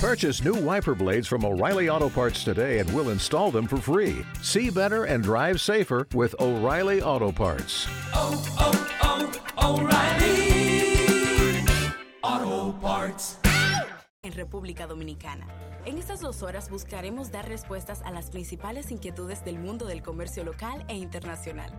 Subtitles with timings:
[0.00, 4.24] Purchase new wiper blades from O'Reilly Auto Parts today and we'll install them for free.
[4.40, 7.86] See better and drive safer with O'Reilly Auto Parts.
[8.14, 11.66] oh, oh, oh, O'Reilly.
[12.22, 13.36] Auto Parts.
[14.22, 15.46] en República Dominicana.
[15.84, 20.44] En estas dos horas buscaremos dar respuestas a las principales inquietudes del mundo del comercio
[20.44, 21.70] local e internacional,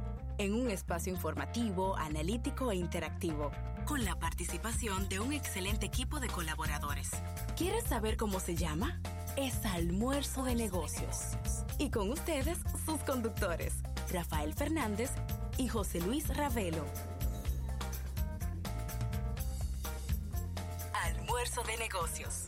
[0.41, 3.51] en un espacio informativo, analítico e interactivo,
[3.85, 7.11] con la participación de un excelente equipo de colaboradores.
[7.55, 8.99] ¿Quieres saber cómo se llama?
[9.37, 11.37] Es Almuerzo de Negocios.
[11.77, 13.75] Y con ustedes, sus conductores,
[14.11, 15.11] Rafael Fernández
[15.57, 16.85] y José Luis Ravelo.
[21.03, 22.47] Almuerzo de Negocios.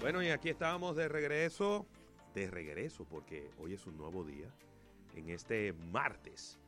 [0.00, 1.86] Bueno, y aquí estamos de regreso,
[2.34, 4.48] de regreso, porque hoy es un nuevo día,
[5.14, 6.58] en este martes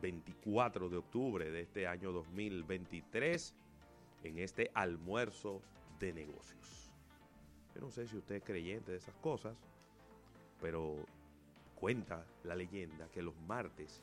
[0.00, 3.54] 24 de octubre de este año 2023,
[4.22, 5.60] en este almuerzo
[5.98, 6.92] de negocios.
[7.74, 9.56] Yo no sé si usted es creyente de esas cosas,
[10.60, 11.04] pero
[11.74, 14.02] cuenta la leyenda que los martes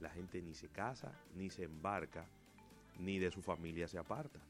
[0.00, 2.26] la gente ni se casa, ni se embarca,
[2.98, 4.40] ni de su familia se aparta.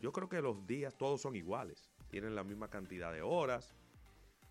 [0.00, 1.90] Yo creo que los días todos son iguales.
[2.10, 3.74] Tienen la misma cantidad de horas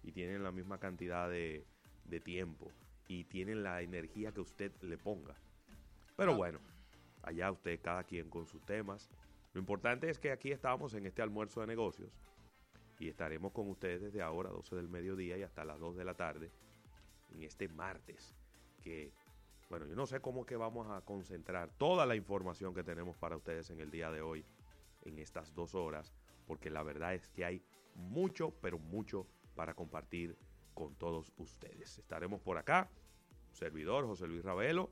[0.05, 1.65] y tienen la misma cantidad de,
[2.05, 2.71] de tiempo
[3.07, 5.35] y tienen la energía que usted le ponga.
[6.15, 6.59] Pero bueno,
[7.23, 9.09] allá usted, cada quien con sus temas.
[9.53, 12.09] Lo importante es que aquí estamos en este almuerzo de negocios
[12.99, 16.13] y estaremos con ustedes desde ahora, 12 del mediodía y hasta las 2 de la
[16.13, 16.51] tarde,
[17.33, 18.35] en este martes,
[18.83, 19.11] que,
[19.69, 23.35] bueno, yo no sé cómo que vamos a concentrar toda la información que tenemos para
[23.35, 24.45] ustedes en el día de hoy,
[25.03, 26.13] en estas dos horas,
[26.47, 27.61] porque la verdad es que hay
[27.95, 30.37] mucho, pero mucho para compartir
[30.73, 31.97] con todos ustedes.
[31.97, 32.89] Estaremos por acá,
[33.51, 34.91] servidor José Luis Ravelo.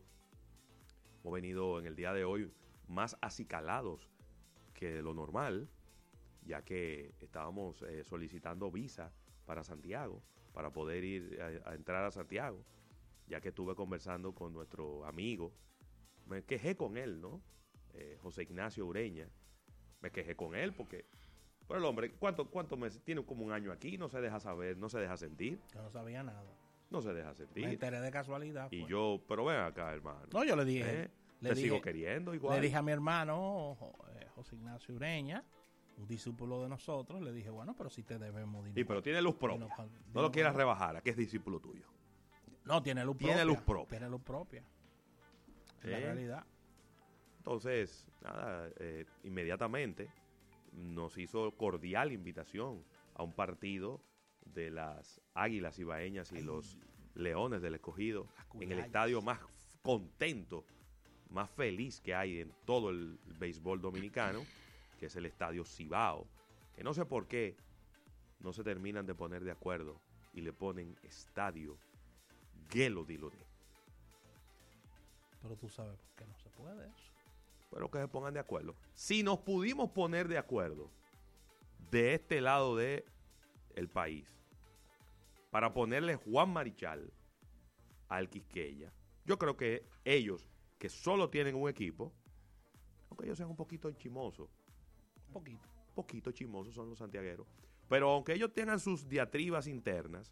[1.22, 2.52] Hemos venido en el día de hoy
[2.88, 4.10] más acicalados
[4.74, 5.70] que lo normal,
[6.46, 9.14] ya que estábamos eh, solicitando visa
[9.46, 12.64] para Santiago, para poder ir a, entrar a Santiago,
[13.28, 15.54] ya que estuve conversando con nuestro amigo,
[16.26, 17.42] me quejé con él, ¿no?
[17.94, 19.30] Eh, José Ignacio Ureña,
[20.02, 21.06] me quejé con él porque,
[21.74, 23.02] pero el hombre, ¿cuánto, cuánto meses?
[23.02, 25.90] Tiene como un año aquí, no se deja saber, no se deja sentir, Yo no
[25.90, 26.44] sabía nada.
[26.92, 27.64] no se deja Me sentir.
[27.66, 28.68] enteré de casualidad.
[28.70, 28.92] Y pues.
[28.92, 30.20] yo, pero ven acá, hermano.
[30.32, 31.02] No, yo le dije.
[31.06, 31.12] ¿eh?
[31.42, 32.58] le Te dije- sigo queriendo igual.
[32.58, 33.76] Le dije a mi hermano,
[34.20, 35.44] eh, José Ignacio Ureña,
[35.98, 38.76] un discípulo de nosotros, le dije, bueno, pero si te debemos dinero.
[38.80, 39.68] Sí, pero tiene luz propia.
[40.14, 41.88] No lo quieras rebajar, aquí es discípulo tuyo.
[42.66, 43.46] No, tiene luz Tiene propia.
[43.46, 43.90] luz propia.
[43.98, 44.64] Tiene luz propia.
[45.82, 46.02] Es la ¿Eh?
[46.02, 46.46] realidad.
[47.38, 50.08] Entonces, nada, eh, inmediatamente
[50.76, 52.84] nos hizo cordial invitación
[53.16, 54.02] a un partido
[54.46, 56.78] de las Águilas Ibaeñas y los
[57.16, 58.28] Leones del Escogido
[58.60, 59.40] en el estadio más
[59.82, 60.66] contento,
[61.30, 64.44] más feliz que hay en todo el béisbol dominicano,
[65.00, 66.28] que es el estadio Cibao,
[66.76, 67.56] que no sé por qué
[68.40, 70.00] no se terminan de poner de acuerdo
[70.34, 71.78] y le ponen estadio
[72.70, 73.46] Gelo Diloné.
[75.42, 77.13] Pero tú sabes por qué no se puede eso.
[77.74, 78.76] Pero que se pongan de acuerdo.
[78.94, 80.92] Si nos pudimos poner de acuerdo
[81.90, 83.04] de este lado de
[83.76, 84.28] el país
[85.50, 87.12] para ponerle Juan Marichal
[88.10, 88.94] al Quisqueya,
[89.26, 90.48] yo creo que ellos
[90.78, 92.14] que solo tienen un equipo,
[93.10, 94.50] aunque ellos sean un poquito chimosos,
[95.28, 95.68] Un poquito.
[95.96, 97.48] poquito chimosos son los santiagueros,
[97.90, 100.32] pero aunque ellos tengan sus diatribas internas,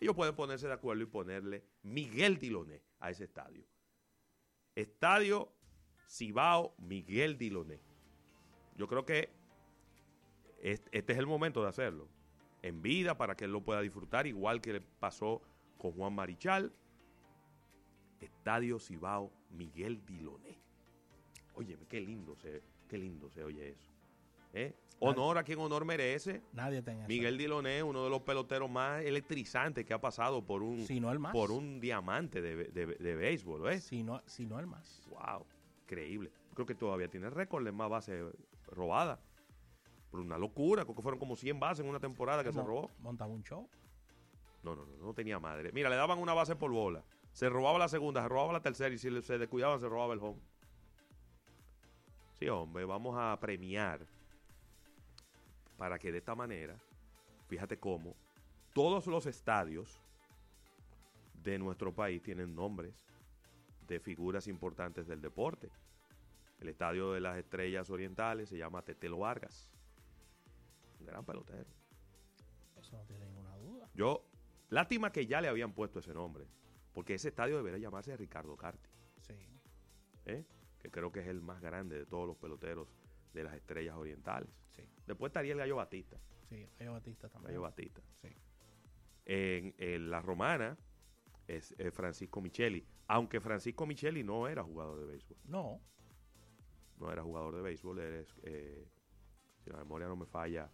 [0.00, 3.64] ellos pueden ponerse de acuerdo y ponerle Miguel Diloné a ese estadio.
[4.74, 5.54] Estadio
[6.08, 7.80] Cibao Miguel Diloné.
[8.76, 9.30] Yo creo que
[10.62, 12.08] es- este es el momento de hacerlo.
[12.62, 15.42] En vida para que él lo pueda disfrutar, igual que le pasó
[15.78, 16.72] con Juan Marichal.
[18.20, 20.58] Estadio Cibao Miguel Diloné.
[21.54, 23.90] Oye, qué lindo se, qué lindo se oye eso.
[24.54, 24.74] ¿Eh?
[25.00, 26.42] Honor a quien honor merece.
[26.52, 30.86] Nadie tenga Miguel Diloné, uno de los peloteros más electrizantes que ha pasado por un,
[30.86, 31.32] Si no el más.
[31.32, 33.80] por un diamante de, de, de béisbol, ¿eh?
[33.80, 35.02] Si no, si no el más.
[35.10, 35.44] Wow,
[35.84, 36.30] increíble.
[36.54, 38.24] Creo que todavía tiene récord de más bases
[38.66, 39.18] robadas.
[40.10, 42.90] Por una locura, creo que fueron como 100 bases en una temporada que se robó.
[43.00, 43.68] Montaba un show.
[44.62, 45.72] No, no, no, no tenía madre.
[45.72, 47.04] Mira, le daban una base por bola.
[47.32, 50.20] Se robaba la segunda, se robaba la tercera y si se descuidaban se robaba el
[50.20, 50.40] home.
[52.38, 54.06] Sí, hombre, vamos a premiar
[55.76, 56.76] para que de esta manera,
[57.48, 58.14] fíjate cómo,
[58.72, 60.00] todos los estadios
[61.42, 63.04] de nuestro país tienen nombres
[63.86, 65.70] de figuras importantes del deporte.
[66.60, 69.70] El estadio de las estrellas orientales se llama Tetelo Vargas.
[71.00, 71.68] Un gran pelotero.
[72.76, 73.88] Eso no tiene ninguna duda.
[73.94, 74.24] Yo,
[74.70, 76.46] lástima que ya le habían puesto ese nombre,
[76.92, 78.88] porque ese estadio debería llamarse Ricardo Carti,
[79.20, 79.34] Sí.
[80.26, 80.44] ¿eh?
[80.80, 82.88] que creo que es el más grande de todos los peloteros
[83.32, 84.50] de las estrellas orientales.
[84.76, 86.18] Sí, Después estaría el Gallo Batista.
[86.48, 87.48] sí, Gallo Batista también.
[87.52, 88.02] Gallo Batista.
[88.22, 88.28] Sí.
[89.26, 90.76] En, en la romana
[91.46, 92.86] es Francisco Micheli.
[93.08, 95.38] Aunque Francisco Micheli no era jugador de béisbol.
[95.44, 95.80] No,
[96.98, 97.98] No era jugador de béisbol.
[97.98, 98.86] Eres, eh,
[99.62, 100.70] si la memoria no me falla,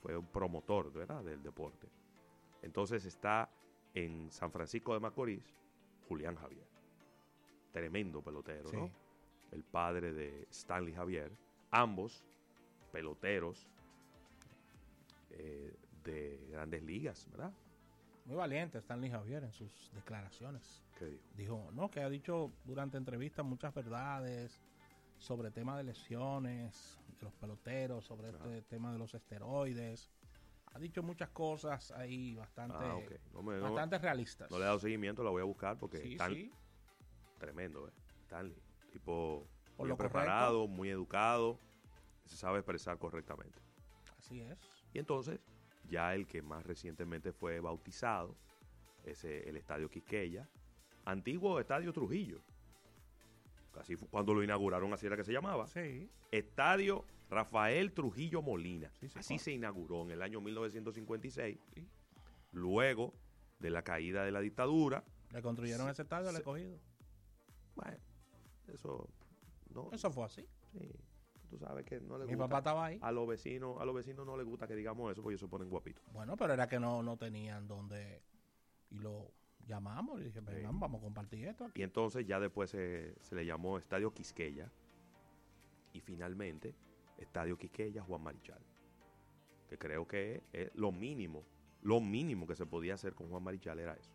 [0.00, 1.22] fue un promotor ¿verdad?
[1.24, 1.88] del deporte.
[2.62, 3.50] Entonces está
[3.92, 5.54] en San Francisco de Macorís
[6.08, 6.66] Julián Javier.
[7.72, 8.76] Tremendo pelotero, sí.
[8.76, 8.90] ¿no?
[9.50, 11.32] El padre de Stanley Javier.
[11.70, 12.24] Ambos
[12.92, 13.68] peloteros
[15.30, 15.74] eh,
[16.04, 17.52] de grandes ligas, ¿verdad?
[18.24, 20.82] Muy valiente Stanley Javier en sus declaraciones.
[20.98, 21.22] ¿Qué dijo?
[21.36, 24.60] Dijo, no, que ha dicho durante entrevistas muchas verdades
[25.18, 30.10] sobre temas de lesiones, de los peloteros, sobre este tema de los esteroides.
[30.72, 33.12] Ha dicho muchas cosas ahí bastante, Ah, ok.
[33.32, 34.50] No, me- no- bastante realistas.
[34.50, 36.52] no le he dado seguimiento, la voy a buscar porque Sí, sí.
[37.38, 37.92] tremendo, ¿eh?
[38.22, 38.56] Stanley.
[38.92, 41.58] Tipo Por muy lo preparado, muy educado,
[42.24, 43.60] se sabe expresar correctamente.
[44.18, 44.58] Así es.
[44.92, 45.40] Y entonces,
[45.88, 48.34] ya el que más recientemente fue bautizado
[49.04, 50.48] es el Estadio Quisqueya,
[51.04, 52.40] antiguo Estadio Trujillo.
[53.78, 55.66] Así fue cuando lo inauguraron, así era que se llamaba.
[55.66, 56.08] Sí.
[56.30, 58.90] Estadio Rafael Trujillo Molina.
[59.00, 61.86] Sí, sí, así se inauguró en el año 1956, Sí.
[62.52, 63.12] luego
[63.58, 65.04] de la caída de la dictadura.
[65.32, 66.38] Le construyeron ese estadio al Sí.
[66.40, 66.78] escogido.
[67.74, 67.96] Bueno,
[68.72, 69.08] eso
[69.74, 69.90] no.
[69.92, 70.46] Eso fue así.
[70.72, 70.90] sí,
[71.54, 72.98] tú sabes que no le Mi papá estaba ahí.
[73.00, 75.48] A los vecinos, a los vecinos no les gusta que digamos eso porque ellos se
[75.48, 76.04] ponen guapitos.
[76.12, 78.22] Bueno, pero era que no, no tenían donde.
[78.90, 79.30] Y lo
[79.66, 81.80] llamamos y dije, vengan, vamos a compartir esto aquí.
[81.80, 84.70] Y entonces ya después se, se le llamó Estadio Quisqueya.
[85.92, 86.74] Y finalmente,
[87.18, 88.60] Estadio Quisqueya Juan Marichal.
[89.68, 91.44] Que creo que es lo mínimo,
[91.82, 94.12] lo mínimo que se podía hacer con Juan Marichal era eso.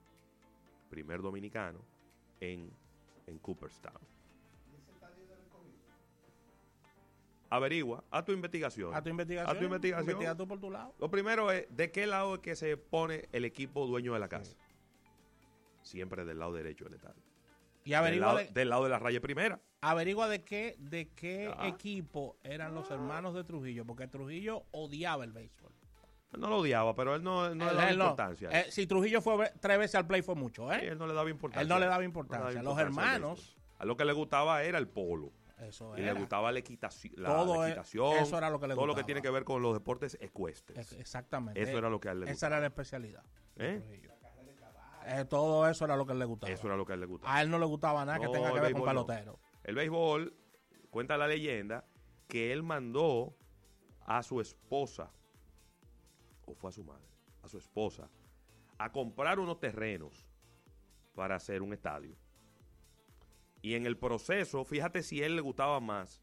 [0.89, 1.79] Primer dominicano
[2.39, 2.69] en,
[3.27, 4.18] en Cooperstown.
[7.49, 8.93] Averigua, haz tu investigación.
[8.93, 9.49] A tu investigación.
[9.51, 10.09] Haz tu investigación.
[10.09, 10.93] Investiga tú por tu lado.
[10.99, 14.29] Lo primero es, ¿de qué lado es que se pone el equipo dueño de la
[14.29, 14.55] casa?
[15.81, 17.21] Siempre del lado derecho del estadio.
[17.85, 19.59] Y Del averigua lado, de, del lado de la raya primera.
[19.81, 21.67] averigua de qué, de qué Ah.
[21.67, 25.71] equipo eran los hermanos de Trujillo, porque Trujillo odiaba el béisbol.
[26.37, 28.03] No lo odiaba, pero él no, no le daba él no.
[28.05, 28.49] importancia.
[28.51, 30.89] Eh, si Trujillo fue tres veces al play fue mucho, Sí, ¿eh?
[30.89, 31.63] él no le daba importancia.
[31.63, 32.59] Él no le daba No importancia.
[32.59, 33.59] le Los al hermanos, béisbol.
[33.79, 35.31] A lo que le gustaba era el polo.
[35.61, 36.13] Eso Y era.
[36.13, 38.17] le gustaba la, equitaci- la, Todo la e- equitación.
[38.17, 40.77] eso era lo que le Todo lo que tiene que ver con los deportes ecuestres.
[40.77, 41.61] Es- Exactamente.
[41.61, 42.55] Eso era lo que a él le Esa gustaba.
[42.55, 43.23] era la especialidad.
[43.57, 44.09] ¿Eh?
[45.05, 46.53] Eh, todo eso era lo que le gustaba.
[46.53, 47.33] Eso era lo que a él le gustaba.
[47.35, 48.87] A él no le gustaba nada No, que tenga que ver con no.
[48.87, 49.39] pelotero.
[49.63, 50.35] El béisbol,
[50.89, 51.85] cuenta la leyenda,
[52.27, 53.35] que él mandó
[54.05, 55.11] a su esposa,
[56.45, 57.07] o fue a su madre,
[57.41, 58.09] a su esposa,
[58.77, 60.27] a comprar unos terrenos
[61.15, 62.15] para hacer un estadio.
[63.61, 66.21] Y en el proceso, fíjate si a él le gustaba más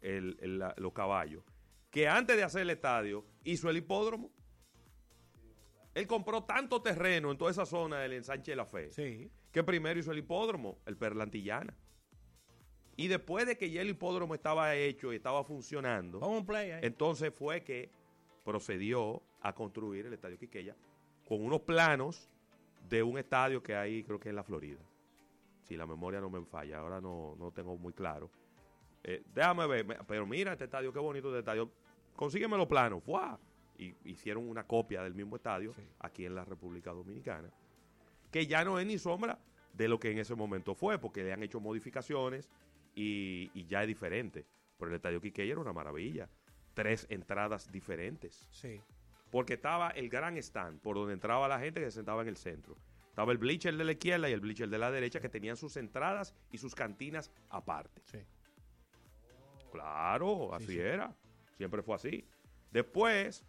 [0.00, 1.44] el- el- la- los caballos,
[1.90, 4.30] que antes de hacer el estadio hizo el hipódromo.
[5.94, 9.30] Él compró tanto terreno en toda esa zona del ensanche de la fe Sí.
[9.50, 11.74] que primero hizo el hipódromo, el Perlantillana.
[12.96, 17.62] Y después de que ya el hipódromo estaba hecho y estaba funcionando, play entonces fue
[17.62, 17.90] que
[18.44, 20.76] procedió a construir el Estadio Quiqueya
[21.26, 22.28] con unos planos
[22.88, 24.78] de un estadio que hay, creo que en la Florida.
[25.66, 28.30] Si la memoria no me falla, ahora no, no tengo muy claro.
[29.02, 31.70] Eh, déjame ver, me- pero mira este estadio, qué bonito este estadio.
[32.14, 33.02] Consígueme los planos.
[33.02, 33.38] ¡Fua!
[33.78, 35.82] Y hicieron una copia del mismo estadio Sí.
[35.98, 37.50] aquí en la República Dominicana.
[38.30, 39.38] Que ya no es ni sombra
[39.72, 42.48] de lo que en ese momento fue, porque le han hecho modificaciones
[42.94, 44.46] y, y ya es diferente.
[44.78, 46.28] Pero el estadio Quiqueya era una maravilla.
[46.74, 48.48] Tres entradas diferentes.
[48.50, 48.80] Sí.
[49.30, 52.36] Porque estaba el gran stand por donde entraba la gente que se sentaba en el
[52.36, 52.76] centro.
[53.16, 55.78] Estaba el bleacher de la izquierda y el bleacher de la derecha que tenían sus
[55.78, 58.02] entradas y sus cantinas aparte.
[58.04, 58.18] Sí.
[59.72, 60.78] Claro, así sí.
[60.78, 61.16] era.
[61.56, 62.28] Siempre fue así.
[62.72, 63.42] Después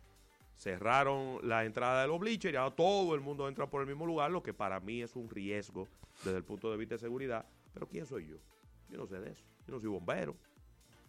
[0.55, 4.05] cerraron la entrada de los bleachers y ahora todo el mundo entra por el mismo
[4.05, 5.85] lugar, lo que para mí es un riesgo
[6.23, 7.45] desde el punto de vista de seguridad.
[7.73, 8.37] Pero ¿quién soy yo?
[8.87, 9.43] Yo no sé de eso.
[9.67, 10.33] Yo no soy bombero.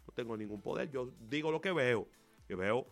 [0.05, 0.91] No tengo ningún poder.
[0.91, 2.09] Yo digo lo que veo.
[2.49, 2.89] Yo veo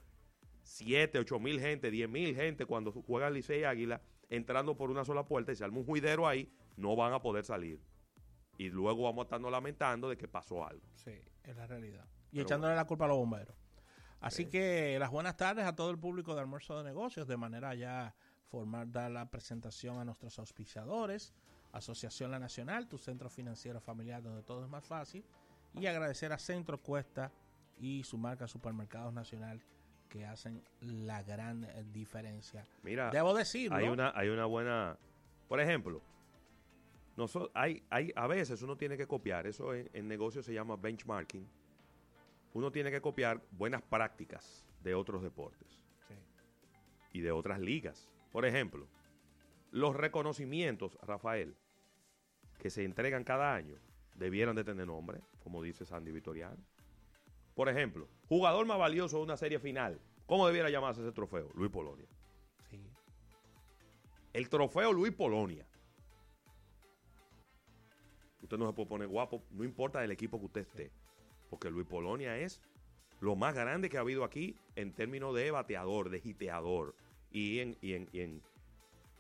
[0.63, 5.05] 7, 8 mil gente, 10 mil gente cuando juegan Licey y Águila entrando por una
[5.05, 7.81] sola puerta y se arma un juidero ahí, no van a poder salir.
[8.59, 10.87] Y luego vamos a estarnos lamentando de que pasó algo.
[10.95, 11.13] Sí,
[11.45, 12.07] es la realidad.
[12.31, 13.57] Y Pero echándole la culpa a los bomberos.
[14.21, 17.75] Así que las buenas tardes a todo el público de Almuerzo de Negocios, de manera
[17.75, 18.15] ya
[18.49, 21.35] formar, dar la presentación a nuestros auspiciadores,
[21.73, 25.25] Asociación La Nacional, tu centro financiero familiar donde todo es más fácil,
[25.75, 27.31] y agradecer a Centro Cuesta
[27.79, 29.63] y su marca Supermercados Nacional
[30.09, 32.65] que hacen la gran eh, diferencia.
[32.83, 33.77] Mira, Debo decirlo.
[33.77, 34.97] hay una, hay una buena.
[35.49, 36.03] Por ejemplo,
[37.17, 39.47] noso- hay, hay, a veces uno tiene que copiar.
[39.47, 41.47] Eso en, en negocio se llama benchmarking.
[42.55, 46.15] uno tiene que copiar buenas prácticas de otros deportes Sí.
[47.13, 48.09] y de otras ligas.
[48.33, 48.87] Por ejemplo,
[49.73, 51.55] los reconocimientos, Rafael,
[52.59, 53.77] que se entregan cada año,
[54.15, 56.57] debieran de tener nombre, como dice Sandy Vitoriano.
[57.57, 59.99] Por ejemplo, jugador más valioso de una serie final.
[60.27, 61.51] ¿Cómo debiera llamarse ese trofeo?
[61.55, 62.07] Luis Polonia.
[62.71, 62.81] Sí.
[64.35, 65.67] El trofeo Luis Polonia.
[68.43, 70.93] Usted no se puede poner guapo, no importa del equipo que usted esté.
[71.51, 72.61] Porque Luis Polonia es
[73.21, 76.95] lo más grande que ha habido aquí en términos de bateador, de hiteador.
[77.31, 77.77] Y en.
[77.81, 78.43] Y en, y en,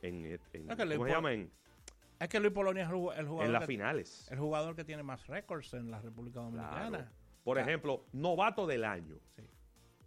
[0.02, 1.32] en- en- Es que Luis ¿Cómo se llama?
[1.32, 4.28] Es que Luis Polonia es el ju- el jugador, en las que, finales.
[4.30, 6.88] el jugador que tiene más récords en la República Dominicana.
[6.88, 7.06] Claro.
[7.46, 7.68] Por Claro.
[7.70, 9.14] ejemplo, novato del año.
[9.36, 9.42] Sí.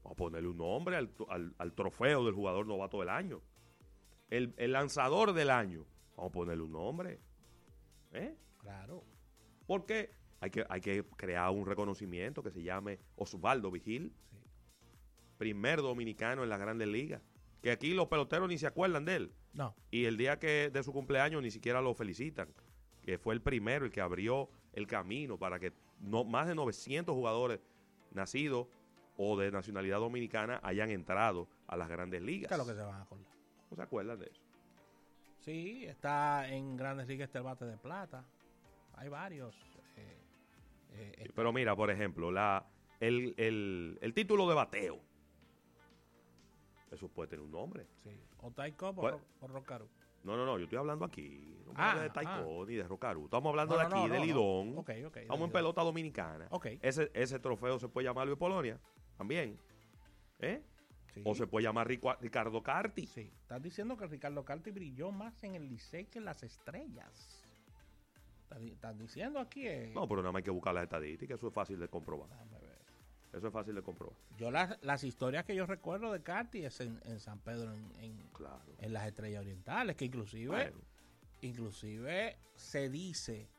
[0.04, 3.42] Vamos a ponerle un nombre al, al- al trofeo del jugador novato del año.
[4.30, 5.86] El, el lanzador del año.
[6.18, 7.20] Vamos a ponerle un nombre.
[8.12, 8.36] ¿Eh?
[8.58, 9.06] Claro.
[9.68, 14.38] Porque hay que, hay que crear un reconocimiento que se llame Osvaldo Vigil, Sí.
[15.38, 17.22] primer dominicano en las grandes ligas.
[17.62, 19.32] Que aquí los peloteros ni se acuerdan de él.
[19.54, 19.74] No.
[19.92, 22.50] Y el día que de su cumpleaños ni siquiera lo felicitan.
[23.02, 27.14] Que fue el primero, el que abrió el camino para que no, más de 900
[27.16, 27.60] jugadores
[28.12, 28.68] nacidos
[29.18, 32.48] o de nacionalidad dominicana hayan entrado a las grandes ligas.
[32.50, 33.28] ¿Qué es lo que se van a acordar?
[33.70, 34.42] ¿No se acuerdan de eso?
[35.40, 38.26] Sí, está en Grandes Ligas este el bate de plata.
[38.96, 39.56] Hay varios.
[39.96, 40.18] eh,
[40.92, 42.66] eh, Pero mira, por ejemplo, la,
[43.00, 45.00] el, el- el título de bateo.
[46.92, 47.86] Eso puede tener un nombre.
[48.04, 48.12] sí.
[48.42, 49.88] O Tai Cobb o, o Rocaru.
[50.30, 51.56] No, no, no, yo estoy hablando aquí.
[51.66, 53.26] No Ah, de Taekwondo ni de Rocaru.
[53.26, 54.20] Estamos hablando No, de aquí, no, de.
[54.26, 54.78] Lidón.
[54.78, 56.48] Ok, ok, de Estamos en pelota dominicana.
[56.52, 56.68] Ok.
[56.84, 58.80] Ese, ese trofeo se puede llamar Luis Polonia
[59.18, 59.58] también.
[60.40, 60.62] ¿Eh?
[61.16, 61.22] Sí.
[61.26, 63.08] O se puede llamar Ricardo Carti.
[63.08, 63.32] Sí.
[63.42, 67.44] Estás diciendo que Ricardo Carti brilló más en el Licey que en las estrellas.
[68.44, 69.68] Estás di- Estás diciendo aquí.
[69.68, 71.38] eh, No, pero nada más hay que buscar las estadísticas.
[71.40, 72.30] Eso es fácil de comprobar.
[72.52, 72.59] Ver.
[73.34, 74.16] Eso es fácil de comprobar.
[74.38, 77.92] Yo las, las historias que yo recuerdo de Carti es en, en San Pedro, en,
[78.00, 78.60] en, Claro.
[78.80, 80.78] en las estrellas orientales, que inclusive, Bueno,
[81.42, 83.50] inclusive se dice,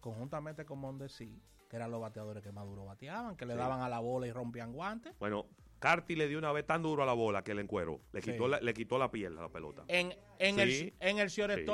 [0.00, 3.58] conjuntamente con Mondesi, que eran los bateadores que más duro bateaban, que le Sí.
[3.58, 5.14] daban a la bola y rompían guantes.
[5.18, 5.46] bueno,
[5.80, 8.00] Carti le dio una vez tan duro a la bola que le encueró.
[8.12, 8.30] Le Sí.
[8.32, 9.84] quitó, la, le quitó la piel a la pelota.
[9.88, 10.94] En, en, Sí.
[11.00, 11.28] el, en el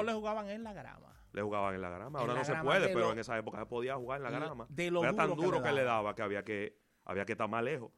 [0.05, 1.15] le jugaban en la grama.
[1.33, 2.19] Le jugaban en la grama.
[2.19, 4.25] Ahora la no se puede, de pero lo- en esa época se podía jugar en
[4.25, 4.67] la grama.
[4.69, 5.97] de lo Era tan duro que duro le que le daba.
[5.99, 7.90] daba que había que, había que estar más lejos.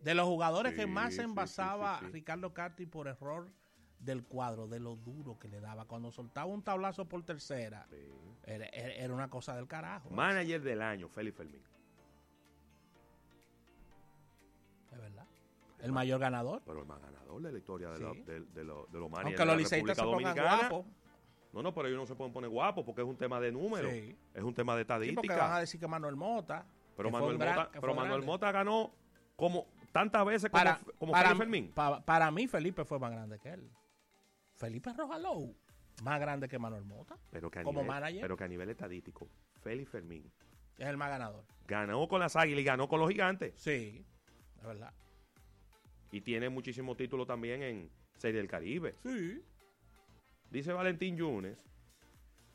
[0.00, 2.12] De los jugadores que más se envasaba sí, sí.
[2.12, 3.50] Ricardo Carti por error
[3.98, 5.84] del cuadro, de lo duro que le daba.
[5.84, 7.86] Cuando soltaba un tablazo por tercera,
[8.44, 10.08] era, era- una cosa del carajo.
[10.10, 11.62] Manager del año, Félix Fermín.
[14.92, 15.26] Es verdad.
[15.80, 16.62] El mayor ganador.
[16.64, 19.26] Pero el más ganador de la historia de, la- de, de lo- de los managers
[19.26, 20.86] Aunque de los liceístas se pongan guapos.
[21.52, 23.92] No, no, pero ellos no se pueden poner guapos porque es un tema de números.
[23.92, 25.36] Es un tema de Sí, porque estadística.
[25.36, 26.64] van a decir que Manuel Mota.
[27.02, 28.92] Pero Manuel, gran- Mota, pero Manuel ganó
[29.36, 31.72] como tantas veces como, Para, como para, Félix Fermín.
[31.72, 33.70] pa- para mí, Felipe fue más grande que él.
[34.54, 35.56] Felipe Rojalou,
[36.02, 37.16] más grande que Manuel Mota.
[37.30, 38.20] Pero que, a como nivel, manager.
[38.20, 39.28] pero que a nivel estadístico,
[39.62, 40.30] Félix Fermín
[40.78, 41.44] Es el más ganador.
[41.66, 43.54] ganó con las águilas y ganó con los gigantes.
[43.56, 44.04] Sí,
[44.58, 44.92] es verdad.
[46.12, 48.96] Y tiene muchísimos títulos también en Serie del Caribe.
[49.02, 49.42] Sí.
[50.50, 51.56] Dice Valentín Yunes,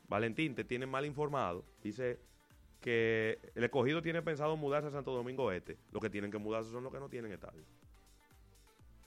[0.08, 1.64] Valentín, te tienen mal informado.
[1.82, 2.20] Dice
[2.80, 5.76] que el escogido tiene pensado mudarse a Santo Domingo Este.
[5.92, 7.62] Los que tienen que mudarse son los que no tienen estadio.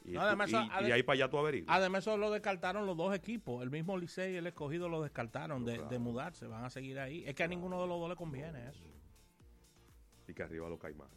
[0.05, 1.75] Y, No, además, y- eso- y ade- ahí para allá tú averiguas.
[1.75, 3.61] Además, eso lo descartaron los dos equipos.
[3.61, 5.89] El mismo Licey y el escogido lo descartaron de, Claro.
[5.89, 6.47] de mudarse.
[6.47, 7.23] Van a seguir ahí.
[7.27, 8.83] Es que a ninguno de los dos le conviene eso.
[10.27, 11.13] Y que arriba los caimanes.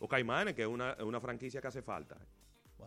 [0.00, 2.16] Los caimanes, que es una, es una franquicia que hace falta.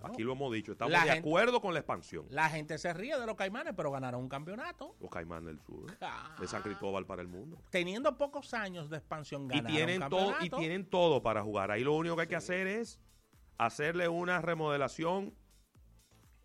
[0.02, 0.72] Bueno, Aquí lo hemos dicho.
[0.74, 2.26] Estamos de gente- acuerdo con la expansión.
[2.30, 4.96] La gente se ríe de los caimanes, pero ganaron un campeonato.
[5.00, 5.98] Los caimanes del sur.
[6.02, 6.36] Ah.
[6.40, 7.62] De San Cristóbal para el mundo.
[7.70, 11.72] Teniendo pocos años de expansión, Y ganaron tienen, un todo, y tienen todo para jugar.
[11.72, 13.00] Ahí lo único que hay que hacer es
[13.58, 15.34] hacerle una remodelación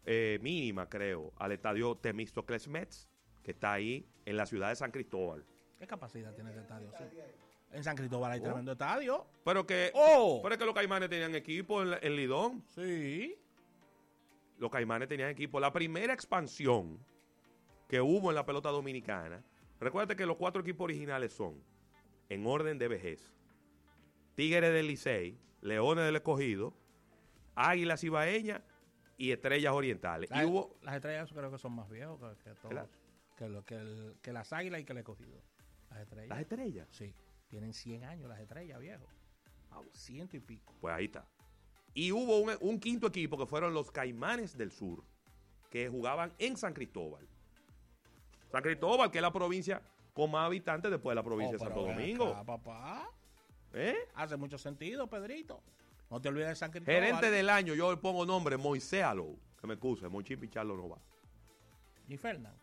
[0.07, 3.09] eh, mínima, creo, al estadio Temístocles Mets,
[3.42, 5.45] que está ahí en la ciudad de San Cristóbal.
[5.78, 6.90] ¿Qué capacidad tiene ese estadio?
[6.97, 7.04] Sí.
[7.73, 8.45] En San Cristóbal hay Oh.
[8.45, 9.27] tremendo estadio.
[9.45, 10.41] Pero que, ¡Oh!
[10.43, 12.62] pero es que los caimanes tenían equipo en, en Lidón.
[12.75, 13.37] Sí.
[14.59, 15.61] Los caimanes tenían equipo.
[15.61, 16.99] La primera expansión
[17.89, 19.43] que hubo en la pelota dominicana,
[19.79, 21.62] recuerda que los cuatro equipos originales son,
[22.29, 23.33] en orden de vejez,
[24.35, 26.75] Tigres del Licey, Leones del Escogido,
[27.55, 28.62] Águilas Ibaeñas
[29.17, 30.31] y Estrellas Orientales.
[30.31, 32.89] Las, y hubo, las estrellas creo que son más viejos que, que todos.
[33.37, 35.41] Que, lo- que, el- que las águilas y que el escogido.
[35.91, 36.29] Las estrellas.
[36.29, 36.89] las Estrellas.
[36.91, 37.15] Sí.
[37.50, 39.07] Tienen 100 años las estrellas, viejo.
[39.92, 40.75] Ciento y pico.
[40.80, 41.26] Pues ahí está.
[41.92, 45.02] Y hubo un, un quinto equipo que fueron los Caimanes del Sur,
[45.69, 47.26] que jugaban en San Cristóbal.
[48.50, 51.71] San Cristóbal, que es la provincia con más habitantes después de la provincia Oh, de
[51.71, 52.26] pero Santo Domingo.
[52.28, 53.11] acá, papá.
[53.73, 53.97] ¿Eh?
[54.14, 55.62] Hace mucho sentido, Pedrito.
[56.11, 57.00] No te olvides de San Cristóbal.
[57.02, 59.38] Gerente del año, yo le pongo nombre Moisés Alou.
[59.61, 60.99] Que me excuse, Monchi Pichardo no va.
[62.09, 62.54] Y Fernán.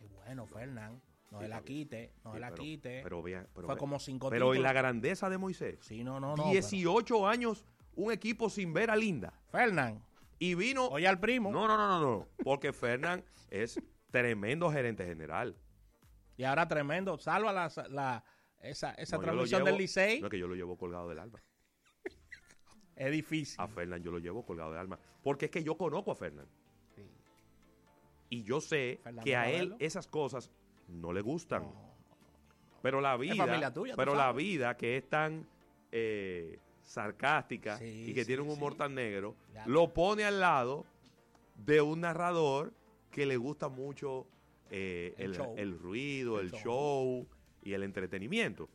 [0.00, 1.00] Y bueno, Fernán.
[1.32, 3.00] No Sí, se la quite, no Sí, se la pero- quite.
[3.02, 4.62] Pero, vean, pero, Fue como cinco Pero títulos.
[4.64, 5.78] la grandeza de Moisés.
[5.80, 6.50] Sí, no, no, no.
[6.50, 9.32] 18 años, un equipo sin ver a Linda.
[9.50, 10.04] Fernán.
[10.38, 10.88] Y vino.
[10.88, 11.50] Oye al primo.
[11.50, 12.28] No, no, no, no, no.
[12.44, 15.56] Porque Fernán es tremendo gerente general.
[16.36, 17.16] Y ahora tremendo.
[17.16, 18.22] Salva la, la-
[18.60, 20.20] esa, esa No, transmisión llevo- del Licey.
[20.20, 21.42] No es que yo lo llevo colgado del alma.
[22.94, 23.58] Es difícil.
[23.58, 24.98] A Fernán yo lo llevo colgado del alma.
[25.22, 26.46] Porque es que yo conozco a Fernán.
[26.94, 27.02] Sí.
[28.28, 30.50] Y yo sé que a él esas cosas
[30.88, 31.62] no le gustan.
[31.62, 31.94] No,
[32.82, 35.46] Pero la vida, tuya, pero la vida que es tan
[35.90, 38.78] eh, sarcástica Sí, y que sí, tiene un humor sí.
[38.78, 39.36] tan negro,
[39.66, 40.84] lo pone al lado
[41.56, 42.72] de un narrador
[43.10, 44.26] que le gusta mucho
[44.70, 46.60] eh, El el, el ruido, El el, show.
[46.62, 47.26] show.
[47.62, 48.68] y el entretenimiento.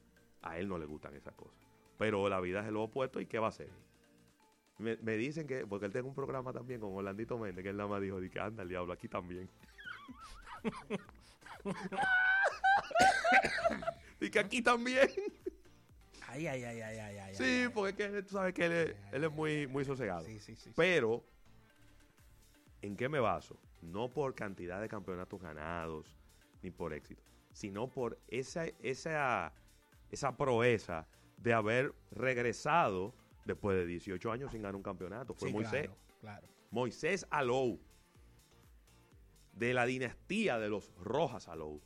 [0.44, 1.58] A él no le gustan esas cosas.
[1.98, 3.70] Pero la vida es lo opuesto y ¿qué va a hacer?
[4.78, 7.78] Me, me dicen que, porque él tiene un programa también con Orlandito Méndez, que él
[7.78, 9.50] nada más dijo, di que anda el diablo, aquí también.
[14.22, 15.10] y que aquí también.
[16.28, 17.36] Ay, ay, ay, ay, ay, ay.
[17.36, 20.26] Sí, ay, porque es que tú sabes que él es, él es muy, muy sosegado.
[20.26, 20.74] Sí, sí, sí, sí.
[20.76, 21.24] Pero,
[22.82, 23.60] ¿en qué me baso?
[23.82, 26.18] No por cantidad de campeonatos ganados,
[26.62, 29.54] ni por éxito, sino por esa, esa,
[30.12, 31.08] esa proeza
[31.38, 33.14] de haber regresado
[33.46, 35.34] después de 18 años sin ganar un campeonato.
[35.34, 35.88] Fue Sí, Moisés.
[35.88, 36.48] Claro, claro.
[36.72, 37.80] Moisés Alou,
[39.58, 41.82] de la dinastía de los Rojas Alou.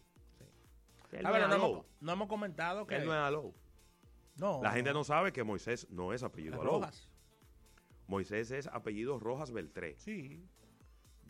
[1.09, 1.17] Sí.
[1.17, 2.95] A no ver, no, hemos, no hemos comentado que.
[2.95, 3.53] Él no es Alou.
[4.37, 6.73] no, La gente no sabe que Moisés no es apellido Las Alou.
[6.75, 7.09] Rojas.
[8.07, 9.95] Moisés es apellido Rojas Beltré.
[9.97, 10.45] Sí.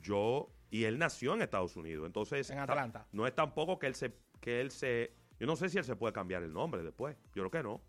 [0.01, 3.07] Yo y él nació en Estados Unidos, entonces En ta- Atlanta.
[3.11, 5.95] no es tampoco que él se que él se yo no sé si él se
[5.95, 7.15] puede cambiar el nombre después.
[7.35, 7.81] Yo creo que no.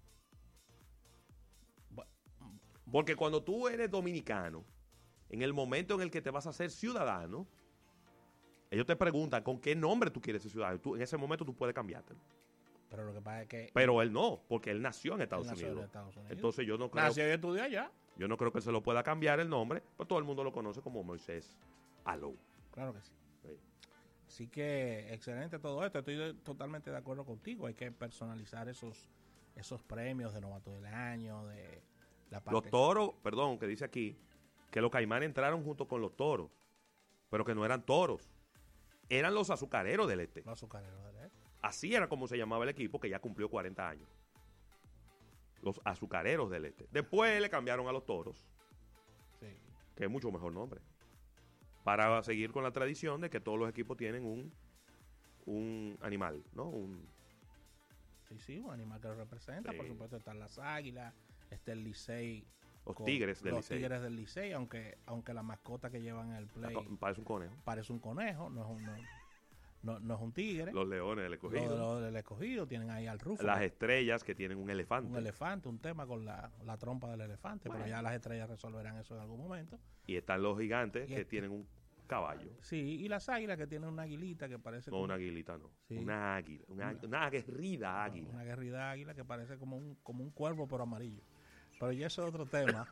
[2.91, 4.65] Porque cuando tú eres dominicano,
[5.31, 7.47] en el momento en el que te vas a hacer ciudadano,
[8.73, 10.81] ellos te preguntan con qué nombre tú quieres ser ciudadano.
[10.81, 12.19] Tú, en ese momento tú puedes cambiártelo.
[12.89, 13.71] Pero lo que pasa es que.
[13.73, 15.87] Pero él no, porque él nació en Estados, él nació en Unidos.
[15.87, 16.33] Estados Unidos.
[16.33, 17.91] Entonces yo no creo, Nació y estudió allá.
[18.17, 20.53] yo no creo que se lo pueda cambiar el nombre, pues todo el mundo lo
[20.53, 21.57] conoce como Moisés
[22.05, 22.37] Alou.
[22.73, 23.13] Claro que sí.
[23.43, 23.57] Sí.
[24.27, 25.99] Así que excelente todo esto.
[26.01, 27.67] Estoy de- totalmente de acuerdo contigo.
[27.67, 29.09] Hay que personalizar esos
[29.55, 31.83] esos premios de novato del año, de
[32.31, 32.53] la parte.
[32.63, 34.17] Los toros, perdón, que dice aquí,
[34.71, 36.51] que los caimanes entraron junto con los toros,
[37.29, 38.31] pero que no eran toros,
[39.19, 40.41] eran los azucareros del este.
[40.43, 41.39] Los azucareros del este.
[41.61, 44.09] Así era como se llamaba el equipo que ya cumplió 40 años.
[45.61, 46.89] Los azucareros del este.
[46.91, 48.45] Después le cambiaron a los toros,
[49.39, 49.47] Sí.
[49.97, 50.81] que es mucho mejor nombre,
[51.85, 54.53] para seguir con la tradición de que todos los equipos tienen un,
[55.47, 56.65] un animal, ¿no?
[56.69, 57.07] Un,
[58.29, 59.73] Sí, sí, un animal que lo representa.
[59.73, 59.77] Sí.
[59.77, 61.13] Por supuesto, están las águilas,
[61.51, 62.47] está el Licey.
[62.87, 63.79] Los tigres del Los Licey.
[63.79, 67.55] tigres del Licey, aunque, aunque la mascota que llevan en el play Parece un conejo.
[67.65, 68.97] parece un conejo, no es un, no,
[69.83, 70.73] no- no es un tigre.
[70.73, 71.63] Los leones del escogido.
[71.73, 73.43] de lo del escogido tienen ahí al rufo.
[73.45, 75.11] Las estrellas que tienen un elefante.
[75.11, 78.97] un elefante, un tema con la, la trompa del elefante, pero ya las estrellas resolverán
[78.99, 79.79] eso en algún momento.
[80.07, 81.67] Y están los gigantes que este- tienen un
[82.09, 82.51] caballo.
[82.61, 85.71] Sí, y las águilas que tienen una aguilita que parece No, como una aguilita, no.
[85.89, 85.97] Sí.
[85.97, 86.65] Una águila.
[86.69, 88.29] Una, Una- una aguerrida águila.
[88.31, 91.23] una guerrida águila que parece como un, como un cuervo pero amarillo.
[91.83, 92.87] Pero ya eso es otro tema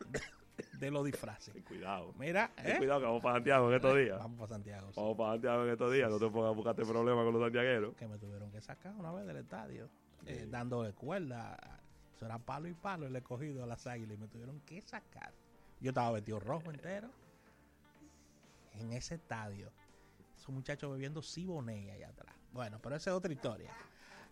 [0.80, 1.54] de, los disfraces.
[1.54, 2.12] Ten cuidado.
[2.18, 2.78] Mira, Ten ¿eh?
[2.78, 4.18] cuidado que vamos para Santiago en estos días.
[4.18, 4.88] Vamos para Santiago.
[4.88, 6.10] sí, Vamos para Santiago en estos días.
[6.10, 7.94] No te pongas a buscarte problemas con los santiagueros.
[7.94, 9.88] Que me tuvieron que sacar una vez del estadio,
[10.26, 11.56] eh, dándole cuerda.
[12.16, 15.32] Eso era palo y palo el escogido a las águilas y me tuvieron que sacar.
[15.80, 17.12] Yo estaba vestido rojo entero
[18.72, 19.70] en ese estadio.
[20.36, 22.34] Esos muchachos bebiendo Siboney allá atrás.
[22.52, 23.70] Bueno, pero esa es otra historia.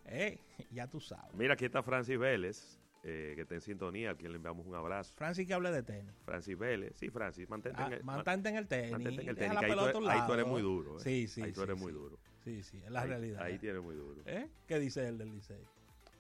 [0.07, 0.41] Eh,
[0.73, 1.33] ya tú sabes.
[1.35, 4.75] Mira, aquí está Francis Vélez, eh, que está en sintonía, a quien le enviamos un
[4.75, 5.15] abrazo.
[5.17, 6.13] Francis que hable de tenis.
[6.25, 6.97] Francis Vélez.
[6.97, 8.91] Sí, Francis, mantente Ah, en el, mantente en el tenis.
[8.93, 9.59] mantente en el tenis.
[9.59, 10.97] que ahí, tú, ahí eres muy duro.
[10.99, 11.01] eh.
[11.01, 11.43] Sí, sí.
[11.43, 11.83] Ahí tú sí, eres sí.
[11.85, 12.19] muy duro.
[12.45, 13.43] Sí, sí, es la ahí, realidad.
[13.43, 14.23] Ahí tienes muy duro.
[14.27, 14.49] ¿Eh?
[14.67, 15.63] ¿Qué dice el del Licey?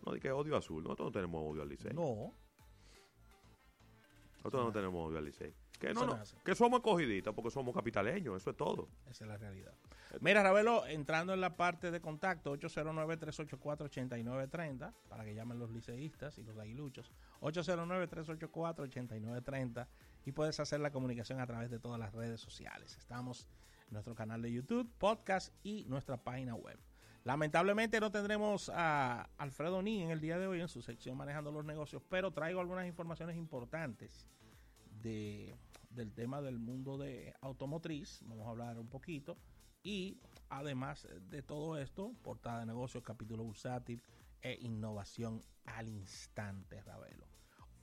[0.04, 0.82] No, di que odio azul.
[0.82, 1.92] Nosotros no tenemos odio al Licey.
[1.94, 2.32] No.
[4.38, 5.52] Nosotros no tenemos odio al Licey.
[5.78, 8.36] Que, no, no, que somos acogiditas porque somos capitaleños.
[8.36, 8.88] Eso es todo.
[9.08, 9.72] Esa es la realidad.
[10.20, 16.42] Mira, Ravelo, entrando en la parte de contacto, 809-384-8930, para que llamen los liceístas y
[16.42, 17.12] los aguiluchos.
[17.40, 19.86] 809-384-8930
[20.24, 22.96] y puedes hacer la comunicación a través de todas las redes sociales.
[22.98, 23.48] Estamos
[23.88, 26.78] en nuestro canal de YouTube, podcast y nuestra página web.
[27.24, 31.50] Lamentablemente no tendremos a Alfredo Ni en el día de hoy en su sección Manejando
[31.50, 34.26] los Negocios, pero traigo algunas informaciones importantes
[35.02, 35.54] de,
[35.90, 38.20] del tema del mundo de automotriz.
[38.24, 39.36] Vamos a hablar un poquito.
[39.82, 44.02] Y además de todo esto, portada de negocios, capítulo bursátil
[44.42, 47.26] e innovación al instante, Ravelo.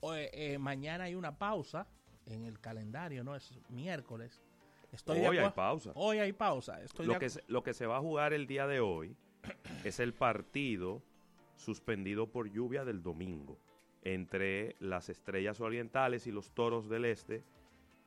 [0.00, 1.86] Hoy, eh, mañana hay una pausa
[2.26, 3.34] en el calendario, ¿no?
[3.34, 4.42] Es miércoles.
[4.92, 5.92] Estoy Hoy hay pausa.
[5.94, 6.82] Hoy hay pausa.
[6.82, 9.16] Estoy Lo que, se, lo que se va a jugar el día de hoy
[9.84, 11.02] es el partido
[11.56, 13.58] suspendido por lluvia del domingo
[14.02, 17.42] entre las Estrellas Orientales y los Toros del Este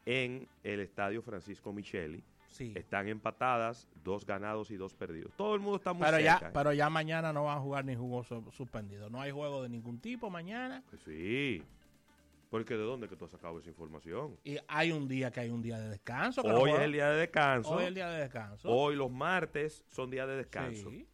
[0.05, 2.23] en el Estadio Francisco Micheli.
[2.49, 2.73] Sí.
[2.75, 5.31] Están empatadas, dos ganados y dos perdidos.
[5.37, 6.39] Todo el mundo está muy Pero cerca.
[6.41, 6.51] ya, ¿eh?
[6.53, 9.09] pero ya mañana no van a jugar ni juegos su- suspendidos.
[9.11, 10.83] No hay juego de ningún tipo mañana.
[10.89, 11.63] Pues sí.
[12.49, 14.35] Porque ¿de dónde que tú has sacado esa información?
[14.43, 16.41] Y hay un día que hay un día de descanso.
[16.41, 17.69] que Hoy es el día de descanso.
[17.69, 18.67] Hoy es el día de descanso.
[18.69, 20.89] Hoy los martes son días de descanso.
[20.89, 21.05] Sí.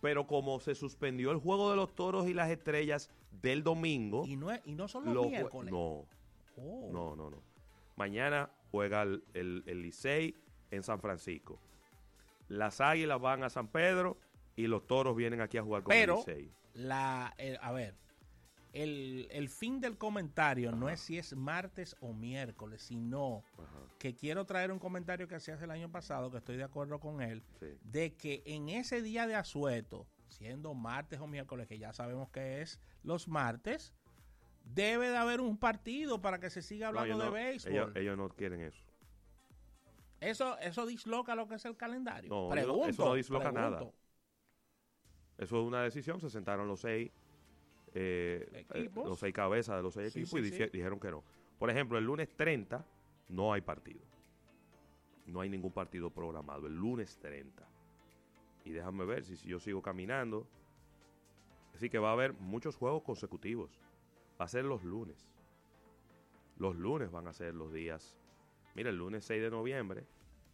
[0.00, 3.10] Pero como se suspendió el juego de los toros y las estrellas
[3.42, 5.72] del domingo, Y no, es- y no son los miércoles.
[5.72, 6.06] no,
[6.56, 6.88] Oh.
[6.92, 7.42] no, no, no.
[7.96, 10.36] Mañana juega el, el, el Licey
[10.70, 11.58] en San Francisco.
[12.48, 14.18] Las águilas van a San Pedro
[14.56, 16.52] y los toros vienen aquí a jugar con Pero- el Licey.
[16.74, 17.94] La, el- a ver,
[18.72, 23.68] el, el fin del comentario no es si es martes o miércoles, sino Ajá,
[24.00, 27.22] que quiero traer un comentario que hacías el año pasado, que estoy de acuerdo con
[27.22, 27.66] él, sí.
[27.84, 32.60] de que en ese día de asueto, siendo martes o miércoles, que ya sabemos que
[32.62, 33.94] es los martes,
[34.64, 37.72] debe de haber un partido para que se siga hablando de no, béisbol.
[37.72, 38.82] ellos- ellos no quieren eso.
[40.20, 42.30] Eso, eso disloca lo que es el calendario.
[42.30, 43.80] No, pregunto, eso no disloca nada.
[45.38, 46.20] Eso es una decisión.
[46.20, 47.10] Se sentaron los seis,
[47.92, 49.08] eh, eh, Equipos.
[49.08, 50.64] los seis cabezas de los seis Sí, equipos sí, y sí.
[50.72, 51.22] dijeron que no.
[51.58, 52.84] Por ejemplo, el lunes 30
[53.28, 54.00] no hay partido.
[55.26, 56.66] No hay ningún partido programado.
[56.66, 57.66] El lunes 30.
[58.64, 60.46] Y déjame ver si, si yo sigo caminando.
[61.74, 63.70] Así que va a haber muchos juegos consecutivos.
[64.40, 65.28] Va a ser los lunes.
[66.56, 68.16] Los lunes van a ser los días.
[68.74, 70.04] Mira, el lunes 6 de noviembre,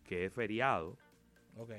[0.05, 0.97] que es feriado,
[1.57, 1.73] Ok.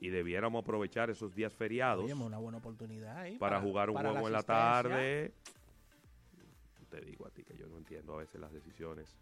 [0.00, 4.10] y debiéramos aprovechar esos días feriados Oye, una buena oportunidad ahí para, jugar un para
[4.10, 5.32] juego en la tarde.
[6.90, 9.16] Te digo a ti que yo no entiendo a veces las decisiones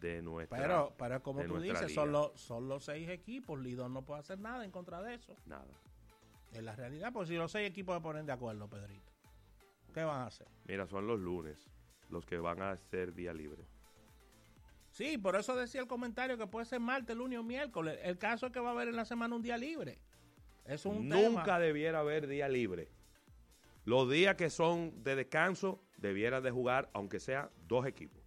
[0.00, 0.58] de nuestra.
[0.58, 3.58] Pero, pero como tú dices, son los, son los seis equipos.
[3.60, 5.34] Lidón no puede hacer nada en contra de eso.
[5.46, 5.66] Nada.
[6.52, 9.12] Es la realidad, pues si los seis equipos se ponen de acuerdo, Pedrito,
[9.94, 10.48] ¿qué van a hacer?
[10.66, 11.70] Mira, son los lunes
[12.08, 13.64] los que van a ser día libre.
[15.00, 17.98] Sí, por eso decía el comentario que puede ser martes, lunes o miércoles.
[18.02, 19.98] El caso es que va a haber en la semana un día libre.
[20.66, 21.58] Es un Nunca tema.
[21.58, 22.90] debiera haber día libre.
[23.86, 28.22] Los días que son de descanso debieran de jugar, aunque sea dos equipos.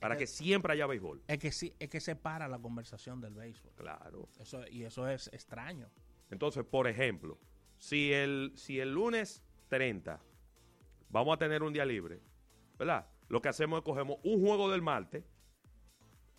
[0.00, 1.22] Para que- que siempre haya béisbol.
[1.28, 3.72] Es que sí, es que separa la conversación del béisbol.
[3.74, 4.30] Claro.
[4.40, 5.90] Eso, y eso es extraño.
[6.30, 7.38] Entonces, por ejemplo,
[7.76, 10.22] si el, si el lunes 30
[11.10, 12.22] vamos a tener un día libre,
[12.78, 13.06] ¿verdad?
[13.28, 15.22] Lo que hacemos es cogemos un juego del martes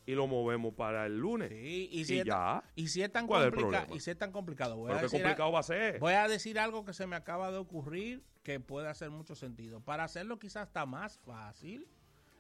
[0.06, 1.50] y lo movemos para el lunes.
[1.50, 2.64] Sí, y si, Y es, ya.
[2.76, 4.96] y si es tan ¿Cuál es el complicado, y si es tan complicado, voy a,
[4.96, 6.00] qué decir, complicado va a ser.
[6.00, 9.82] voy a decir algo que se me acaba de ocurrir que puede hacer mucho sentido.
[9.82, 11.88] Para hacerlo quizás está más fácil,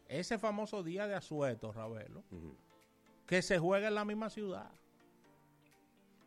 [0.07, 2.23] ese famoso día de asueto, Ravelo,
[3.27, 4.71] que se juegue en la misma ciudad.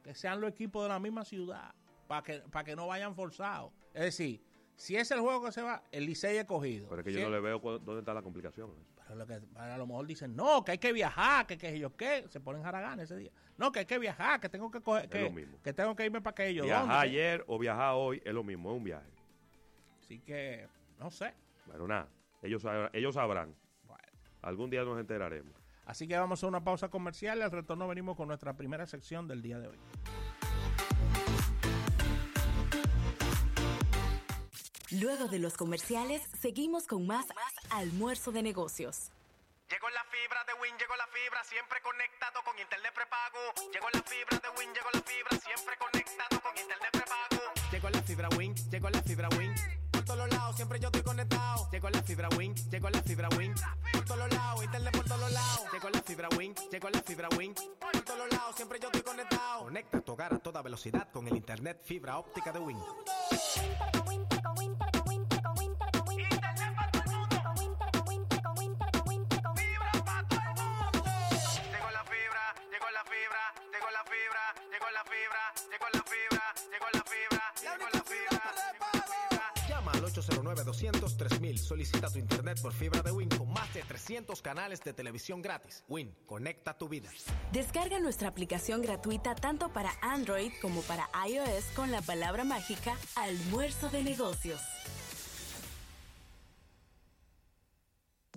[0.05, 1.75] Que sean los equipos de la misma ciudad,
[2.09, 3.73] para que, para que no vayan forzados.
[3.95, 4.43] Es decir,
[4.77, 6.89] si es el juego que se va, el Licey es cogido.
[6.89, 8.71] Pero es que yo no le veo dónde está la complicación.
[9.15, 12.25] Lo que, a lo mejor dicen, no, que hay que viajar, que que yo qué,
[12.29, 13.31] se ponen haraganes ese día.
[13.59, 15.59] No, que hay que viajar, que tengo que coger, que, mismo.
[15.63, 16.65] que tengo que irme para aquello.
[16.65, 16.97] Viajar ¿Dónde?
[16.97, 19.11] ayer o viajar hoy es lo mismo, es un viaje.
[20.01, 20.67] Así que,
[20.99, 21.35] no sé.
[21.67, 22.09] Bueno, nada,
[22.43, 23.55] ellos, ellos sabrán.
[23.87, 24.03] Bueno.
[24.43, 25.53] Algún día nos enteraremos.
[25.85, 29.27] Así que vamos a una pausa comercial y al retorno venimos con nuestra primera sección
[29.29, 29.79] del día de hoy.
[35.01, 37.25] Luego de los comerciales, seguimos con más
[37.71, 39.11] almuerzo de negocios.
[39.71, 43.73] Llegó la fibra de Win, llegó la fibra, siempre conectado con internet prepago.
[43.73, 47.43] Llegó la fibra de Win, llegó la fibra, siempre conectado con internet prepago.
[47.73, 49.55] Llegó la fibra Win, llegó la fibra Win.
[49.93, 51.71] Por todos lados, siempre yo estoy conectado.
[51.73, 53.55] Llegó la fibra Win, llegó la fibra Win.
[53.93, 55.73] Por todos lados, internet por todos lados.
[55.73, 57.55] Llegó la fibra Win, llegó la fibra Win.
[57.81, 59.65] Por todos lados, siempre yo estoy conectado.
[59.65, 62.79] Conecta tu hogar a toda velocidad con el internet fibra óptica de Win.
[74.03, 78.91] La fibra, llegó la fibra, llegó la fibra, llegó la fibra, llegó la fibra, llegó
[78.95, 79.69] la fibra.
[79.69, 81.59] Llama al 809-200-3000.
[81.59, 85.85] Solicita tu internet por fibra de Win con más de 300 canales de televisión gratis.
[85.89, 87.11] Win, conecta tu vida.
[87.53, 93.89] Descarga nuestra aplicación gratuita tanto para Android como para iOS con la palabra mágica almuerzo
[93.91, 94.61] de negocios.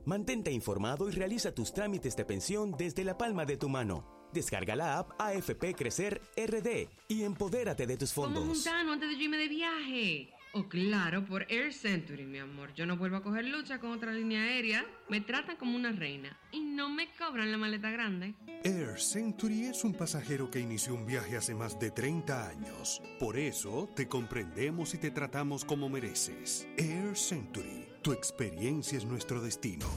[0.06, 4.15] Mantente informado y realiza tus trámites de pensión desde la palma de tu mano.
[4.36, 8.58] Descarga la app AFP Crecer RD y empodérate de tus Como fondos.
[8.58, 10.30] juntano antes de yo irme de viaje.
[10.52, 12.74] Oh, claro, por Air Century, mi amor.
[12.74, 14.86] Yo no vuelvo a coger lucha con otra línea aérea.
[15.10, 18.34] Me tratan como una reina y no me cobran la maleta grande.
[18.66, 23.02] Air Century es un pasajero que inició un viaje hace más de 30 años.
[23.20, 26.68] Por eso te comprendemos y te tratamos como mereces.
[26.78, 29.88] Air Century, tu experiencia es nuestro destino.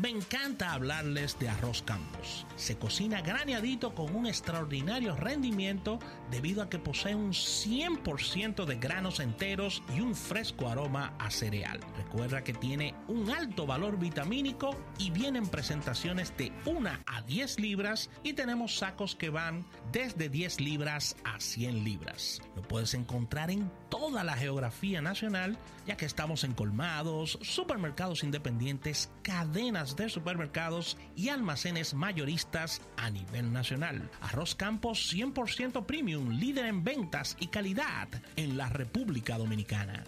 [0.00, 2.46] Me encanta hablarles de arroz campos.
[2.54, 5.98] Se cocina graneadito con un extraordinario rendimiento
[6.30, 11.80] debido a que posee un 100% de granos enteros y un fresco aroma a cereal.
[11.96, 17.58] Recuerda que tiene un alto valor vitamínico y viene en presentaciones de 1 a 10
[17.58, 22.40] libras y tenemos sacos que van desde 10 libras a 100 libras.
[22.54, 25.58] Lo puedes encontrar en toda la geografía nacional
[25.88, 33.52] ya que estamos en colmados, supermercados independientes, cadenas de supermercados y almacenes mayoristas a nivel
[33.52, 34.10] nacional.
[34.20, 40.04] Arroz Campos 100% premium, líder en ventas y calidad en la República Dominicana.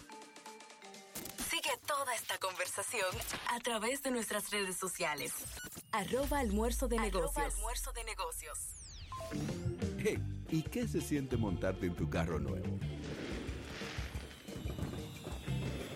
[1.49, 3.07] Sigue toda esta conversación
[3.49, 5.33] a través de nuestras redes sociales.
[5.93, 7.55] Arroba almuerzo de negocios.
[7.55, 8.59] almuerzo de negocios.
[9.99, 12.79] Hey, ¿y qué se siente montarte en tu carro nuevo?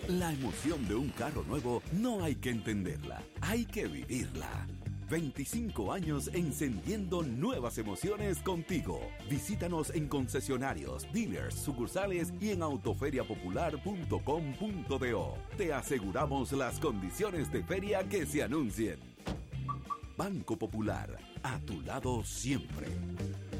[0.07, 4.67] La emoción de un carro nuevo no hay que entenderla, hay que vivirla.
[5.09, 9.01] 25 años encendiendo nuevas emociones contigo.
[9.27, 15.37] Visítanos en concesionarios, dealers, sucursales y en autoferiapopular.com.do.
[15.57, 18.99] Te aseguramos las condiciones de feria que se anuncien.
[20.15, 22.85] Banco Popular, a tu lado siempre.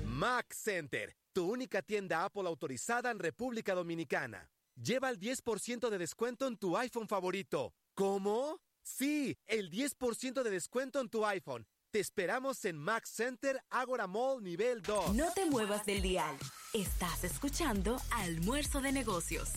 [0.06, 4.48] Mac Center, tu única tienda Apple autorizada en República Dominicana.
[4.76, 7.74] Lleva el 10% de descuento en tu iPhone favorito.
[7.94, 8.60] ¿Cómo?
[8.84, 11.66] Sí, el 10% de descuento en tu iPhone.
[11.92, 15.16] Te esperamos en Mac Center Agora Mall nivel 2.
[15.16, 16.38] No te muevas del dial.
[16.74, 19.50] Estás escuchando Almuerzo de Negocios.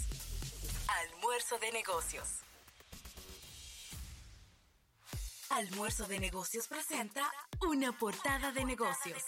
[0.87, 2.29] Almuerzo de Negocios.
[5.51, 7.29] Almuerzo de Negocios presenta
[7.69, 9.25] una portada de negocios.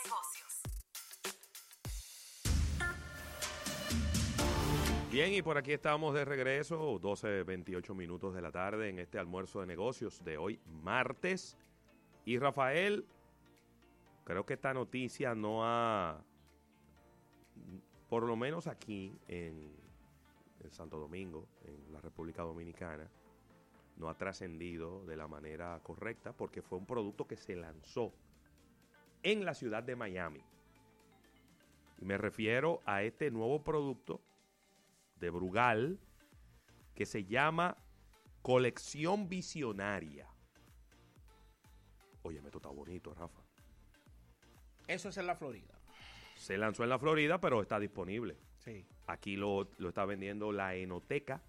[5.11, 9.19] Bien, y por aquí estamos de regreso, 12, 28 minutos de la tarde en este
[9.19, 11.59] almuerzo de negocios de hoy, martes.
[12.25, 13.05] Y Rafael,
[14.23, 16.23] creo que esta noticia no ha,
[18.09, 19.75] por lo menos aquí en,
[20.61, 23.11] en Santo Domingo, en la República Dominicana,
[23.97, 28.13] no ha trascendido de la manera correcta porque fue un producto que se lanzó
[29.25, 30.45] en la ciudad de Miami.
[32.01, 34.21] Y me refiero a este nuevo producto
[35.21, 35.99] de Brugal
[36.95, 37.77] que se llama
[38.43, 40.27] Colección Visionaria.
[42.23, 43.41] Oye, esto está bonito, Rafa.
[44.87, 45.75] Eso es en la Florida.
[46.37, 48.37] Se lanzó en la Florida, pero está disponible.
[48.59, 48.85] Sí.
[49.07, 51.43] Aquí lo, lo está vendiendo la Enoteca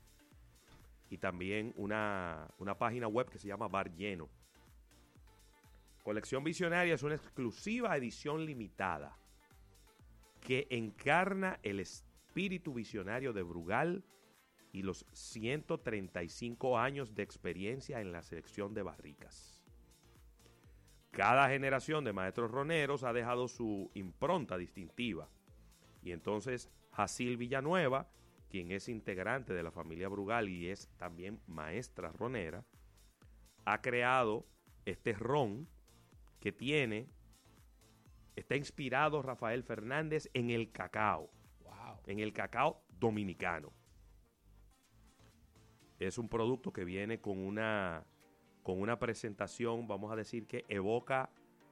[1.09, 4.29] y también una, una página web que se llama Bar Lleno.
[6.03, 9.17] Colección Visionaria es una exclusiva edición limitada
[10.39, 11.79] que encarna el
[12.31, 14.05] espíritu visionario de Brugal
[14.71, 19.61] y los 135 años de experiencia en la selección de barricas.
[21.11, 25.27] Cada generación de maestros roneros ha dejado su impronta distintiva.
[26.01, 28.09] Y entonces Jacil Villanueva,
[28.49, 32.63] quien es integrante de la familia Brugal y es también maestra ronera,
[33.65, 34.47] ha creado
[34.85, 35.67] este ron
[36.39, 37.09] que tiene,
[38.37, 41.29] está inspirado Rafael Fernández en el cacao,
[42.11, 43.71] en el cacao dominicano.
[45.99, 48.05] Es un producto que viene con una,
[48.63, 51.29] con una presentación, vamos a decir que evoca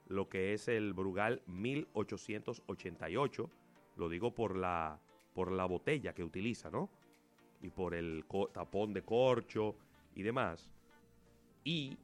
[0.08, 3.49] lo que es el Brugal 1888.
[3.95, 4.99] Lo digo por la,
[5.34, 6.89] por la botella que utiliza, ¿no?
[7.62, 9.75] Y por el tapón de corcho
[10.15, 10.69] y demás.
[11.63, 11.97] Y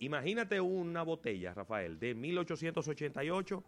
[0.00, 3.64] imagínate una botella, Rafael, de 1888,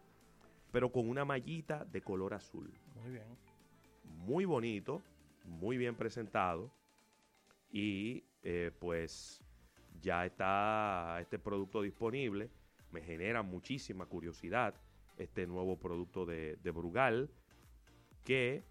[0.72, 2.70] pero con una mallita de color azul.
[3.02, 3.47] Muy bien.
[4.28, 5.00] Muy bonito,
[5.46, 6.70] muy bien presentado.
[7.72, 9.42] Y eh, pues
[10.02, 12.50] ya está este producto disponible.
[12.92, 14.74] Me genera muchísima curiosidad
[15.16, 17.30] este nuevo producto de, de Brugal
[18.22, 18.64] que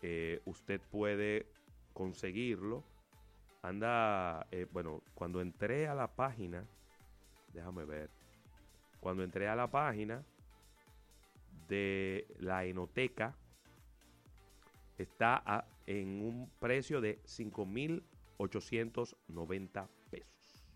[0.00, 1.48] eh, usted puede
[1.92, 2.84] conseguirlo.
[3.62, 6.64] Anda, eh, bueno, cuando entré a la página,
[7.52, 8.10] déjame ver,
[9.00, 10.24] cuando entré a la página
[11.66, 13.34] de la Enoteca,
[14.98, 20.66] está en un precio de 5.890 pesos.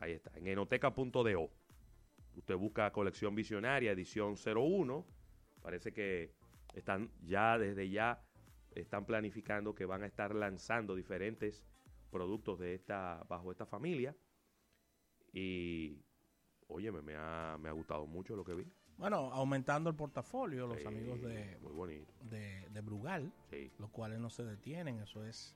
[0.00, 1.50] Ahí está, en enoteca.do.
[2.34, 5.06] Usted busca colección visionaria, edición 01.
[5.62, 6.32] Parece que
[6.74, 8.22] están ya desde ya
[8.74, 11.62] están planificando que van a estar lanzando diferentes
[12.10, 14.14] productos de esta bajo esta familia
[15.32, 16.02] y
[16.68, 18.72] óyeme, me ha, me ha gustado mucho lo que vi.
[18.98, 23.70] Bueno, aumentando el portafolio, los Sí, amigos de, muy de, de Brugal, Sí.
[23.78, 25.54] los cuales no se detienen, eso es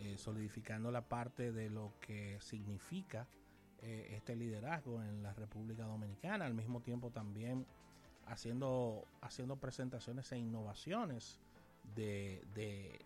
[0.00, 3.26] eh, solidificando la parte de lo que significa
[3.80, 7.64] eh, este liderazgo en la República Dominicana, al mismo tiempo también
[8.26, 11.40] haciendo, haciendo presentaciones e innovaciones
[11.94, 13.00] de, de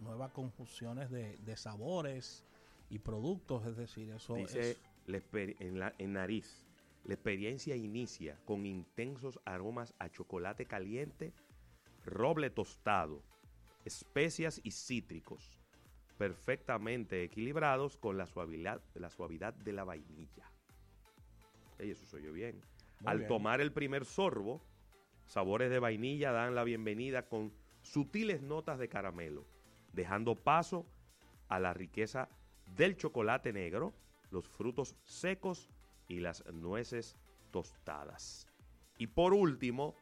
[0.00, 2.44] nuevas conjunciones de, de sabores
[2.90, 6.64] y productos, es decir, eso Dice es la exper- en, la, en nariz,
[7.04, 11.32] la experiencia inicia con intensos aromas a chocolate caliente,
[12.04, 13.22] roble tostado,
[13.84, 15.60] especias y cítricos,
[16.16, 20.50] perfectamente equilibrados con la suavidad, la suavidad de la vainilla.
[21.78, 22.62] Ey, eso se oye bien.
[23.00, 23.28] Muy Al bien.
[23.28, 24.62] tomar el primer sorbo,
[25.26, 29.44] sabores de vainilla dan la bienvenida con sutiles notas de caramelo,
[29.92, 30.86] dejando paso
[31.48, 32.30] a la riqueza
[32.76, 33.92] del chocolate negro,
[34.30, 35.68] los frutos secos
[36.08, 37.16] y las nueces
[37.50, 38.46] tostadas.
[38.98, 39.94] Y por último,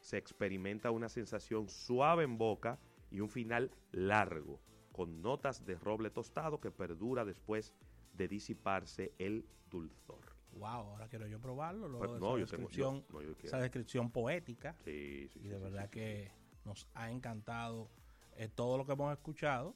[0.00, 2.78] se experimenta una sensación suave en boca
[3.10, 4.60] y un final largo,
[4.92, 7.72] con notas de roble tostado que perdura después
[8.14, 10.20] de disiparse el dulzor.
[10.52, 11.88] Wow, ahora quiero yo probarlo.
[11.88, 13.48] Luego Pues, de esa, yo tengo- descripción, yo- no, yo quiero.
[13.48, 14.74] esa descripción poética.
[14.84, 16.30] Sí, sí, y de sí, verdad que
[16.64, 17.88] nos ha encantado
[18.36, 19.74] eh, todo lo que hemos escuchado.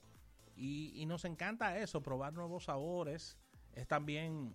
[0.56, 3.36] Y, y nos encanta eso, probar nuevos sabores.
[3.74, 4.54] Es también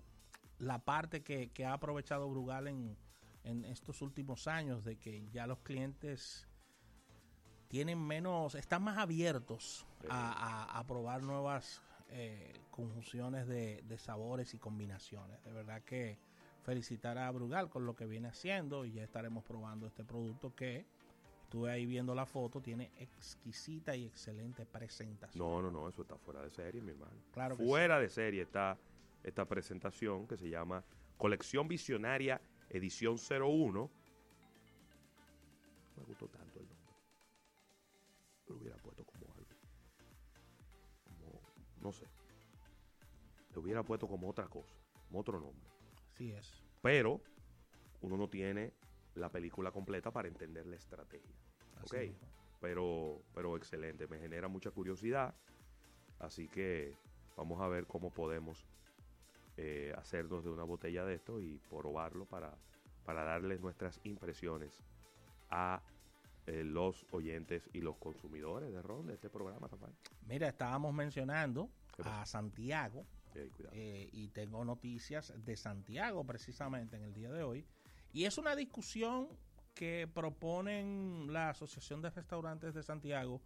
[0.60, 2.98] la parte que, que ha aprovechado Brugal en,
[3.44, 6.48] en estos últimos años, de que ya los clientes
[7.68, 10.32] tienen menos, están más abiertos a,
[10.74, 15.44] a- a probar nuevas eh, conjunciones de, de sabores y combinaciones.
[15.44, 16.18] De verdad que
[16.64, 20.86] felicitar a Brugal con lo que viene haciendo y ya estaremos probando este producto que
[21.44, 25.46] estuve ahí viendo la foto, tiene exquisita y excelente presentación.
[25.46, 27.16] No, no, no, eso está fuera de serie, mi hermano.
[27.32, 28.78] Claro que fuera de serie está
[29.28, 30.84] esta presentación que se llama
[31.18, 33.92] Colección Visionaria Edición 01.
[35.98, 36.96] Me gustó tanto el nombre.
[38.48, 39.48] Lo hubiera puesto como algo.
[41.04, 41.42] Como,
[41.82, 42.06] no sé.
[43.54, 44.76] Le hubiera puesto como otra cosa,
[45.08, 45.70] como otro nombre.
[46.14, 46.64] Así es.
[46.82, 47.22] Pero
[48.02, 48.74] uno no tiene
[49.16, 51.36] la película completa para entender la estrategia.
[51.78, 52.28] Así ok, mismo.
[52.62, 55.36] pero, pero excelente, me genera mucha curiosidad.
[56.20, 56.96] Así que
[57.36, 58.66] vamos a ver cómo podemos
[59.58, 62.58] eh, hacernos de una botella de esto y probarlo para,
[63.04, 64.84] para darles nuestras impresiones
[65.50, 65.82] a
[66.46, 69.94] eh, los oyentes y los consumidores de ron de este programa, Rafael.
[70.28, 71.70] Mira, estábamos mencionando
[72.04, 77.66] a Santiago Eh, eh, y tengo noticias de Santiago precisamente en el día de hoy.
[78.12, 79.28] Y es una discusión
[79.76, 83.42] que proponen la Asociación de Restaurantes de Santiago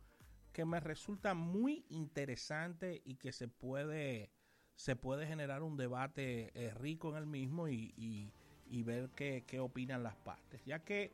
[0.53, 4.31] que me resulta muy interesante y que se puede,
[4.75, 8.31] se puede generar un debate eh, rico en el mismo y, y-
[8.69, 10.63] y ver qué, qué opinan las partes.
[10.65, 11.11] Ya que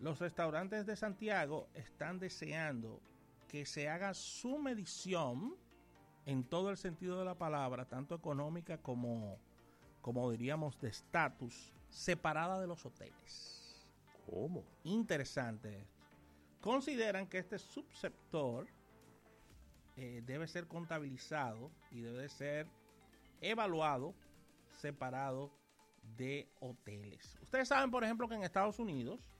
[0.00, 3.00] los restaurantes de Santiago están deseando
[3.48, 5.54] que se haga su medición
[6.26, 9.38] en todo el sentido de la palabra, tanto económica como,
[10.00, 13.86] como diríamos de estatus, separada de los hoteles.
[14.28, 14.64] ¿Cómo?
[14.84, 15.86] Interesante.
[16.60, 18.66] Consideran que este subsector
[19.96, 22.66] eh, debe ser contabilizado y debe ser
[23.40, 24.14] evaluado
[24.80, 25.52] separado
[26.16, 27.38] de hoteles.
[27.42, 29.30] Ustedes saben, por ejemplo, que en Estados Unidos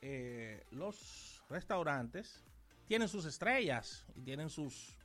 [0.00, 2.42] eh, los restaurantes
[2.86, 4.96] tienen sus estrellas y tienen sus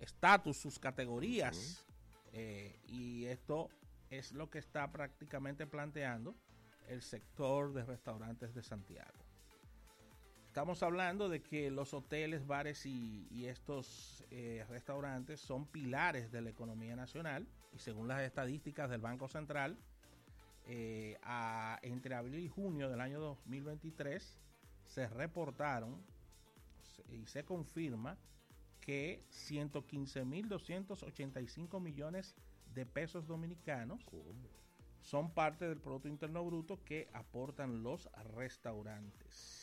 [0.00, 1.86] estatus, sus categorías.
[2.32, 3.68] eh, y esto
[4.10, 6.34] es lo que está prácticamente planteando
[6.88, 9.21] el sector de restaurantes de Santiago.
[10.52, 16.42] Estamos hablando de que los hoteles, bares y, y estos eh, restaurantes son pilares de
[16.42, 19.78] la economía nacional y según las estadísticas del Banco Central,
[20.66, 24.38] eh, a- entre abril y junio del año 2023
[24.84, 26.04] se reportaron
[27.08, 28.18] y se confirma
[28.82, 32.34] que 115.285 millones
[32.74, 34.04] de pesos dominicanos
[35.00, 38.06] son parte del Producto Interno Bruto que aportan los
[38.36, 39.60] restaurantes.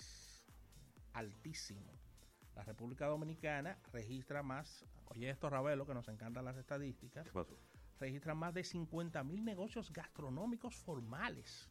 [1.14, 1.92] Altísimo.
[2.56, 7.56] La República Dominicana registra más, oye esto Ravelo, que nos encantan las estadísticas, ¿Qué pasó?
[8.00, 11.70] registra más de 50 mil negocios gastronómicos formales,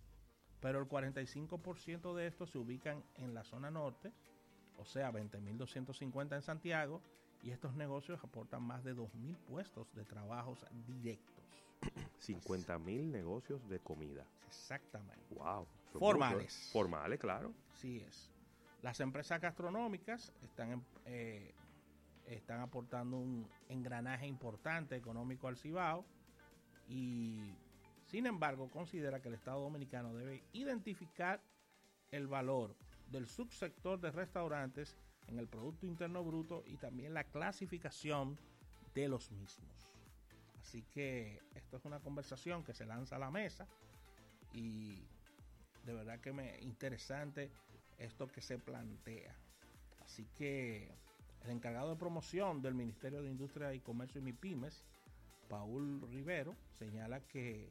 [0.61, 4.13] pero el 45% de estos se ubican en la zona norte,
[4.79, 7.03] o sea, 20.250 en Santiago,
[7.43, 11.45] y estos negocios aportan más de 2.000 puestos de trabajos directos.
[12.19, 14.25] 50 mil negocios de comida.
[14.47, 15.35] Exactamente.
[15.35, 15.67] Wow.
[15.93, 16.71] Formales.
[16.73, 17.53] Formales, claro.
[17.75, 18.31] Sí es.
[18.83, 21.53] Las empresas gastronómicas están, eh,
[22.27, 26.05] están aportando un engranaje importante económico al Cibao
[26.89, 27.55] y
[28.07, 31.43] sin embargo considera que el Estado Dominicano debe identificar
[32.11, 32.77] el valor
[33.11, 38.39] del subsector de restaurantes en el Producto Interno Bruto y también la clasificación
[38.95, 39.89] de los mismos.
[40.61, 43.67] Así que esto es una conversación que se lanza a la mesa
[44.53, 45.03] y
[45.85, 47.51] de verdad que me interesante
[47.99, 49.35] esto que se plantea.
[50.05, 50.91] Así que
[51.45, 54.85] el encargado de promoción del Ministerio de Industria y Comercio y MIPIMES,
[55.49, 57.71] Paul Rivero, señala que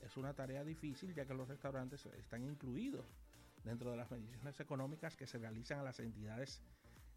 [0.00, 3.06] es una tarea difícil ya que los restaurantes están incluidos
[3.64, 6.62] dentro de las mediciones económicas que se realizan a las entidades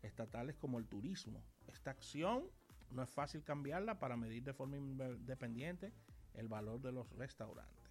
[0.03, 1.41] estatales como el turismo.
[1.68, 2.45] Esta acción
[2.91, 5.91] no es fácil cambiarla para medir de forma independiente
[6.36, 7.85] el valor de los restaurantes.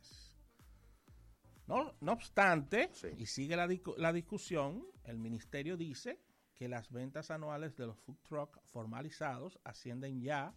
[1.66, 6.20] No, no obstante, y sigue la, la discusión, el ministerio dice
[6.54, 10.54] que las ventas anuales de los food truck formalizados ascienden ya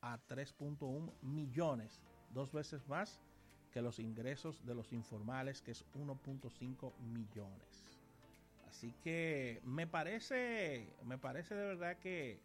[0.00, 2.00] a 3.1 millones,
[2.30, 3.20] dos veces más
[3.72, 7.98] que los ingresos de los informales, que es 1.5 millones.
[8.68, 12.40] Así que me parece, me parece de verdad que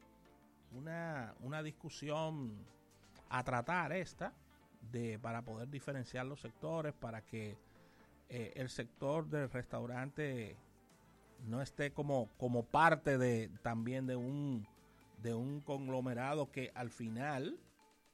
[0.71, 2.65] una, una discusión
[3.29, 4.33] a tratar esta
[4.91, 7.57] de para poder diferenciar los sectores, para que
[8.29, 10.57] eh, el sector del restaurante
[11.47, 14.67] no esté como, como parte de también de un
[15.21, 17.57] de un conglomerado que al final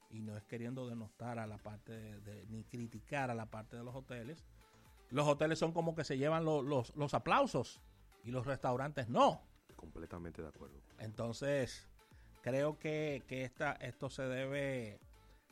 [0.10, 3.76] y no es queriendo denostar a la parte de, de- ni criticar a la parte
[3.78, 4.46] de los hoteles
[5.10, 7.82] los hoteles son como que se llevan lo- los, los aplausos
[8.24, 9.42] y los restaurantes no
[9.76, 10.80] Completamente de acuerdo.
[11.00, 11.88] entonces,
[12.42, 15.00] creo que, que esta, esto se debe,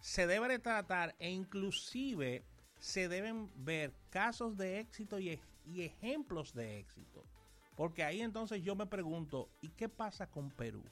[0.01, 2.43] se debe de tratar e inclusive
[2.79, 7.23] se deben ver casos de éxito y, ej- y ejemplos de éxito.
[7.75, 10.83] Porque ahí entonces yo me pregunto, ¿y qué pasa con Perú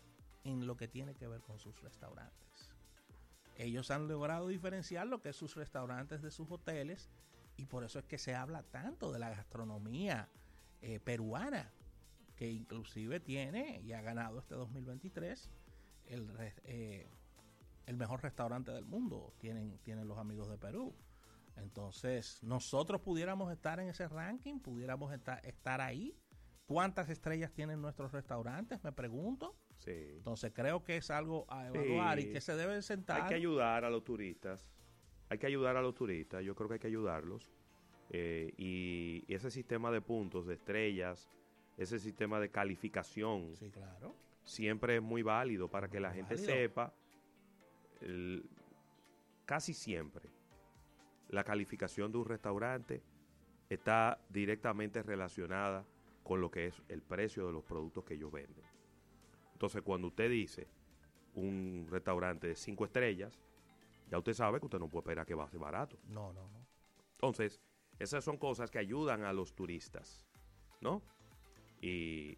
[0.43, 2.69] en lo que tiene que ver con sus restaurantes?
[3.57, 7.09] Ellos han logrado diferenciar lo que es sus restaurantes de sus hoteles
[7.57, 10.29] y por eso es que se habla tanto de la gastronomía
[10.81, 11.71] eh, peruana
[12.35, 15.49] que inclusive tiene y ha ganado este 2023
[16.05, 16.29] el,
[16.65, 17.07] eh,
[17.87, 20.93] el mejor restaurante del mundo, tienen, tienen los amigos de Perú.
[21.57, 26.15] Entonces, nosotros pudiéramos estar en ese ranking, pudiéramos estar, estar ahí.
[26.65, 28.83] ¿Cuántas estrellas tienen nuestros restaurantes?
[28.83, 29.55] Me pregunto.
[29.77, 29.91] Sí.
[30.17, 33.21] Entonces, creo que es algo a evaluar y que se debe sentar.
[33.21, 34.67] Hay que ayudar a los turistas.
[35.29, 36.43] Hay que ayudar a los turistas.
[36.43, 37.51] Yo creo que hay que ayudarlos.
[38.09, 41.29] Eh, y, y ese sistema de puntos, de estrellas,
[41.77, 44.15] ese sistema de calificación, Sí, claro.
[44.43, 46.93] siempre es muy válido para que la gente sepa.
[48.01, 48.49] el-
[49.45, 50.29] casi siempre
[51.29, 53.01] la calificación de un restaurante
[53.69, 55.85] está directamente relacionada
[56.23, 58.65] con lo que es el precio de los productos que ellos venden.
[59.53, 60.67] Entonces, cuando usted dice
[61.35, 63.39] un restaurante de cinco estrellas,
[64.09, 65.97] ya usted sabe que usted no puede esperar que va a ser barato.
[66.07, 66.65] No, no, no.
[67.13, 67.59] Entonces,
[67.99, 70.27] esas son cosas que ayudan a los turistas,
[70.81, 71.01] ¿no?
[71.81, 72.37] Y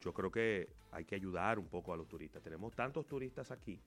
[0.00, 2.42] yo creo que hay que ayudar un poco a los turistas.
[2.42, 3.80] Tenemos tantos turistas aquí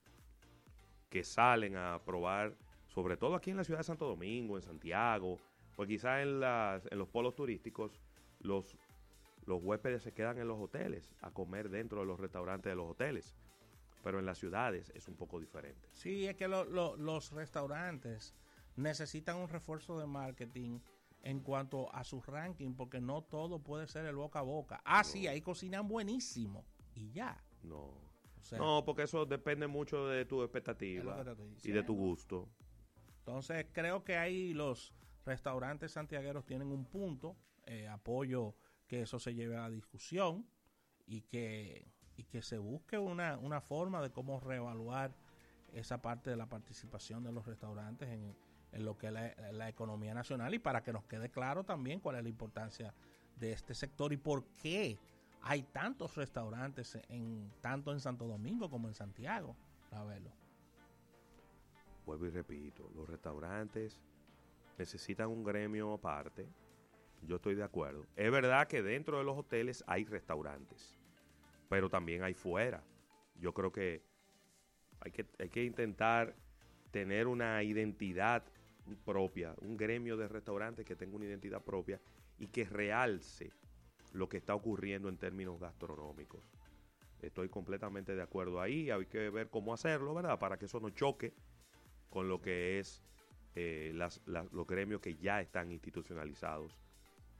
[1.10, 2.56] que salen a probar,
[2.94, 5.38] sobre todo aquí en la ciudad de Santo Domingo, en Santiago,
[5.76, 8.00] pues quizás en, las, en los polos turísticos,
[8.40, 8.78] los,
[9.46, 12.90] los huéspedes se quedan en los hoteles a comer dentro de los restaurantes de los
[12.92, 13.36] hoteles.
[14.04, 15.88] Pero en las ciudades es un poco diferente.
[15.94, 18.36] Sí, es que lo- lo- los restaurantes
[18.76, 20.80] necesitan un refuerzo de marketing
[21.24, 24.82] en cuanto a su ranking, porque no todo puede ser el boca a boca.
[24.84, 26.66] Ah, sí, ahí cocinan buenísimo.
[26.96, 27.42] Y ya.
[27.64, 27.78] No.
[27.86, 31.24] O sea, no, porque eso depende mucho de tu expectativa
[31.64, 32.50] y de tu gusto.
[33.26, 34.94] Entonces creo que ahí los
[35.26, 38.54] restaurantes santiagueros tienen un punto, eh, apoyo
[38.86, 40.46] que eso se lleve a la discusión
[41.08, 45.16] y que, y que se busque una, una forma de cómo reevaluar
[45.72, 48.36] esa parte de la participación de los restaurantes en,
[48.74, 52.02] en lo que es la, la economía nacional y para que nos quede claro también
[52.02, 52.94] cuál es la importancia
[53.38, 55.00] de este sector y por qué
[55.44, 59.56] hay tantos restaurantes en tanto en Santo Domingo como en Santiago,
[59.92, 60.43] Ravelo.
[62.06, 64.02] Vuelvo y repito, los restaurantes
[64.78, 66.48] necesitan un gremio aparte.
[67.22, 68.06] Yo estoy de acuerdo.
[68.16, 70.98] Es verdad que dentro de los hoteles hay restaurantes,
[71.70, 72.84] pero también hay fuera.
[73.36, 74.04] Yo creo que
[75.00, 76.36] hay que, hay que intentar
[76.92, 78.44] tener una identidad
[79.06, 82.02] propia, un gremio de restaurantes que tenga una identidad propia
[82.38, 83.52] y que realce
[84.12, 86.44] lo que está ocurriendo en términos gastronómicos.
[87.22, 90.38] Estoy completamente de acuerdo ahí, hay que ver cómo hacerlo, ¿verdad?
[90.40, 91.34] Para que eso no choque
[92.14, 93.02] con lo que es
[93.56, 96.78] eh, las- las- los gremios que ya están institucionalizados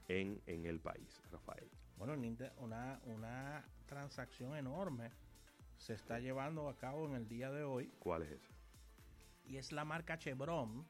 [0.08, 1.68] en, en el país, Rafael.
[1.96, 2.14] Bueno,
[2.58, 5.10] una una, transacción enorme
[5.78, 8.48] se está llevando a cabo en el día de hoy ¿Cuál es ese?
[9.46, 10.84] y es la marca Chevron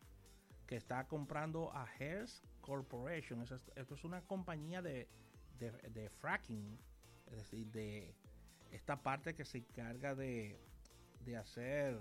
[0.67, 3.43] que está comprando a Hearst Corporation.
[3.43, 5.09] Eso es- esto es una compañía de,
[5.59, 6.79] de, de fracking,
[7.27, 8.15] es decir, de
[8.71, 10.59] esta parte que se encarga de,
[11.25, 11.99] de hacer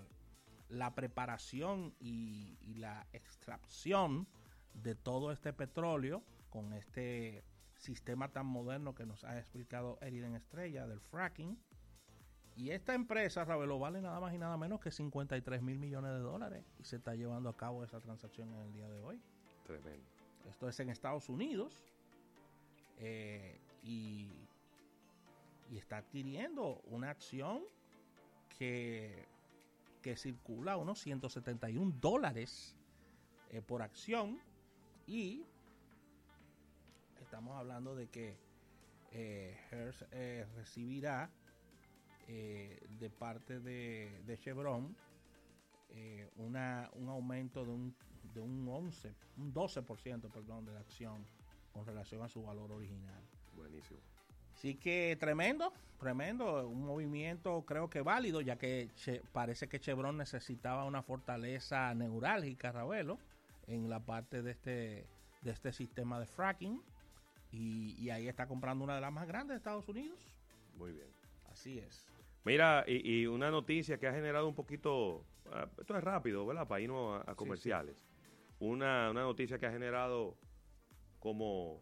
[0.74, 4.28] la preparación y, y la extracción
[4.74, 7.44] de todo este petróleo con este
[7.78, 11.60] sistema tan moderno que nos ha explicado Eriden Estrella del fracking.
[12.56, 16.20] Y esta empresa, Ravelo, vale nada más y nada menos que 53 mil millones de
[16.20, 16.66] dólares.
[16.80, 19.22] Y se está llevando a cabo esa transacción en el día de hoy.
[19.64, 20.10] Tremendo.
[20.46, 21.84] Esto es en Estados Unidos.
[22.98, 24.50] eh, y,
[25.70, 27.64] y está adquiriendo una acción
[28.50, 29.28] que,
[30.04, 32.76] que circula a unos 171 dólares
[33.50, 34.40] eh, por acción.
[35.08, 35.44] Y
[37.20, 38.38] estamos hablando de que
[39.12, 39.56] eh,
[40.12, 41.30] eh, recibirá
[42.28, 44.96] eh, de parte de, de Chevron
[46.38, 47.96] una, un aumento de un,
[48.34, 51.24] de un 11, un 12%, perdón, de la acción
[51.72, 53.22] con relación a su valor original.
[53.56, 54.00] Buenísimo.
[54.54, 60.18] Así que tremendo, tremendo, un movimiento creo que válido, ya que Che- parece que Chevron
[60.18, 63.18] necesitaba una fortaleza neurálgica, Ravelo,
[63.68, 65.06] en la parte de este,
[65.42, 66.82] de este sistema de fracking.
[67.52, 70.18] Y, y ahí está comprando una de las más grandes de Estados Unidos.
[70.76, 71.08] Muy bien.
[71.52, 72.08] Así es.
[72.46, 76.68] Mira, y, y una noticia que ha generado un poquito, ah, esto es rápido, ¿verdad?
[76.68, 77.96] Para irnos a, a comerciales.
[78.60, 80.36] Una, una noticia que ha generado
[81.20, 81.80] como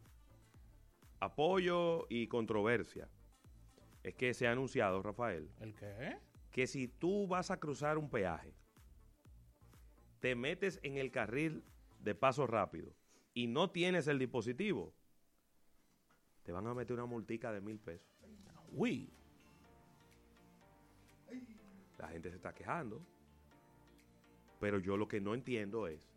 [1.21, 3.07] apoyo y controversia.
[4.03, 6.17] Es que se ha anunciado, Rafael, ¿El qué?
[6.51, 8.53] que si tú vas a cruzar un peaje,
[10.19, 11.63] te metes en el carril
[11.99, 12.93] de paso rápido
[13.33, 14.93] y no tienes el dispositivo,
[16.43, 18.11] te van a meter una multica de mil pesos.
[18.71, 19.09] Uy,
[21.99, 23.05] La gente se está quejando.
[24.59, 26.11] Pero yo lo que no entiendo es,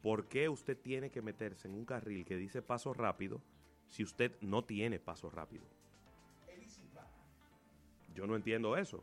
[0.00, 3.42] ¿por qué usted tiene que meterse en un carril que dice paso rápido
[3.88, 5.64] si usted no tiene paso rápido?
[8.14, 9.02] Yo no entiendo eso.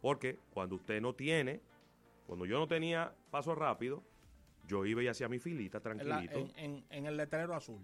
[0.00, 1.60] Porque cuando usted no tiene,
[2.26, 4.02] cuando yo no tenía paso rápido,
[4.66, 6.38] yo iba y hacía mi filita tranquilito.
[6.38, 7.82] en- en- en el letrero azul.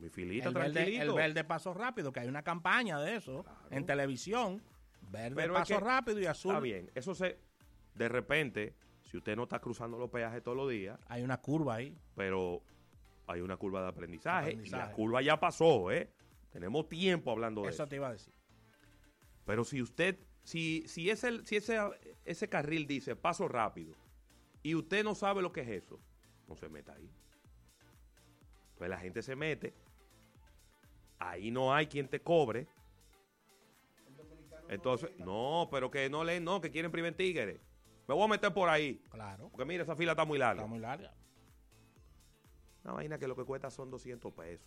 [0.00, 1.02] mi filita El verde, tranquilito.
[1.04, 4.62] el verde paso rápido, que hay una campaña de eso en televisión.
[5.10, 6.52] Verde Pero es paso que- rápido y azul.
[6.52, 7.38] Está bien, eso se...
[7.94, 11.74] De repente, si usted no está cruzando los peajes todos los días, Hay una curva
[11.74, 11.94] ahí.
[12.14, 12.62] pero
[13.26, 16.10] hay una curva de aprendizaje, y la curva ya pasó, ¿eh?
[16.50, 17.82] Tenemos tiempo hablando de eso.
[17.82, 18.34] Eso te iba a decir.
[19.44, 21.78] Pero si usted, si, si, ese, si ese,
[22.24, 23.94] ese carril dice paso rápido
[24.62, 25.98] y usted no sabe lo que es eso,
[26.46, 27.10] no se meta ahí.
[28.72, 29.74] Entonces la gente se mete,
[31.18, 32.68] ahí no hay quien te cobre.
[34.68, 37.60] Entonces, no, pero que no leen, no, que quieren primer tigre.
[38.08, 39.02] Me voy a meter por ahí.
[39.10, 39.48] Claro.
[39.50, 40.62] Porque mira, esa fila está muy larga.
[40.62, 41.14] Está muy larga.
[42.84, 44.66] Una vaina que lo que cuesta son 200 pesos.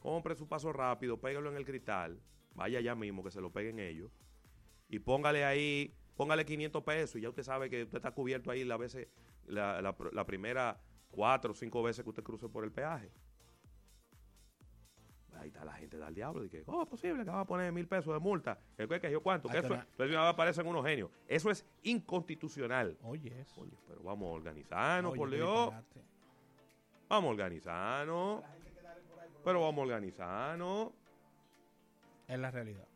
[0.00, 2.20] Compre su paso rápido, pégalo en el cristal,
[2.54, 4.10] vaya ya mismo que se lo peguen ellos
[4.88, 8.64] y póngale ahí, póngale 500 pesos y ya usted sabe que usted está cubierto ahí
[8.64, 9.08] la veces,
[9.46, 10.80] la, la, la primera
[11.10, 13.10] cuatro o cinco veces que usted cruce por el peaje.
[15.36, 16.44] Ahí está la gente del diablo.
[16.44, 18.58] Y que, ¿cómo es posible que va a poner mil pesos de multa?
[18.76, 19.48] ¿Qué, qué, qué, yo cuánto?
[19.48, 21.10] Que eso, entonces aparecen unos genios.
[21.28, 22.98] Eso es inconstitucional.
[23.02, 23.54] Oye, eso.
[23.54, 25.72] Coño, pero vamos a organizarnos, Oye, por Dios.
[27.08, 28.44] Vamos a organizarnos.
[29.44, 30.92] Pero vamos a organizarnos.
[32.26, 32.86] Es la realidad.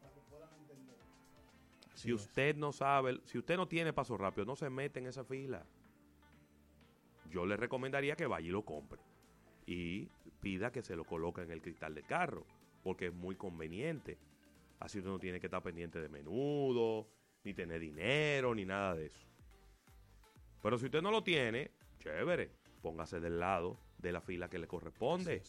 [1.95, 5.25] Si usted no sabe, si usted no tiene paso rápido, no se mete en esa
[5.25, 5.65] fila.
[7.31, 9.01] Yo le recomendaría que vaya y lo compre.
[9.67, 10.09] Y
[10.41, 12.45] pida que se lo coloque en el cristal del carro.
[12.83, 14.19] Porque es muy conveniente.
[14.81, 17.07] Así usted no tiene que estar pendiente de menudo,
[17.45, 19.27] ni tener dinero, ni nada de eso.
[20.61, 22.51] Pero si usted no lo tiene, chévere.
[22.83, 25.43] Póngase del lado de la fila que le corresponde.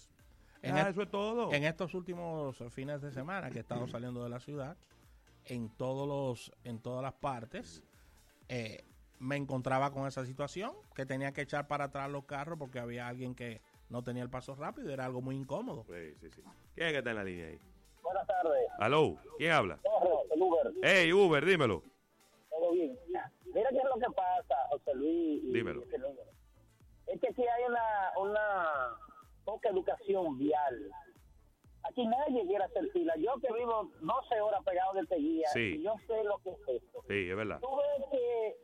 [0.62, 1.52] En Ya, el- eso es todo.
[1.52, 4.78] En estos últimos fines de semana que he estado saliendo de la ciudad,
[5.46, 7.84] en todos los, en todas las partes,
[8.48, 8.84] eh,
[9.20, 13.08] me encontraba con esa situación que tenía que echar para atrás los carros porque había
[13.08, 15.86] alguien que no tenía el paso rápido y era algo muy incómodo.
[15.88, 16.42] Sí, sí, sí.
[16.76, 17.60] ¿Quién es que está en la línea ahí?
[18.02, 18.64] Buenas tardes.
[18.80, 19.80] Aló, ¿quién habla?
[20.34, 20.74] El Uber.
[20.82, 21.84] Hey, Uber, dímelo.
[22.50, 22.98] Todo bien.
[23.08, 25.44] Mira qué es lo que pasa, José Luis.
[25.44, 25.84] y- Dímelo.
[27.08, 28.98] Es que aquí hay una, una
[29.46, 30.92] poca educación vial.
[31.84, 33.14] Aquí nadie quiere hacer fila.
[33.18, 35.76] Yo que vivo 12 horas pegado de este guía, Sí.
[35.80, 37.02] y yo sé lo que es esto.
[37.08, 37.60] Sí, es verdad.
[37.60, 38.56] Tú ves que,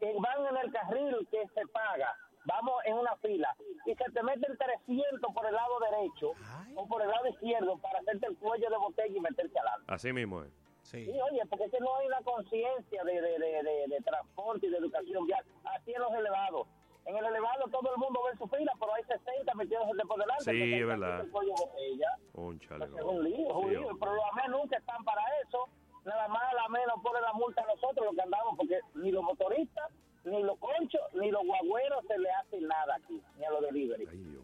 [0.00, 2.16] que van en el carril que se paga,
[2.46, 6.32] vamos en una fila, y se te meten 300 por el lado derecho
[6.74, 9.92] o por el lado izquierdo para hacerte el cuello de botella y meterte adelante.
[9.92, 10.50] Así mismo es.
[10.82, 11.04] Sí.
[11.04, 14.66] Sí, oye, porque es que no hay una conciencia de, de, de, de- de transporte
[14.66, 15.44] y de educación vial.
[15.64, 16.66] Así en los elevados.
[17.04, 20.44] En el elevado todo el mundo ve su fila, pero hay 60 metiéndose por delante.
[20.44, 21.24] Sí, es verdad.
[21.32, 22.10] botella.
[22.32, 23.98] Cónchale, Es un lío, es un lío.
[23.98, 25.68] Pero los AME nunca están para eso.
[26.04, 29.10] Nada más la AME nos pone la multa a nosotros, los que andamos, porque ni
[29.10, 29.90] los motoristas,
[30.24, 34.06] ni los conchos, ni los guagüeros se le hace nada aquí, ni a los delivery.
[34.08, 34.42] Ay, Dios.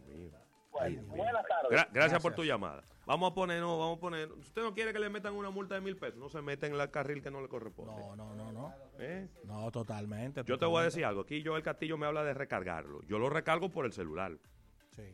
[0.78, 1.70] Bueno, buenas tardes.
[1.70, 2.82] Gra- gracias, por tu llamada.
[3.06, 4.28] Vamos a poner, no, vamos a poner.
[4.34, 6.66] Si usted no quiere que le metan una multa de mil pesos, no se meta
[6.66, 7.92] en el carril que no le corresponde.
[8.00, 8.74] No, no, no, no.
[8.98, 9.28] ¿Eh?
[9.44, 10.42] No, totalmente.
[10.44, 11.22] Yo te voy a decir algo.
[11.22, 13.02] Aquí yo el Castillo me habla de recargarlo.
[13.08, 14.36] Yo lo recargo por el celular.
[14.90, 15.04] Sí.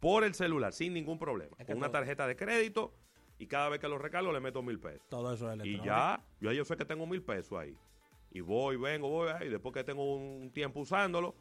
[0.00, 1.56] Por el celular, sin ningún problema.
[1.56, 2.92] que Con una todo- tarjeta de crédito
[3.38, 5.08] y cada vez que lo recargo le meto mil pesos.
[5.08, 5.84] Todo eso es Y electrónico.
[5.86, 7.74] ya, yo, yo sé que tengo mil pesos ahí.
[8.30, 11.34] Y voy, vengo, voy, y después que tengo un tiempo usándolo,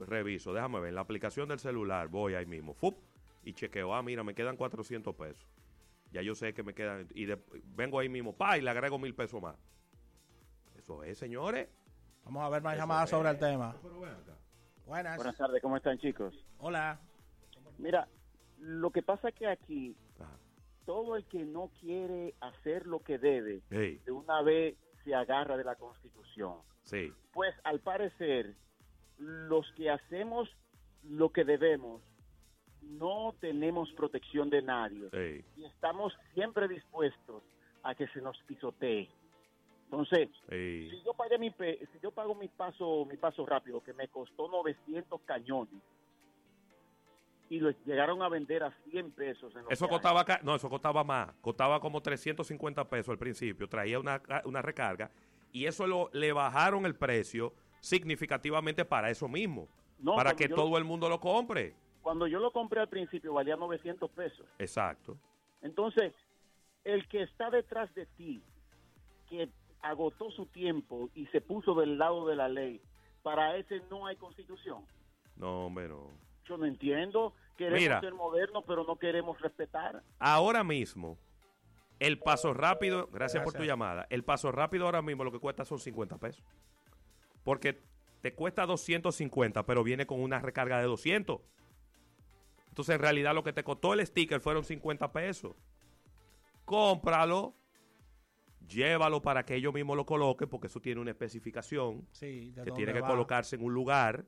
[0.00, 2.98] reviso, déjame ver, en la aplicación del celular, voy ahí mismo, ¡fup!
[3.44, 5.46] y chequeo, ah, mira, me quedan 400 pesos.
[6.12, 7.38] Ya yo sé que me quedan, y de-
[7.76, 9.56] vengo ahí mismo, pa, y le agrego mil pesos más.
[10.76, 11.68] Eso es, señores.
[12.24, 13.10] Vamos a ver más Eso llamadas es.
[13.10, 13.76] sobre el tema.
[13.82, 14.36] Pero ven acá.
[14.84, 15.16] Buenas.
[15.16, 16.34] Buenas tardes, ¿cómo están chicos?
[16.58, 17.00] Hola.
[17.78, 18.08] Mira,
[18.58, 19.96] lo que pasa es que aquí
[20.84, 25.56] todo el que no quiere hacer lo que debe, Hey, de una vez se agarra
[25.56, 26.58] de la Constitución.
[26.84, 28.54] sí, Pues al parecer,
[29.18, 30.48] los que hacemos
[31.02, 32.02] lo que debemos,
[32.82, 35.44] no tenemos protección de nadie hey.
[35.56, 37.42] y estamos siempre dispuestos
[37.82, 39.08] a que se nos pisotee.
[39.84, 40.88] Entonces, hey.
[40.90, 44.48] si yo pagué mi si yo pago mi paso mi paso rápido que me costó
[44.48, 45.82] 900 cañones
[47.48, 51.32] y los llegaron a vender a 100 pesos en Eso costaba, no, eso costaba más.
[51.40, 53.68] Costaba como 350 pesos al principio.
[53.68, 55.10] Traía una, una recarga.
[55.52, 59.68] Y eso lo, le bajaron el precio significativamente para eso mismo.
[59.98, 61.74] No, para que yo- todo el mundo lo compre.
[62.02, 64.46] Cuando yo lo compré al principio valía 900 pesos.
[64.58, 65.16] Exacto.
[65.62, 66.12] Entonces,
[66.84, 68.42] el que está detrás de ti,
[69.28, 69.48] que
[69.82, 72.80] agotó su tiempo y se puso del lado de la ley,
[73.22, 74.84] para ese no hay constitución.
[75.36, 76.10] No, hombre, no.
[76.44, 77.32] Yo no entiendo.
[77.56, 78.00] Queremos Mira.
[78.00, 80.02] ser modernos, pero no queremos respetar.
[80.18, 81.18] Ahora mismo,
[81.98, 85.64] el paso rápido, gracias, por tu llamada, el paso rápido ahora mismo lo que cuesta
[85.64, 86.44] son 50 pesos.
[87.46, 87.80] Porque
[88.22, 91.40] te cuesta 250, pero viene con una recarga de 200.
[92.70, 95.54] Entonces, en realidad, lo que te costó el sticker fueron 50 pesos.
[96.64, 97.54] Cómpralo,
[98.66, 102.72] llévalo para que ellos mismos lo coloquen, porque eso tiene una especificación Sí, de que
[102.72, 103.06] tiene que va.
[103.06, 104.24] colocarse en un lugar,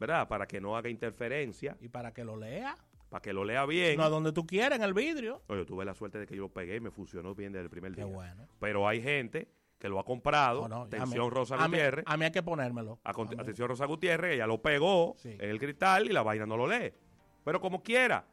[0.00, 0.26] ¿verdad?
[0.28, 1.76] Para que no haga interferencia.
[1.78, 2.74] Y para que lo lea.
[3.10, 3.98] Para que lo lea bien.
[3.98, 5.42] No a donde tú quieras, en el vidrio.
[5.46, 7.64] No, yo tuve la suerte de que yo lo pegué y me funcionó bien desde
[7.64, 8.10] el primer Qué día.
[8.14, 8.48] bueno.
[8.58, 9.48] Pero hay gente
[9.82, 10.68] que lo ha comprado.
[10.68, 12.04] No, atención, Rosa a mí- Gutiérrez.
[12.06, 13.00] A mí hay que ponérmelo.
[13.02, 15.30] A A atención, Rosa Gutiérrez, ella lo pegó Sí.
[15.30, 16.92] en el cristal y la vaina no lo lee.
[17.44, 18.24] Pero como quiera,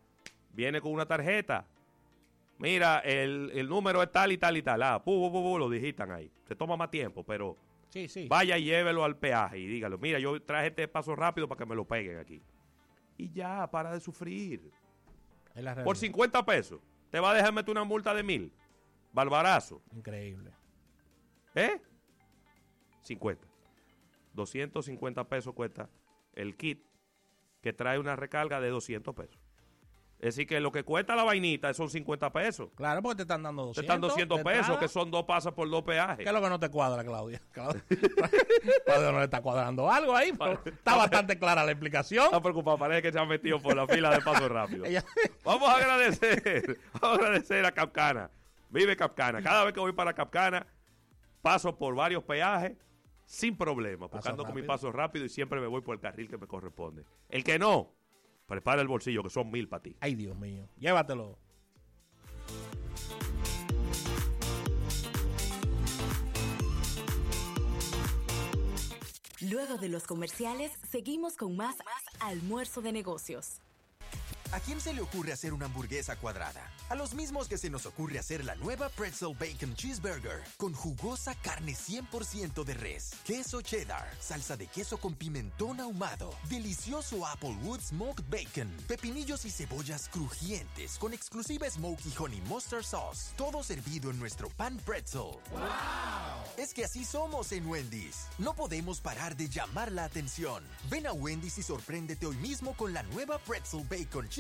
[0.54, 1.66] viene con una tarjeta.
[2.60, 4.84] Mira, el, el número es tal y tal y tal.
[4.84, 6.30] Ah, pu, pu, pu, pu, lo digitan ahí.
[6.48, 7.58] Se toma más tiempo, pero
[7.90, 8.28] Sí, sí.
[8.28, 9.98] vaya y llévelo al peaje y dígalo.
[9.98, 12.44] Mira, yo traje este paso rápido para que me lo peguen aquí.
[13.18, 14.70] Y ya, para de sufrir.
[15.56, 15.94] Por realidad.
[15.96, 16.80] 50 pesos,
[17.10, 18.54] te va a dejar meter una multa de mil.
[19.14, 19.82] Barbarazo.
[19.96, 20.52] Increíble.
[21.60, 21.82] ¿Eh?
[23.04, 23.46] 50.
[24.34, 25.90] 250 pesos cuesta
[26.34, 26.84] el kit
[27.62, 29.38] que trae una recarga de 200 pesos.
[30.20, 32.70] Es decir, que lo que cuesta la vainita son 50 pesos.
[32.76, 33.76] Claro, porque te están dando 200.
[33.76, 34.80] Te están 200 de pesos, entrada.
[34.82, 36.18] que son dos pasos por dos peajes.
[36.18, 37.42] ¿Qué es lo que no te cuadra, Claudia?
[37.54, 37.82] Claudia,
[38.86, 42.26] Claudia no le está cuadrando algo ahí, pero está bastante clara la explicación.
[42.26, 44.84] Está preocupado, parece que se han metido por la fila de paso rápido.
[44.86, 45.06] Ella-
[45.46, 48.30] Vamos a agradecer, vamos a agradecer a Capcana.
[48.70, 49.42] Vive Capcana.
[49.42, 50.68] Cada vez que voy para Capcana,
[51.42, 52.78] paso por varios peajes
[53.26, 56.38] sin problema, buscando con mi paso rápido y siempre me voy por el carril que
[56.38, 57.06] me corresponde.
[57.30, 57.94] El que no,
[58.48, 59.96] prepara el bolsillo, que son mil para ti.
[60.00, 60.68] Ay, Dios mío.
[60.78, 61.38] Llévatelo.
[69.42, 71.78] Luego de los comerciales, seguimos con más
[72.20, 73.62] almuerzo de negocios.
[74.52, 76.72] ¿A quién se le ocurre hacer una hamburguesa cuadrada?
[76.90, 81.36] A los mismos que se nos ocurre hacer la nueva Pretzel Bacon Cheeseburger con jugosa
[81.36, 88.26] carne 100% de res, queso cheddar, salsa de queso con pimentón ahumado, delicioso Applewood Smoked
[88.28, 94.50] Bacon, pepinillos y cebollas crujientes con exclusiva Smoky Honey Mustard Sauce, todo servido en nuestro
[94.50, 95.38] pan pretzel.
[96.58, 98.26] Es que así somos en Wendy's.
[98.40, 100.64] No podemos parar de llamar la atención.
[100.90, 104.39] Ven a Wendy's y sorpréndete hoy mismo con la nueva Pretzel Bacon Cheeseburger.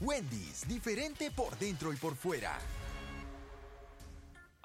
[0.00, 2.58] Wendy's, diferente por dentro y por fuera.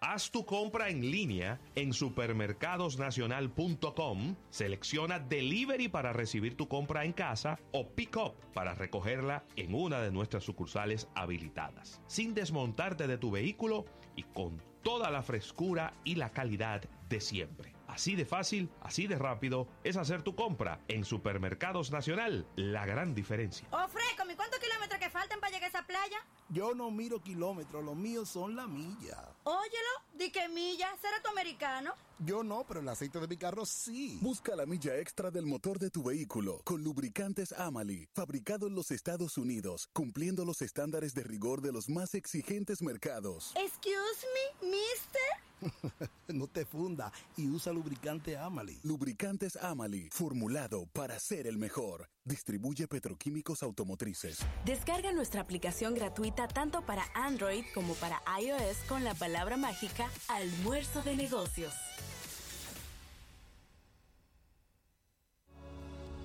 [0.01, 7.59] Haz tu compra en línea en supermercadosnacional.com, selecciona Delivery para recibir tu compra en casa
[7.73, 13.29] o Pick Up para recogerla en una de nuestras sucursales habilitadas, sin desmontarte de tu
[13.29, 13.83] vehículo
[14.15, 17.78] y con toda la frescura y la calidad de siempre.
[17.89, 23.15] Así de fácil, así de rápido es hacer tu compra en Supermercados Nacional, la gran
[23.15, 23.67] diferencia.
[23.71, 26.17] Ofrécome, ¿cuántos kilómetros que faltan para llegar a esa playa?
[26.49, 29.33] Yo no miro kilómetros, los míos son la milla.
[29.43, 31.93] Óyelo, di que milla, ¿será tu americano?
[32.19, 34.19] Yo no, pero el aceite de mi carro sí.
[34.21, 38.91] Busca la milla extra del motor de tu vehículo con lubricantes Amali, fabricado en los
[38.91, 43.53] Estados Unidos, cumpliendo los estándares de rigor de los más exigentes mercados.
[43.55, 44.27] Excuse
[44.61, 45.48] me, mister.
[46.27, 48.79] no te funda y usa lubricante Amali.
[48.83, 52.09] Lubricantes Amali, formulado para ser el mejor.
[52.25, 54.39] Distribuye petroquímicos automotrices.
[54.65, 61.01] Descarga nuestra aplicación gratuita tanto para Android como para iOS con la palabra mágica almuerzo
[61.01, 61.73] de negocios.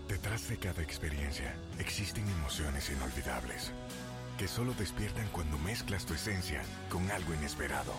[0.08, 3.72] Detrás de cada experiencia existen emociones inolvidables
[4.38, 7.92] que solo despiertan cuando mezclas tu esencia con algo inesperado.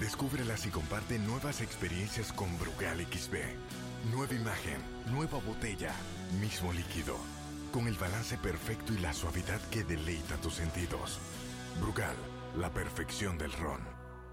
[0.00, 3.36] Descúbrelas y comparte nuevas experiencias con Brugal XB.
[4.10, 4.80] Nueva imagen,
[5.12, 5.92] nueva botella,
[6.40, 7.16] mismo líquido,
[7.70, 11.20] con el balance perfecto y la suavidad que deleita tus sentidos.
[11.80, 12.16] Brugal,
[12.58, 13.80] la perfección del ron.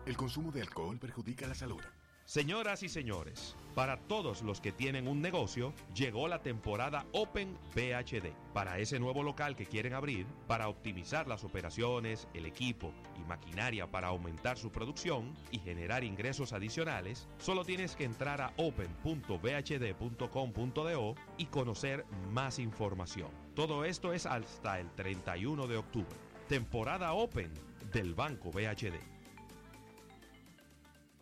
[0.06, 1.82] El consumo de alcohol perjudica la salud.
[2.30, 8.34] Señoras y señores, para todos los que tienen un negocio, llegó la temporada Open PhD.
[8.54, 13.90] Para ese nuevo local que quieren abrir, para optimizar las operaciones, el equipo y maquinaria
[13.90, 21.46] para aumentar su producción y generar ingresos adicionales, solo tienes que entrar a open.bhd.com.do y
[21.48, 23.32] conocer más información.
[23.56, 26.16] Todo esto es hasta el 31 de octubre.
[26.48, 27.52] Temporada Open
[27.92, 29.19] del Banco BHD.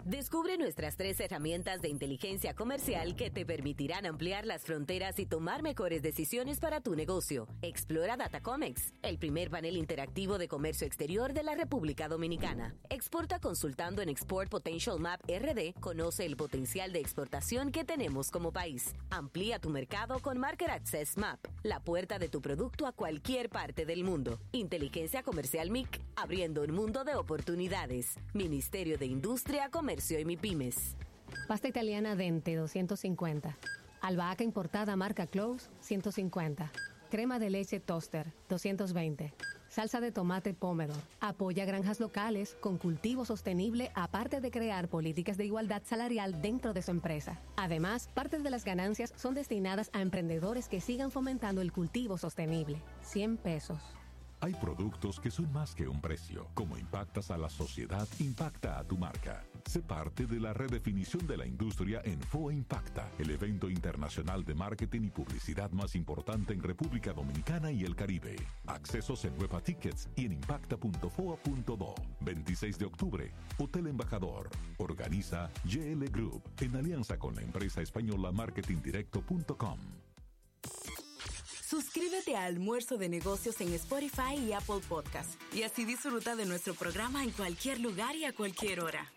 [0.06, 5.64] Descubre nuestras tres herramientas de inteligencia comercial que te permitirán ampliar las fronteras y tomar
[5.64, 7.46] mejores decisiones para tu negocio.
[7.62, 12.74] Explora Datacomex, el primer panel interactivo de comercio exterior de la República Dominicana.
[12.90, 15.74] Exporta consultando en Export Potential Map RD.
[15.82, 18.96] Conoce el potencial de exportación que tenemos como país.
[19.10, 23.86] Amplía tu mercado con Market Access Map, la puerta de tu producto a cualquier parte
[23.86, 24.40] del mundo.
[24.54, 28.16] Inteligencia Comercial MIC, abriendo un mundo de oportunidades.
[28.34, 30.96] Ministerio de Industria, Comercio y MIPIMES.
[31.48, 33.58] Pasta italiana Dente 250.
[34.02, 36.72] Albahaca importada marca Close 150.
[37.10, 39.34] Crema de leche Toaster 220.
[39.70, 41.00] Salsa de tomate Pomodoro.
[41.20, 46.84] Apoya granjas locales con cultivo sostenible aparte de crear políticas de igualdad salarial dentro de
[46.84, 47.40] su empresa.
[47.56, 52.82] Además, parte de las ganancias son destinadas a emprendedores que sigan fomentando el cultivo sostenible.
[53.02, 53.80] 100 pesos.
[54.40, 56.48] Hay productos que son más que un precio.
[56.54, 59.44] Como impactas a la sociedad, impacta a tu marca.
[59.66, 64.54] Sé parte de la redefinición de la industria en FOA Impacta, el evento internacional de
[64.54, 68.36] marketing y publicidad más importante en República Dominicana y el Caribe.
[68.68, 71.96] Accesos en Nueva Tickets y en impacta.foa.do.
[72.22, 74.50] 26 de octubre, Hotel Embajador.
[74.78, 80.07] Organiza GL Group en alianza con la empresa española marketingdirecto.com.
[81.68, 86.74] Suscríbete a Almuerzo de Negocios en Spotify y Apple Podcast y así disfruta de nuestro
[86.74, 89.12] programa en cualquier lugar y a cualquier hora.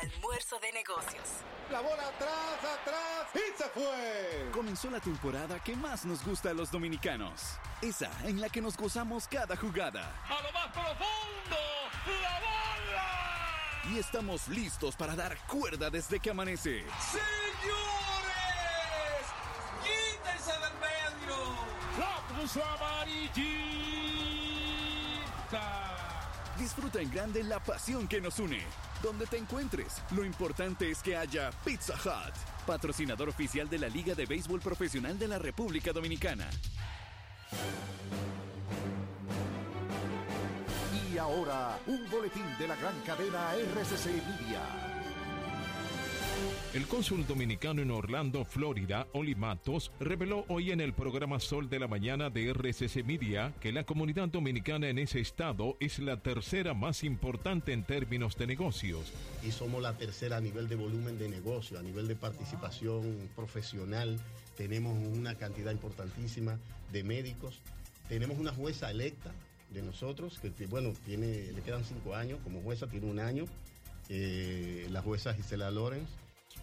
[0.00, 1.28] Almuerzo de Negocios.
[1.70, 4.50] La bola atrás, atrás y se fue.
[4.52, 7.58] Comenzó la temporada que más nos gusta a los dominicanos.
[7.82, 10.18] Esa en la que nos gozamos cada jugada.
[10.24, 11.58] A lo más profundo,
[12.22, 13.94] la bola.
[13.94, 16.84] Y estamos listos para dar cuerda desde que amanece.
[17.12, 18.13] Señores,
[21.98, 23.44] La puso amarillita.
[26.58, 28.62] Disfruta en grande la pasión que nos une.
[29.02, 32.34] Donde te encuentres, lo importante es que haya Pizza Hut,
[32.66, 36.48] patrocinador oficial de la Liga de Béisbol Profesional de la República Dominicana.
[41.12, 44.93] Y ahora, un boletín de la gran cadena RCC Media.
[46.74, 51.78] El cónsul dominicano en Orlando, Florida, Oli Matos, reveló hoy en el programa Sol de
[51.78, 56.74] la Mañana de RCC Media que la comunidad dominicana en ese estado es la tercera
[56.74, 59.12] más importante en términos de negocios.
[59.46, 64.18] y somos la tercera a nivel de volumen de negocio, a nivel de participación profesional.
[64.56, 66.58] Tenemos una cantidad importantísima
[66.90, 67.60] de médicos.
[68.08, 69.30] Tenemos una jueza electa
[69.70, 73.44] de nosotros, que bueno, tiene, le quedan cinco años como jueza, tiene un año.
[74.08, 76.08] Eh, la jueza Gisela Lorenz.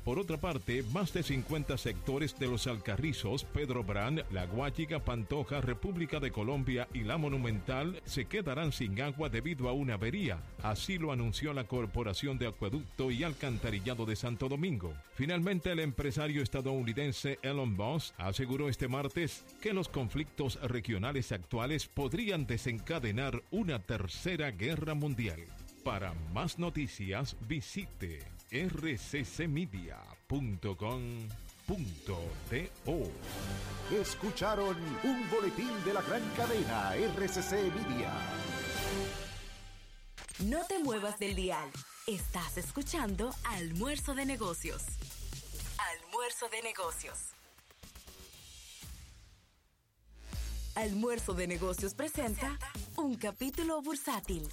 [0.03, 5.61] Por otra parte, más de 50 sectores de los Alcarrizos, Pedro Brand, La Guachiga, Pantoja,
[5.61, 10.41] República de Colombia y La Monumental se quedarán sin agua debido a una avería.
[10.63, 14.91] Así lo anunció la Corporación de Acueducto y Alcantarillado de Santo Domingo.
[15.13, 22.47] Finalmente, el empresario estadounidense Elon Musk aseguró este martes que los conflictos regionales actuales podrían
[22.47, 25.41] desencadenar una tercera guerra mundial.
[25.83, 30.31] Para más noticias, visite rccmedia.com.do.
[33.91, 38.11] Escucharon un boletín de la gran cadena RCC Media.
[40.39, 41.71] No te muevas del dial.
[42.07, 44.83] Estás escuchando Almuerzo de Negocios.
[45.77, 47.19] Almuerzo de Negocios.
[50.75, 52.57] Almuerzo de Negocios presenta
[52.97, 54.47] un capítulo bursátil.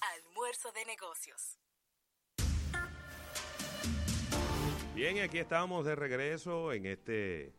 [0.00, 1.58] Almuerzo de Negocios.
[4.96, 7.52] Bien, aquí estamos de regreso en este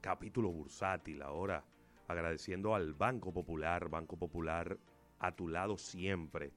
[0.00, 1.20] capítulo bursátil.
[1.20, 1.62] Ahora
[2.08, 4.78] agradeciendo al Banco Popular, Banco Popular
[5.18, 6.52] a tu lado siempre.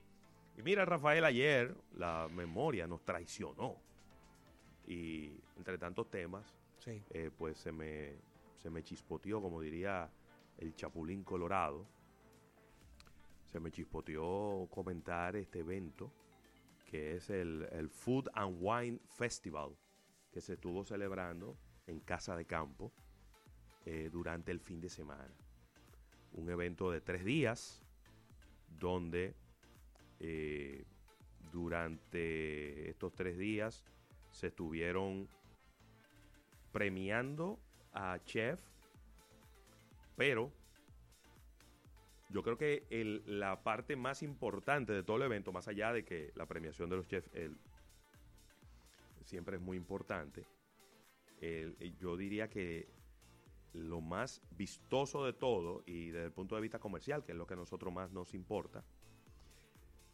[0.57, 3.75] Y mira, Rafael, ayer la memoria nos traicionó.
[4.87, 7.03] Y entre tantos temas, Sí.
[7.09, 8.13] eh, pues se me,
[8.59, 10.09] se me chispoteó, como diría
[10.57, 11.85] el Chapulín Colorado.
[13.51, 16.13] Se me chispoteó comentar este evento,
[16.85, 19.75] que es el, el Food and Wine Festival,
[20.33, 21.55] que se estuvo celebrando
[21.87, 22.91] en Casa de Campo
[23.85, 25.33] eh, durante el fin de semana.
[26.33, 27.83] Un evento de tres días,
[28.79, 29.35] donde
[30.19, 30.85] eh,
[31.51, 33.85] durante estos tres días
[34.31, 35.27] se estuvieron
[36.71, 37.59] premiando
[37.93, 38.59] a chef,
[40.15, 40.51] pero
[42.29, 42.87] yo creo que
[43.27, 46.95] la parte más importante de todo el evento, más allá de que la premiación de
[46.95, 47.29] los chefs
[49.33, 50.45] siempre es muy importante,
[51.99, 52.87] yo diría que
[53.73, 57.47] lo más vistoso de todo y desde el punto de vista comercial, que es lo
[57.47, 58.85] que a nosotros más nos importa,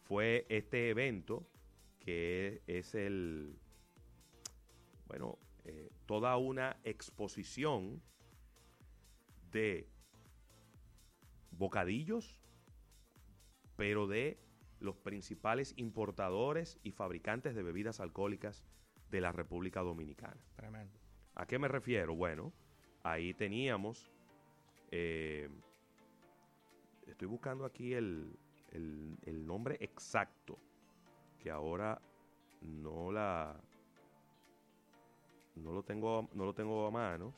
[0.04, 1.46] fue este evento
[2.00, 3.60] que es el,
[5.06, 8.02] bueno, eh, toda una exposición
[9.52, 9.90] de
[11.52, 12.38] bocadillos,
[13.76, 14.40] pero de
[14.80, 18.64] los principales importadores y fabricantes de bebidas alcohólicas
[19.10, 20.40] de la República Dominicana.
[20.56, 20.98] Tremendo.
[21.36, 22.16] ¿A qué me refiero?
[22.16, 22.52] Bueno,
[23.04, 24.12] ahí teníamos,
[24.92, 25.50] eh,
[27.08, 28.38] estoy buscando aquí el,
[28.72, 30.58] el- el nombre exacto,
[31.40, 32.02] que ahora
[32.62, 33.60] no la,
[35.56, 37.34] no lo tengo, no lo tengo a mano,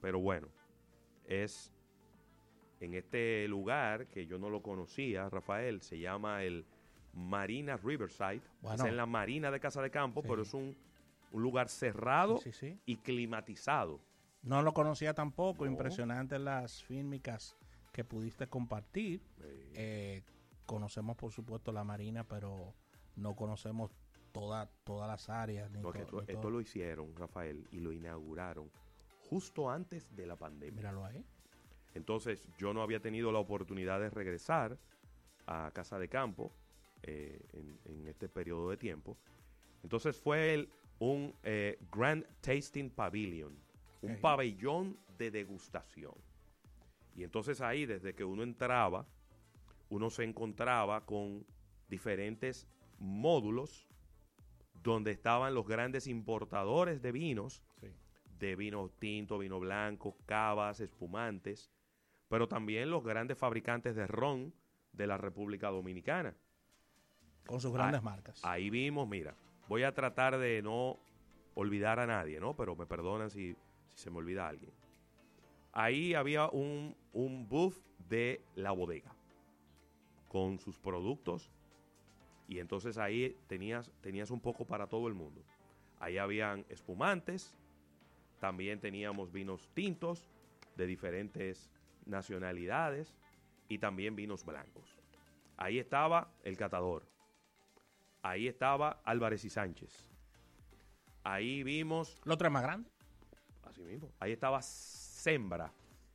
[0.00, 0.48] pero bueno,
[1.26, 1.72] es
[2.80, 6.64] en este lugar que yo no lo conocía, Rafael, se llama el
[7.12, 8.84] Marina Riverside, Bueno.
[8.84, 10.76] es en la Marina de Casa de Campo, pero es un,
[11.32, 12.80] un lugar cerrado Sí, sí, sí.
[12.86, 14.00] y climatizado.
[14.42, 15.66] No lo conocía tampoco.
[15.66, 17.56] Impresionante las fílmicas
[17.92, 19.20] que pudiste compartir.
[19.74, 20.22] Eh,
[20.66, 22.72] conocemos, por supuesto, la Marina, pero
[23.16, 23.90] no conocemos
[24.32, 25.70] toda, todas las áreas.
[25.72, 28.70] Ni Porque to- esto, ni esto lo hicieron, Rafael, y lo inauguraron
[29.28, 30.76] justo antes de la pandemia.
[30.76, 31.24] Míralo ahí.
[31.94, 34.78] Entonces, yo no había tenido la oportunidad de regresar
[35.46, 36.52] a Casa de Campo
[37.02, 39.16] eh, en, en este periodo de tiempo.
[39.82, 40.68] Entonces fue el-
[40.98, 43.56] un eh, Grand Tasting Pavilion,
[44.02, 46.14] un pabellón de degustación.
[47.14, 49.06] Y entonces ahí, desde que uno entraba,
[49.90, 51.46] uno se encontraba con
[51.88, 52.68] diferentes
[52.98, 53.86] módulos
[54.82, 57.62] donde estaban los grandes importadores de vinos,
[58.38, 61.70] de vino tinto, vino blanco, cavas, espumantes,
[62.28, 64.54] pero también los grandes fabricantes de ron
[64.92, 66.36] de la República Dominicana.
[67.48, 68.44] Con sus grandes Ah, marcas.
[68.44, 69.34] Ahí vimos, mira,
[69.68, 70.98] voy a tratar de no
[71.54, 72.54] olvidar a nadie, ¿no?
[72.54, 73.54] Pero me perdonan si,
[73.88, 74.70] si se me olvida alguien.
[75.72, 77.74] Ahí había un, un booth
[78.08, 79.14] de la bodega
[80.28, 81.50] con sus productos
[82.48, 85.42] y entonces ahí tenías, tenías un poco para todo el mundo.
[86.00, 87.56] Ahí habían espumantes,
[88.40, 90.28] también teníamos vinos tintos
[90.76, 91.70] de diferentes
[92.06, 93.16] nacionalidades
[93.68, 94.96] y también vinos blancos.
[95.56, 97.04] Ahí estaba el catador.
[98.22, 100.10] Ahí estaba Álvarez y Sánchez.
[101.24, 102.16] Ahí vimos...
[102.24, 102.88] ¿Lo tres más grande?
[103.64, 104.10] Así mismo.
[104.18, 105.72] Ahí estaba Sembra,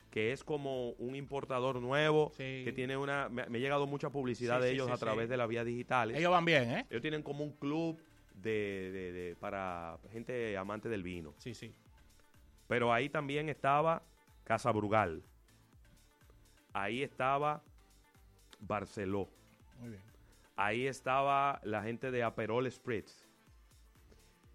[0.09, 3.29] que es como un importador nuevo que tiene una...
[3.29, 5.65] Me, me ha llegado mucha publicidad Sí, de sí, ellos a través de las vías
[5.65, 6.17] digitales.
[6.17, 6.85] Ellos van bien, ¿eh?
[6.89, 8.01] Ellos tienen como un club
[8.35, 11.33] de, de- de- para gente amante del vino.
[11.37, 11.73] Sí, sí.
[12.67, 14.01] Pero ahí también estaba
[14.43, 15.21] Casa Brugal.
[16.73, 17.61] Ahí estaba
[18.59, 19.29] Barceló.
[19.79, 20.01] Muy bien.
[20.55, 23.27] Ahí estaba la gente de Aperol Spritz.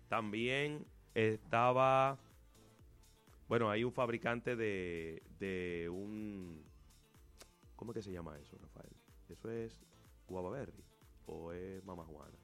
[0.08, 2.18] También estaba,
[3.48, 6.64] bueno, hay un fabricante de, de un,
[7.76, 8.92] ¿cómo es que se llama eso, Rafael?
[9.28, 9.80] Eso es
[10.26, 10.84] Guava Berry
[11.26, 12.38] o es Mama Juana.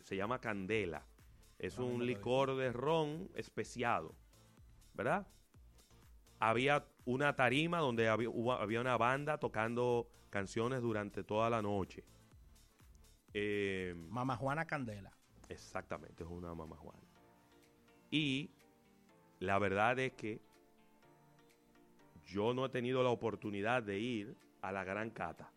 [0.00, 1.04] Se llama Candela.
[1.58, 4.14] Es Ah, un licor de ron especiado,
[4.94, 5.26] ¿verdad?
[6.38, 12.04] Había una tarima donde había una banda tocando canciones durante toda la noche.
[13.34, 15.12] Eh, Mama Juana Candela.
[15.48, 17.00] Exactamente, es una mamá Juana.
[18.10, 18.50] Y
[19.40, 20.40] la verdad es que
[22.26, 25.50] yo no he tenido la oportunidad de ir a la Gran Cata,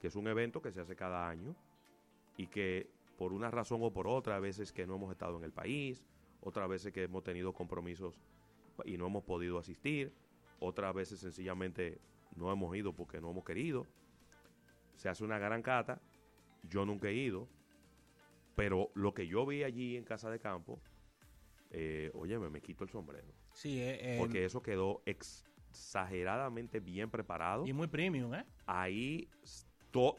[0.00, 1.54] que es un evento que se hace cada año
[2.36, 5.44] y que por una razón o por otra, a veces que no hemos estado en
[5.44, 6.04] el país,
[6.40, 8.18] otras veces que hemos tenido compromisos
[8.84, 10.12] y no hemos podido asistir,
[10.60, 11.98] otras veces sencillamente
[12.34, 13.86] no hemos ido porque no hemos querido.
[14.96, 16.00] Se hace una gran cata,
[16.68, 17.48] yo nunca he ido,
[18.54, 20.80] pero lo que yo vi allí en Casa de Campo,
[21.70, 23.28] eh, oye, me, quito el sombrero.
[23.52, 27.66] Sí, eh, eh, Porque eso quedó exageradamente bien preparado.
[27.66, 28.44] Y muy premium, ¿eh?
[28.66, 29.28] Ahí,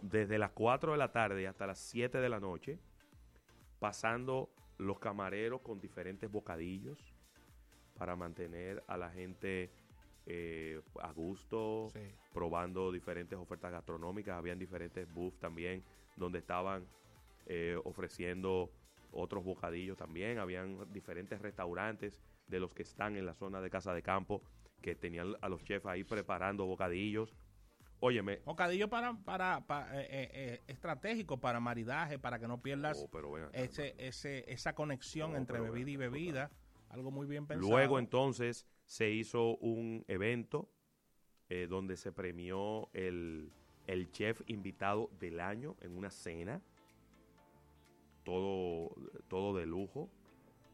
[0.01, 2.79] desde las 4 de la tarde hasta las 7 de la noche,
[3.79, 6.97] pasando los camareros con diferentes bocadillos
[7.97, 9.71] para mantener a la gente
[10.25, 11.99] eh, a gusto, Sí.
[12.33, 14.37] probando diferentes ofertas gastronómicas.
[14.37, 15.83] Habían diferentes booths también
[16.18, 16.86] donde estaban
[17.45, 18.72] eh, ofreciendo
[19.11, 20.38] otros bocadillos también.
[20.39, 24.41] Habían diferentes restaurantes de los que están en la zona de Casa de Campo
[24.82, 27.34] que tenían a los chefs ahí preparando bocadillos.
[27.99, 33.01] Óyeme, Bocadillo para, para, pa- eh, eh, eh, estratégico para maridaje, para que no pierdas
[33.03, 36.51] Oh, pero ven acá, ese, ese, esa conexión No, entre bebida y bebida.
[36.89, 37.72] Algo muy bien pensado.
[37.72, 40.70] Luego entonces se hizo un evento
[41.49, 43.51] eh, donde se premió el,
[43.88, 46.61] el chef invitado del año en una cena.
[48.23, 48.93] Todo,
[49.29, 50.09] todo de lujo.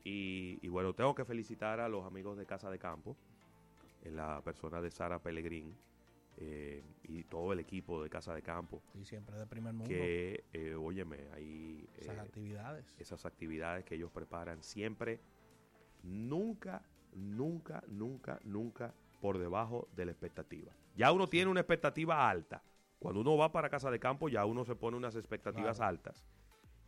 [0.03, 3.16] Y, y bueno, tengo que felicitar a los amigos de Casa de Campo,
[4.03, 5.74] en la persona de Sara Pellegrín
[6.38, 8.82] eh, y todo el equipo de Casa de Campo.
[8.99, 9.88] Y siempre de primer mundo.
[9.88, 12.95] Que, eh, óyeme, hay Esas eh, actividades.
[12.99, 15.20] esas actividades que ellos preparan siempre,
[16.01, 16.82] nunca,
[17.14, 20.72] nunca, nunca, nunca por debajo de la expectativa.
[20.97, 22.61] Ya uno tiene una expectativa alta.
[23.04, 25.89] Cuando uno va para casa de campo, ya uno se pone unas expectativas Claro.
[25.89, 26.26] altas.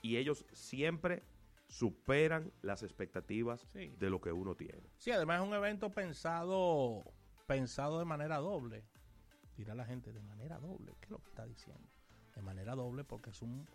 [0.01, 1.23] Y ellos siempre
[1.67, 3.93] superan las expectativas Sí.
[3.99, 4.89] de lo que uno tiene.
[4.97, 7.03] Sí, además es un evento pensado
[7.47, 8.83] pensado de manera doble.
[9.57, 10.93] Dirá la gente, de manera doble.
[10.99, 11.87] ¿Qué es lo que está diciendo?
[12.35, 13.67] De manera doble porque es un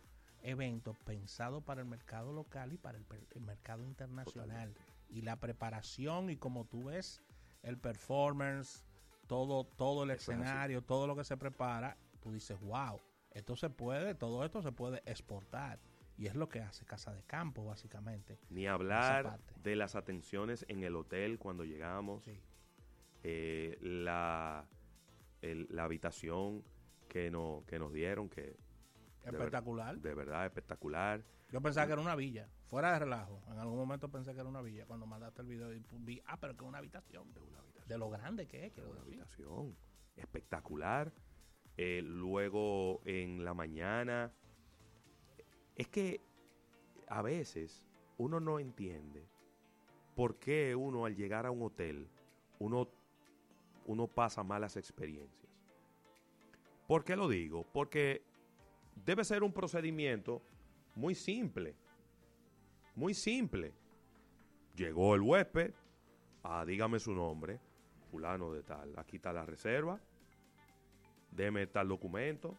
[0.43, 3.05] evento pensado para el mercado local y para el,
[3.43, 4.75] mercado internacional.
[5.09, 7.23] Y la preparación y como tú ves
[7.63, 8.85] el performance,
[9.27, 10.45] todo, todo el Eso es así.
[10.45, 13.01] escenario, todo lo que se prepara, tú dices, wow,
[13.31, 15.79] esto se puede, todo esto se puede exportar.
[16.17, 18.39] Y es lo que hace Casa de Campo, básicamente.
[18.51, 22.29] Ni hablar de las atenciones en el hotel cuando llegamos.
[23.23, 24.67] Eh, la,
[25.43, 26.63] el- la habitación
[27.09, 28.43] que, no, que nos dieron, que...
[28.43, 28.51] de
[29.25, 29.99] ver- Espectacular.
[29.99, 31.25] De, verdad, espectacular.
[31.51, 33.43] Yo pensaba que era una villa, fuera de relajo.
[33.51, 34.87] En algún momento pensé que era una villa.
[34.87, 37.33] Cuando mandaste el video y vi, ah, pero que es una habitación.
[37.87, 39.15] De lo grande que es, quiero Una decir.
[39.21, 39.77] habitación
[40.17, 41.13] espectacular.
[41.83, 44.31] Eh, luego en la mañana.
[45.75, 46.21] Es que
[47.09, 47.87] a veces
[48.19, 49.27] uno no entiende
[50.15, 52.07] por qué uno al llegar a un hotel,
[52.59, 52.87] uno,
[53.87, 55.51] uno pasa malas experiencias.
[56.87, 57.65] ¿Por qué lo digo?
[57.73, 58.25] Porque
[59.07, 60.43] debe ser un procedimiento
[60.97, 61.75] muy simple.
[62.95, 63.73] Muy simple.
[64.77, 65.73] Llegó el huésped,
[66.43, 67.59] ah, dígame su nombre,
[68.11, 69.99] fulano de tal, aquí está la reserva,
[71.31, 72.57] deme tal documento,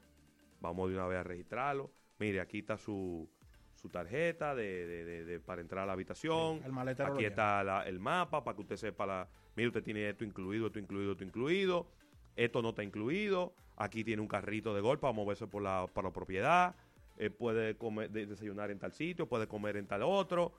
[0.60, 3.28] vamos de una vez a registrarlo, mire, aquí está su,
[3.76, 7.64] su tarjeta de, de- de- para entrar a la habitación, Sí, el maletero aquí está
[7.64, 11.12] la- el mapa para que usted sepa, la, mire, usted tiene esto incluido, esto incluido,
[11.14, 11.88] esto incluido,
[12.36, 16.04] esto no está incluido, aquí tiene un carrito de golpe para moverse por la, por
[16.04, 16.76] la propiedad,
[17.18, 20.54] eh, puede comer, de- desayunar en tal sitio, puede comer en tal otro.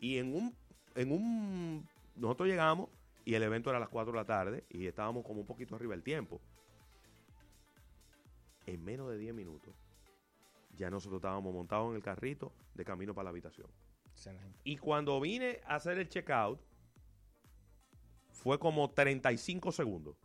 [0.00, 0.54] Y en un,
[0.94, 2.88] en un, nosotros llegamos
[3.28, 5.76] y el evento era a las 4 de la tarde y estábamos como un poquito
[5.76, 6.40] arriba del tiempo.
[8.64, 9.74] En menos de 10 minutos,
[10.70, 13.66] ya nosotros estábamos montados en el carrito de camino para la habitación.
[14.12, 14.58] Excelente.
[14.64, 16.58] Y cuando vine a hacer el checkout,
[18.32, 20.16] fue como 35 segundos.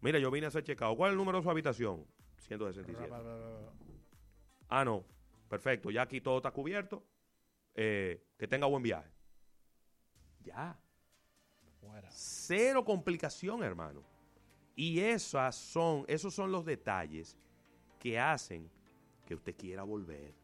[0.00, 0.96] Mira, yo vine a hacer checkout.
[0.96, 2.06] ¿Cuál es el número de su habitación?
[2.36, 3.12] 167.
[4.68, 5.04] Ah, no.
[5.48, 5.90] Perfecto.
[5.90, 7.02] Ya aquí todo está cubierto.
[7.74, 9.10] Eh, que tenga buen viaje.
[10.44, 10.78] Ya.
[11.82, 12.08] Fuera.
[12.12, 14.02] Cero complicación, hermano.
[14.74, 17.36] Y esas son, esos son los detalles
[17.98, 18.70] que hacen
[19.26, 20.34] que usted quiera volver.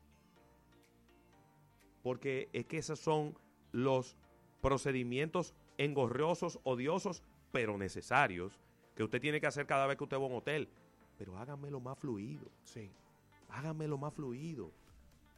[2.03, 3.37] porque es que esos son
[3.73, 4.17] los
[4.63, 7.23] procedimientos engorrosos, odiosos,
[7.53, 8.59] pero necesarios
[8.95, 10.69] que usted tiene que hacer cada vez que usted va a un hotel.
[11.19, 12.51] Pero háganmelo más fluido.
[12.65, 12.91] Sí.
[13.51, 14.73] Háganmelo más fluido.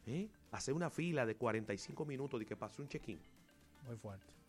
[0.06, 0.28] ¿Eh?
[0.52, 3.20] Hacer una fila de 45 minutos de que pase un check-in.
[3.86, 4.39] Muy fuerte.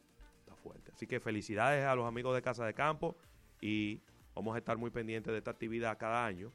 [0.61, 0.91] Fuerte.
[0.93, 3.15] Así que felicidades a los amigos de Casa de Campo
[3.61, 4.01] y
[4.35, 6.51] vamos a estar muy pendientes de esta actividad cada año,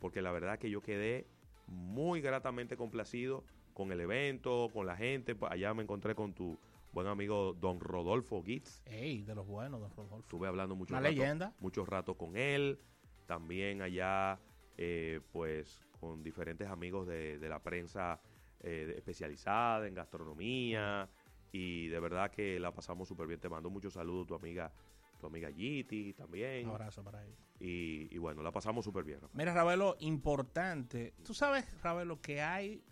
[0.00, 1.26] porque la verdad que yo quedé
[1.66, 3.44] muy gratamente complacido
[3.74, 5.36] con el evento, con la gente.
[5.48, 6.58] Allá me encontré con tu
[6.92, 8.82] buen amigo don Rodolfo Gitz.
[8.86, 10.20] Ey, de los buenos, don Rodolfo.
[10.20, 11.54] Estuve hablando mucho Una rato, leyenda.
[11.60, 12.80] mucho rato con él.
[13.26, 14.40] También allá,
[14.76, 18.20] eh, pues, con diferentes amigos de, de la prensa
[18.60, 21.08] eh, especializada en gastronomía.
[21.52, 23.40] Y de verdad que la pasamos súper bien.
[23.40, 24.72] Te mando muchos saludos tu amiga,
[25.18, 26.66] tu amiga Giti también.
[26.66, 27.36] Un abrazo para ella.
[27.60, 29.20] Y, y bueno, la pasamos súper bien.
[29.20, 29.36] Rafael.
[29.36, 31.14] Mira, Ravelo, importante.
[31.24, 32.84] Tú sabes, Ravelo, que hay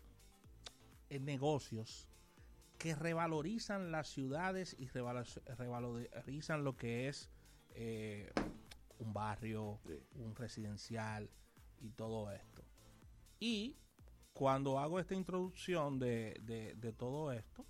[1.11, 2.09] eh, negocios
[2.79, 5.25] que revalorizan las ciudades y revalo-
[5.57, 7.31] revalorizan lo que es
[7.71, 8.33] eh,
[8.99, 9.81] un barrio,
[10.15, 11.31] un residencial
[11.81, 12.63] y todo esto.
[13.39, 13.77] Y
[14.33, 17.65] cuando hago esta introducción de, de- de todo esto,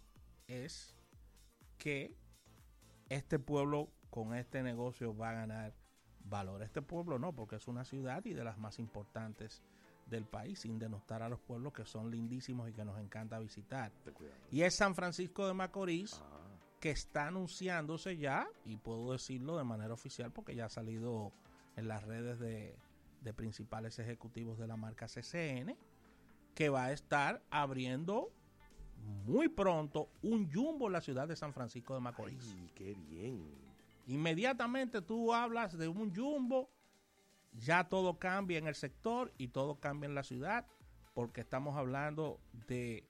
[0.49, 0.97] es
[1.78, 2.16] que
[3.09, 5.74] este pueblo con este negocio va a ganar
[6.24, 6.62] valor.
[6.62, 9.62] Este pueblo no, porque es una ciudad y de las más importantes
[10.07, 13.92] del país, sin denostar a los pueblos que son lindísimos y que nos encanta visitar.
[14.51, 16.22] Y es San Francisco de Macorís
[16.80, 21.32] que está anunciándose ya, y puedo decirlo de manera oficial porque ya ha salido
[21.74, 22.76] en las redes de,
[23.22, 25.76] de principales ejecutivos de la marca CCN,
[26.55, 28.30] que va a estar abriendo
[29.26, 32.55] muy pronto un jumbo en la ciudad de San Francisco de Macorís.
[32.57, 33.51] Ay, qué bien.
[34.07, 36.70] Inmediatamente tú hablas de un jumbo,
[37.53, 40.66] ya todo cambia en el sector y todo cambia en la ciudad,
[41.14, 42.38] porque estamos hablando
[42.68, 43.05] de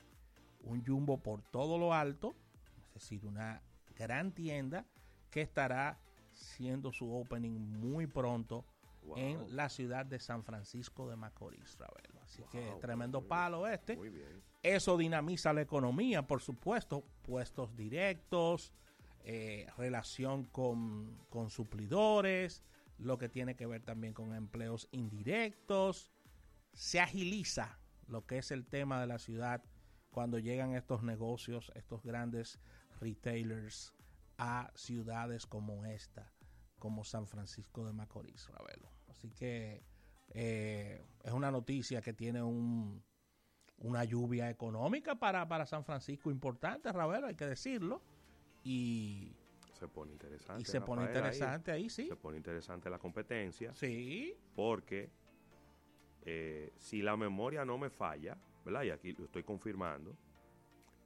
[0.63, 2.35] un jumbo por todo lo alto,
[2.89, 3.63] es decir, una
[3.95, 4.87] gran tienda
[5.31, 5.99] que estará
[6.33, 8.65] siendo su opening muy pronto
[9.07, 9.19] Wow.
[9.19, 12.21] en la ciudad de San Francisco de Macorís, Ravelo.
[12.25, 13.97] Así que tremendo palo este.
[13.97, 14.43] Muy bien.
[14.67, 18.73] Eso dinamiza la economía, por supuesto, puestos directos,
[19.23, 22.65] eh, relación con, con suplidores,
[22.99, 26.11] lo que tiene que ver también con empleos indirectos.
[26.73, 29.63] Se agiliza lo que es el tema de la ciudad
[30.11, 32.59] cuando llegan estos negocios, estos grandes
[32.99, 33.95] retailers
[34.37, 36.33] a ciudades como esta,
[36.81, 38.91] como San Francisco de Macorís, Ravelo.
[39.07, 39.85] Así que
[40.31, 43.05] eh, es una noticia que tiene un,
[43.79, 48.01] una lluvia económica para, para San Francisco importante, Ravelo, hay que decirlo.
[48.65, 49.33] Y,
[49.75, 50.63] Se pone interesante.
[50.63, 51.29] y se pone Rafael, ahí.
[51.35, 52.09] interesante ahí, sí.
[52.09, 53.75] Se pone interesante la competencia.
[53.75, 54.35] Sí.
[54.55, 55.11] Porque
[56.25, 58.83] eh, si la memoria no me falla, ¿verdad?
[58.83, 60.17] Y aquí lo estoy confirmando,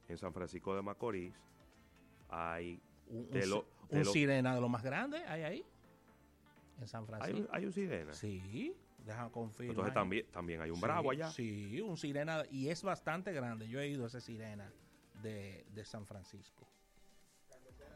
[0.07, 1.33] en San Francisco de Macorís
[2.29, 5.43] hay Un, de un lo- si- de un lo- sirena de lo más grande hay
[5.43, 5.65] ahí,
[6.79, 7.47] en San Francisco.
[7.51, 8.13] hay un sirena.
[8.13, 9.71] Sí, deja confirmar.
[9.71, 11.29] Entonces también, también hay un Sí, bravo allá.
[11.31, 13.67] Sí, un sirena, y es bastante grande.
[13.67, 14.71] Yo he ido a ese sirena
[15.21, 16.67] de, de San Francisco.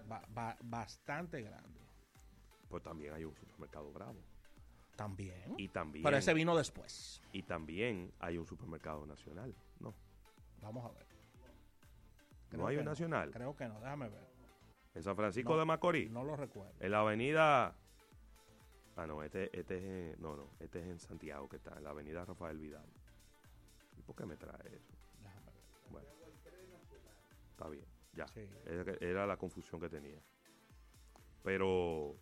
[0.07, 1.79] Ba- ba- bastante grande.
[2.69, 4.19] Pues también hay un supermercado bravo.
[4.95, 5.55] También.
[5.57, 6.03] Y también.
[6.03, 7.21] Pero ese vino después.
[7.31, 9.53] Y también hay un supermercado nacional.
[9.79, 9.93] No.
[10.61, 11.05] Vamos a ver.
[12.51, 13.31] No hay un nacional.
[13.31, 14.25] Creo que no, déjame ver.
[14.93, 16.09] En San Francisco No, de Macorís.
[16.09, 16.73] No lo recuerdo.
[16.79, 17.75] En la avenida.
[18.97, 19.83] Ah, no, este, este es
[20.15, 22.85] en, no, no, este es en Santiago que está, en la avenida Rafael Vidal.
[23.97, 24.93] ¿Y por qué me trae eso?
[25.21, 25.63] Déjame ver.
[25.89, 26.07] Bueno,
[27.51, 28.27] está bien, ya.
[28.29, 28.47] Sí.
[29.01, 30.19] Era, la confusión que tenía.
[31.43, 32.15] Pero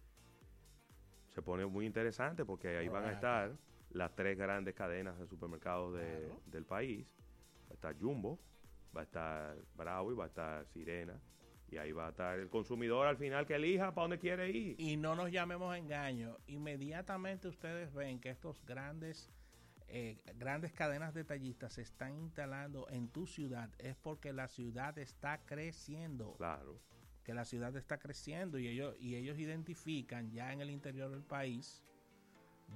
[1.30, 3.52] se pone muy interesante porque ahí van a estar
[3.92, 6.42] las tres grandes cadenas de supermercados de- Claro.
[6.48, 7.06] del país.
[7.68, 8.40] Va a estar Jumbo,
[8.96, 11.20] va a estar Bravo y va a estar Sirena.
[11.74, 14.76] Y ahí va a estar el consumidor al final que elija para dónde quiere ir.
[14.80, 16.38] Y no nos llamemos a engaño.
[16.46, 19.32] Inmediatamente ustedes ven que estos grandes,
[19.88, 23.72] eh, grandes cadenas detallistas se están instalando en tu ciudad.
[23.80, 26.36] Es porque la ciudad está creciendo.
[26.38, 26.80] Claro.
[27.24, 31.24] Que la ciudad está creciendo y ellos, y ellos identifican ya en el interior del
[31.24, 31.82] país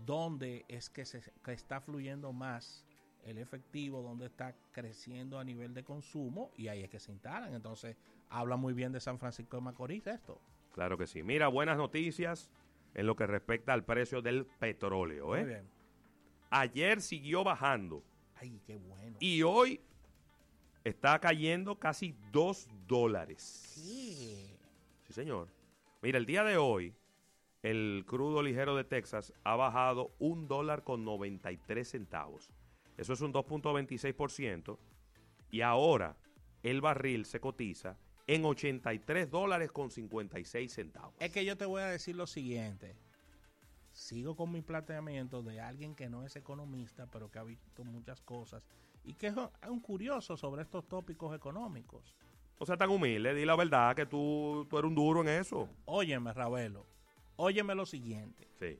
[0.05, 2.85] dónde es que se que está fluyendo más
[3.23, 7.53] el efectivo, dónde está creciendo a nivel de consumo y ahí es que se instalan.
[7.53, 7.97] Entonces,
[8.29, 10.39] habla muy bien de San Francisco de Macorís esto.
[10.73, 11.23] Claro que sí.
[11.23, 12.51] Mira, buenas noticias
[12.93, 15.35] en lo que respecta al precio del petróleo.
[15.35, 15.39] ¿eh?
[15.41, 15.69] Muy bien.
[16.49, 18.03] Ayer siguió bajando
[18.35, 19.17] Ay, qué bueno.
[19.19, 19.81] y hoy
[20.83, 23.41] está cayendo casi 2 dólares.
[23.41, 24.47] Sí.
[25.03, 25.49] Sí, señor.
[26.01, 26.93] Mira, el día de hoy,
[27.63, 32.51] el crudo ligero de Texas ha bajado un dólar con 93 centavos.
[32.97, 34.77] Eso es un 2.26%.
[35.49, 36.17] Y ahora,
[36.63, 37.97] el barril se cotiza
[38.27, 41.15] en 83 dólares con 56 centavos.
[41.19, 42.95] Es que yo te voy a decir lo siguiente.
[43.93, 48.21] Sigo con mi planteamiento de alguien que no es economista, pero que ha visto muchas
[48.21, 48.63] cosas
[49.03, 49.35] y que es
[49.67, 52.13] un curioso sobre estos tópicos económicos.
[52.59, 55.69] O sea, tan humilde, di la verdad que tú, tú eres un duro en eso.
[55.85, 56.85] Óyeme, Ravelo,
[57.37, 58.47] óyeme lo siguiente.
[58.59, 58.79] Sí.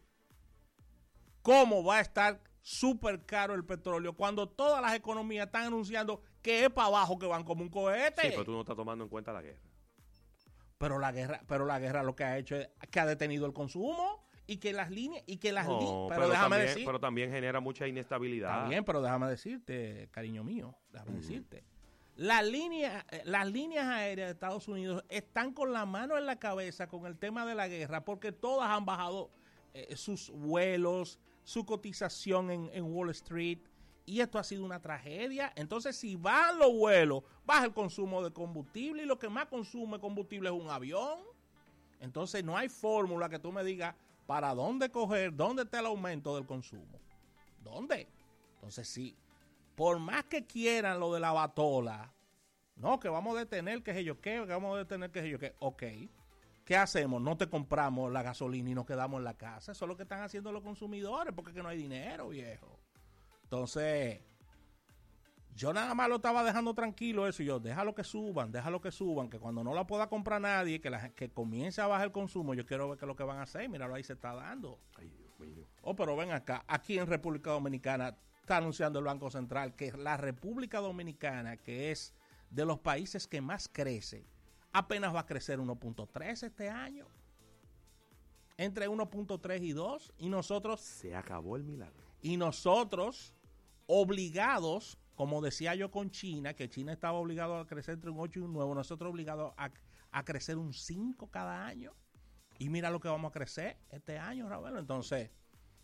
[1.42, 6.64] ¿Cómo va a estar súper caro el petróleo cuando todas las economías están anunciando que
[6.64, 8.22] es para abajo que van como un cohete?
[8.22, 9.60] Sí, pero tú no estás tomando en cuenta la guerra.
[10.78, 13.52] Pero la guerra, pero la guerra lo que ha hecho es que ha detenido el
[13.52, 16.86] consumo y que las líneas y que las No, líneas, pero, pero, déjame también, decir,
[16.86, 18.70] pero también genera mucha inestabilidad.
[18.70, 21.66] Bien, pero déjame decirte, cariño mío, déjame decirte.
[22.16, 26.40] Las líneas, eh, las líneas aéreas de Estados Unidos están con la mano en la
[26.40, 29.32] cabeza con el tema de la guerra porque todas han bajado
[29.74, 33.60] eh, sus vuelos, su cotización en, en Wall Street
[34.08, 35.52] y esto ha sido una tragedia.
[35.58, 40.00] Entonces, si bajan los vuelos, baja el consumo de combustible y lo que más consume
[40.00, 41.20] combustible es un avión.
[42.00, 43.94] Entonces, no hay fórmula que tú me digas
[44.26, 47.02] para dónde coger, dónde está el aumento del consumo.
[47.62, 48.08] ¿Dónde?
[48.56, 49.14] Entonces, sí,
[49.76, 52.14] por más que quieran lo de la batola,
[52.78, 55.30] no, que vamos a detener, que sé yo qué, que vamos a detener, que sé
[55.30, 55.84] yo qué, ok.
[56.64, 57.22] ¿Qué hacemos?
[57.22, 59.74] No te compramos la gasolina y nos quedamos en la casa.
[59.74, 62.77] Eso es lo que están haciendo los consumidores, porque es que no hay dinero, viejo.
[63.48, 64.20] Entonces,
[65.56, 67.42] yo nada más lo estaba dejando tranquilo eso.
[67.42, 70.82] y Yo, déjalo que suban, déjalo que suban, que cuando no la pueda comprar nadie,
[70.82, 73.24] que, la, que comience a bajar el consumo, yo quiero ver qué es lo que
[73.24, 73.70] van a hacer.
[73.70, 74.80] Míralo, ahí se está dando.
[74.98, 75.66] Ay, Dios mío.
[75.82, 80.18] Oh, pero ven acá, aquí en República Dominicana está anunciando el Banco Central que la
[80.18, 82.14] República Dominicana, que es
[82.50, 84.26] de los países que más crece,
[84.74, 87.08] apenas va a crecer 1.3 este año.
[88.58, 90.14] Entre 1.3 y 2.
[90.18, 90.82] Y nosotros...
[90.82, 92.04] Se acabó el milagro.
[92.22, 93.34] Y nosotros,
[93.88, 98.40] obligados, como decía yo con China, que China estaba obligado a crecer entre un 8
[98.40, 99.72] y un 9, nosotros obligados a,
[100.12, 101.94] a crecer un 5 cada año.
[102.60, 104.80] Y mira lo que vamos a crecer este año, Ravelo.
[104.80, 105.32] Entonces,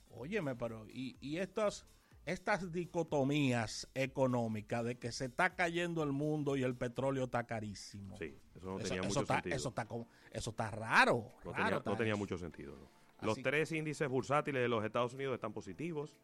[0.09, 1.85] óyeme, pero y, y estos,
[2.25, 8.17] estas dicotomías económicas de que se está cayendo el mundo y el petróleo está carísimo.
[8.17, 9.55] Sí, eso no Eso- tenía eso mucho está, sentido.
[9.55, 11.31] Eso está, como- eso está raro.
[11.45, 12.75] No raro tenía, no tenía mucho sentido.
[12.75, 13.03] ¿no?
[13.21, 16.15] Los tres índices bursátiles de los Estados Unidos están positivos.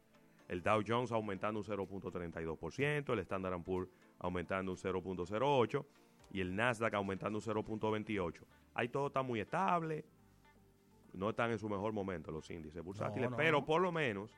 [0.50, 5.86] El Dow Jones aumentando un 0.32%, el Standard Poor's aumentando un 0.08%
[6.32, 8.44] y el Nasdaq aumentando un 0.28%.
[8.74, 10.04] Ahí todo está muy estable.
[11.14, 13.38] No están en su mejor momento los índices bursátiles, no.
[13.38, 14.32] pero por lo menos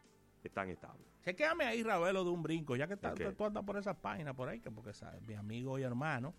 [0.43, 1.07] están estables.
[1.23, 4.49] Chequéame ahí, Ravelo, de un brinco, ya que está, tú andas por esa página por
[4.49, 5.21] ahí, que porque ¿sabes?
[5.21, 6.33] mi amigo y hermano.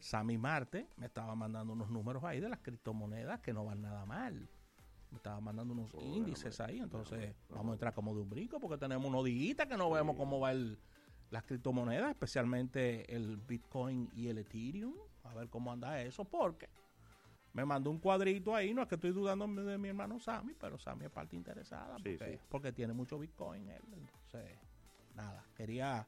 [0.00, 4.04] Sammy Marte, me estaba mandando unos números ahí de las criptomonedas que no van nada
[4.06, 4.48] mal.
[5.14, 8.76] Me estaba mandando unos índices ahí, entonces vamos a entrar como de un brinco porque
[8.76, 10.76] tenemos unos días que no vemos cómo va el,
[11.30, 14.94] las criptomonedas, especialmente el Bitcoin y el Ethereum.
[15.22, 16.68] A ver cómo anda eso, porque
[17.52, 20.78] me mandó un cuadrito ahí, no es que estoy dudando de mi hermano Sammy, pero
[20.78, 22.40] Sammy es parte interesada Sí, porque, sí.
[22.48, 23.82] porque tiene mucho Bitcoin él.
[23.92, 24.58] Entonces,
[25.14, 26.04] nada, quería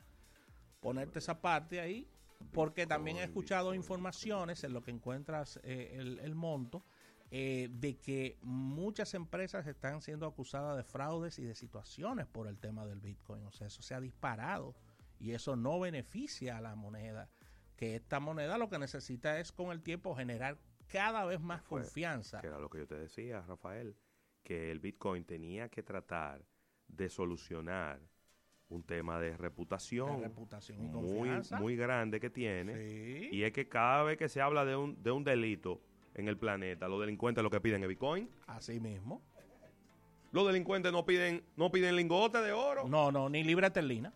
[0.80, 2.08] ponerte esa parte ahí,
[2.52, 6.82] porque también he escuchado informaciones en lo que encuentras eh, el, el monto,
[7.30, 12.58] eh, de que muchas empresas están siendo acusadas de fraudes y de situaciones por el
[12.58, 13.44] tema del Bitcoin.
[13.46, 14.74] O sea, eso se ha disparado
[15.18, 17.28] y eso no beneficia a la moneda.
[17.76, 21.80] Que esta moneda lo que necesita es con el tiempo generar cada vez más Fue-
[21.82, 22.40] confianza.
[22.40, 23.96] Que era lo que yo te decía, Rafael,
[24.42, 26.46] que el Bitcoin tenía que tratar
[26.86, 28.00] de solucionar
[28.68, 32.74] un tema de reputación, De reputación y muy, muy grande que tiene.
[32.76, 33.28] Sí.
[33.32, 35.82] Y es que cada vez que se habla de un, de un delito
[36.16, 38.28] en el planeta, los delincuentes lo que piden es Bitcoin.
[38.46, 39.22] Así mismo.
[40.32, 42.88] Los delincuentes no piden, no piden lingotes de oro.
[42.88, 44.12] No, no, ni libra esterlina,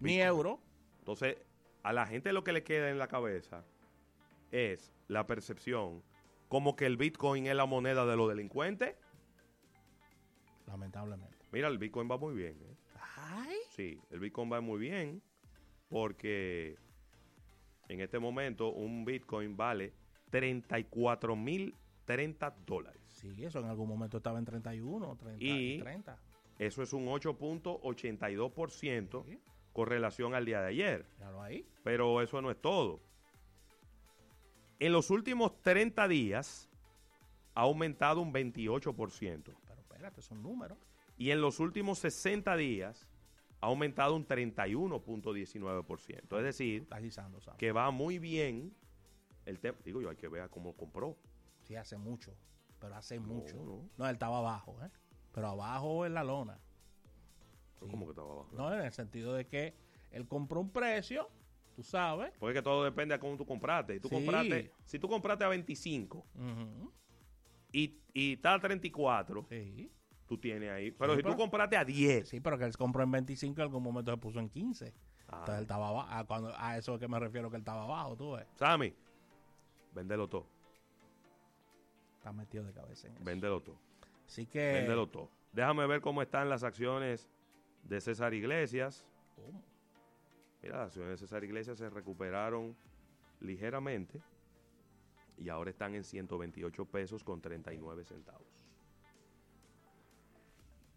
[0.00, 0.60] ni euro.
[0.98, 1.36] Entonces,
[1.84, 3.64] a la gente lo que le queda en la cabeza
[4.50, 6.02] es la percepción
[6.48, 8.96] como que el Bitcoin es la moneda de los delincuentes.
[10.66, 11.36] Lamentablemente.
[11.52, 12.58] Mira, el Bitcoin va muy bien.
[12.60, 12.76] ¿eh?
[13.70, 15.22] Sí, el Bitcoin va muy bien
[15.88, 16.76] porque
[17.88, 19.94] en este momento un Bitcoin vale
[20.30, 21.74] 34 mil
[22.04, 23.00] 30 dólares.
[23.08, 26.18] Sí, eso en algún momento estaba en 31, 30, Y 30.
[26.58, 29.24] eso es un 8.82%
[29.72, 31.06] con relación al día de ayer.
[31.18, 31.66] Míralo ahí.
[31.84, 33.00] Pero eso no es todo.
[34.78, 36.70] En los últimos 30 días
[37.54, 39.42] ha aumentado un 28%.
[39.42, 40.78] Pero espérate, son números.
[41.16, 43.08] Y en los últimos 60 días
[43.60, 46.38] ha aumentado un 31.19%.
[46.38, 46.86] Es decir,
[47.58, 48.72] que va muy bien
[49.48, 49.78] el tema.
[49.84, 51.16] Digo yo, hay que ver cómo compró.
[51.62, 52.34] Sí, hace mucho.
[52.78, 53.56] Pero hace mucho.
[53.56, 53.88] no.
[53.96, 54.90] No, él estaba abajo, ¿eh?
[55.32, 56.58] Pero abajo en la lona.
[57.80, 58.48] ¿Cómo que estaba abajo?
[58.52, 59.74] No, en el sentido de que
[60.10, 61.28] él compró un precio
[61.76, 62.32] Tú sabes.
[62.40, 63.94] Porque que todo depende de cómo tú compraste.
[63.94, 64.14] Si tú Sí.
[64.16, 66.26] compraste, si tú compraste a 25
[67.70, 69.46] y, y está a 34,
[70.26, 70.90] tú tienes ahí.
[70.90, 72.28] Pero Sí, si tú compraste a 10.
[72.28, 74.92] Sí, pero que él compró en 25 en algún momento se puso en 15.
[75.28, 75.36] Ah.
[75.40, 76.08] Entonces él estaba abajo.
[76.10, 78.46] A, cuando, a eso es que me refiero que él estaba abajo, tú ves.
[78.56, 78.92] Sammy,
[79.94, 80.46] véndelo todo.
[82.16, 83.24] Está metido de cabeza en eso.
[83.24, 83.76] Véndelo todo.
[84.26, 84.72] Así que.
[84.72, 85.30] Véndelo todo.
[85.52, 87.28] Déjame ver cómo están las acciones
[87.84, 89.06] de César Iglesias.
[90.62, 92.76] Mira, las acciones de César Iglesias se recuperaron
[93.40, 94.20] ligeramente
[95.38, 98.66] y ahora están en 128 pesos con 39 centavos.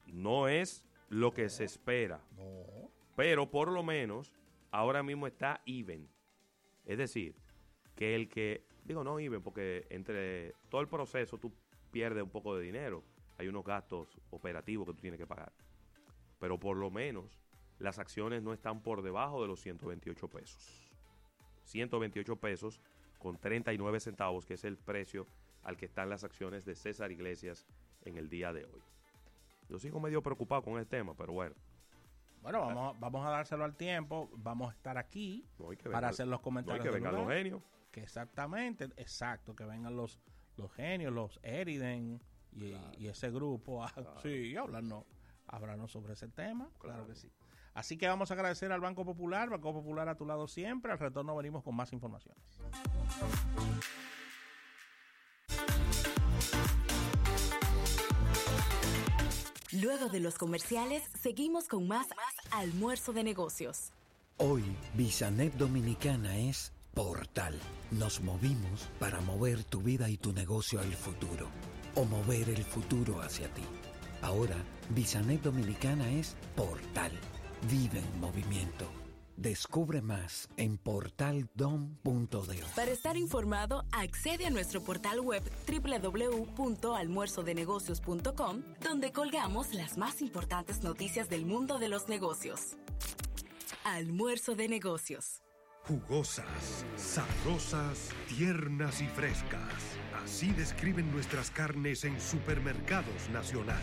[0.08, 2.20] No es lo que se espera,
[3.16, 4.34] pero por lo menos
[4.72, 6.10] ahora mismo está even.
[6.86, 7.36] Es decir,
[7.96, 11.52] que el que, digo no even, porque entre todo el proceso tú
[11.92, 13.04] pierdes un poco de dinero.
[13.38, 15.52] Hay unos gastos operativos que tú tienes que pagar.
[16.40, 17.40] Pero por lo menos
[17.80, 20.92] las acciones no están por debajo de los 128 pesos.
[21.66, 22.82] 128 pesos
[23.20, 25.26] con 39 centavos, que es el precio
[25.64, 27.66] al que están las acciones de César Iglesias
[28.04, 28.82] en el día de hoy.
[29.70, 31.56] Yo sigo medio preocupado con el tema, pero bueno.
[32.42, 34.30] Bueno, vamos, a- vamos a dárselo al tiempo.
[34.38, 36.84] Vamos a estar aquí para venga- hacer los comentarios.
[36.84, 37.38] no, y que vengan los lugar.
[37.38, 37.62] genios.
[37.92, 40.20] Que exactamente, exacto, que vengan los,
[40.58, 42.22] los genios, los Eriden
[42.54, 43.84] y, y ese grupo.
[43.84, 43.94] a-
[44.24, 45.06] Sí, hablarnos,
[45.48, 46.70] hablarnos sobre ese tema.
[46.80, 47.06] Claro.
[47.08, 47.30] que sí.
[47.74, 50.92] Así que vamos a agradecer al Banco Popular, Banco Popular a tu lado siempre.
[50.92, 52.44] Al retorno venimos con más informaciones.
[59.72, 62.08] Luego de los comerciales, seguimos con más
[62.52, 63.92] almuerzo de negocios.
[64.38, 64.64] Hoy,
[64.96, 67.58] Bisanet Dominicana es Portal.
[67.92, 71.50] Nos movimos para mover tu vida y tu negocio al futuro.
[71.96, 73.64] O mover el futuro hacia ti.
[74.22, 74.56] Ahora,
[74.90, 77.12] Bisanet Dominicana es Portal.
[77.70, 78.88] Vive en movimiento.
[79.38, 82.64] Descubre más en portaldom.de.
[82.76, 91.28] Para estar informado, accede a nuestro portal web www.almuerzodenegocios.com, donde colgamos las más importantes noticias
[91.30, 92.78] del mundo de los negocios.
[93.84, 95.42] Almuerzo de negocios.
[95.88, 99.98] Jugosas, sabrosas, tiernas y frescas.
[100.24, 103.82] Así describen nuestras carnes en Supermercados Nacional.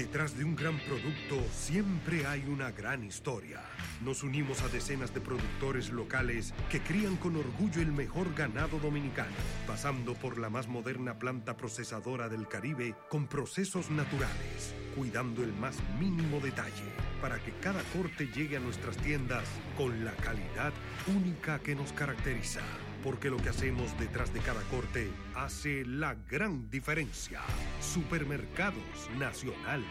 [0.00, 3.60] Detrás de un gran producto siempre hay una gran historia.
[4.02, 9.36] Nos unimos a decenas de productores locales que crían con orgullo el mejor ganado dominicano,
[9.66, 15.76] pasando por la más moderna planta procesadora del Caribe con procesos naturales, cuidando el más
[16.00, 19.44] mínimo detalle para que cada corte llegue a nuestras tiendas
[19.76, 20.72] con la calidad
[21.14, 22.62] única que nos caracteriza.
[23.02, 27.40] Porque lo que hacemos detrás de cada corte hace la gran diferencia.
[27.80, 29.82] Supermercados Nacional.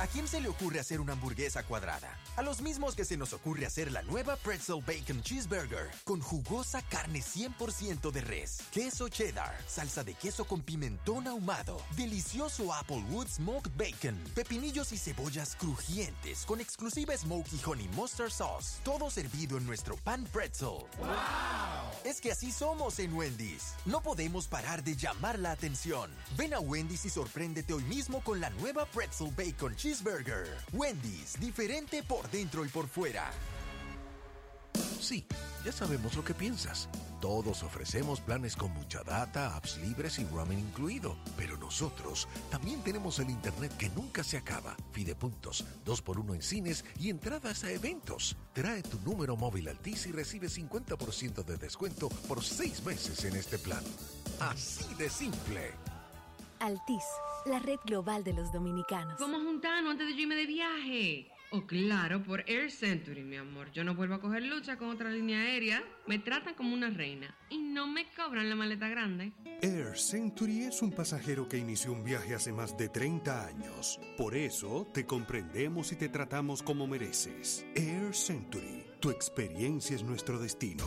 [0.00, 2.18] ¿A quién se le ocurre hacer una hamburguesa cuadrada?
[2.36, 6.82] A los mismos que se nos ocurre hacer la nueva Pretzel Bacon Cheeseburger con jugosa
[6.82, 13.70] carne 100% de res, queso cheddar, salsa de queso con pimentón ahumado, delicioso Applewood Smoked
[13.76, 19.96] Bacon, pepinillos y cebollas crujientes con exclusiva Smoky Honey Mustard Sauce, todo servido en nuestro
[19.98, 20.86] pan pretzel.
[22.04, 23.74] Es que así somos en Wendy's.
[23.86, 26.10] No podemos parar de llamar la atención.
[26.36, 29.83] Ven a Wendy's y sorpréndete hoy mismo con la nueva Pretzel Bacon Cheeseburger.
[30.72, 33.30] Wendy's, diferente por dentro y por fuera.
[34.98, 35.26] Sí,
[35.62, 36.88] ya sabemos lo que piensas.
[37.20, 41.18] Todos ofrecemos planes con mucha data, apps libres y roaming incluido.
[41.36, 44.74] Pero nosotros también tenemos el internet que nunca se acaba.
[44.92, 48.38] Fidepuntos, 2x1 en cines y entradas a eventos.
[48.54, 53.58] Trae tu número móvil Altis y recibe 50% de descuento por 6 meses en este
[53.58, 53.84] plan.
[54.40, 55.83] Así de simple.
[56.64, 57.04] Altis,
[57.44, 59.20] la red global de los dominicanos.
[59.20, 61.30] Vamos a juntarnos antes de yo irme de viaje.
[61.50, 63.70] Oh, claro, por Air Century, mi amor.
[63.72, 65.84] Yo no vuelvo a coger lucha con otra línea aérea.
[66.06, 69.32] Me tratan como una reina y no me cobran la maleta grande.
[69.60, 74.00] Air Century es un pasajero que inició un viaje hace más de 30 años.
[74.16, 77.66] Por eso te comprendemos y te tratamos como mereces.
[77.74, 80.86] Air Century, tu experiencia es nuestro destino.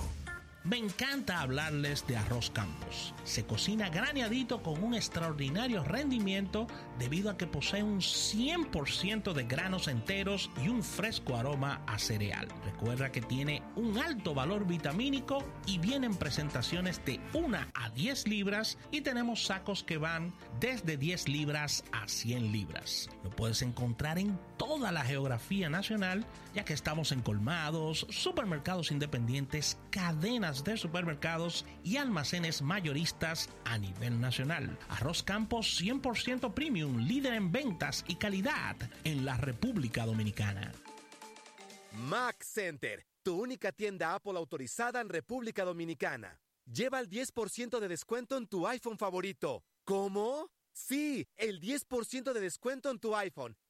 [0.69, 3.13] Me encanta hablarles de arroz campos.
[3.23, 6.67] Se cocina graneadito con un extraordinario rendimiento
[6.99, 12.49] debido a que posee un 100% de granos enteros y un fresco aroma a cereal.
[12.65, 18.27] Recuerda que tiene un alto valor vitamínico y viene en presentaciones de 1 a 10
[18.27, 23.09] libras y tenemos sacos que van desde 10 libras a 100 libras.
[23.23, 26.25] Lo puedes encontrar en toda la geografía nacional
[26.57, 34.19] ya que estamos en colmados, supermercados independientes, cadenas de supermercados y almacenes mayoristas a nivel
[34.19, 34.77] nacional.
[34.89, 40.71] Arroz Campos 100% premium, líder en ventas y calidad en la República Dominicana.
[41.91, 46.39] Mac Center, tu única tienda Apple autorizada en República Dominicana.
[46.65, 49.63] Lleva el 10% de descuento en tu iPhone favorito.
[49.83, 50.51] ¿Cómo?
[50.73, 53.57] Sí, el 10% de descuento en tu iPhone.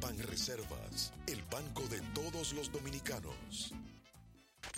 [0.00, 3.72] Banreservas, el banco de todos los dominicanos.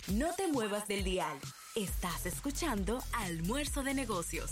[0.07, 1.39] No te muevas del dial.
[1.75, 4.51] Estás escuchando Almuerzo de Negocios.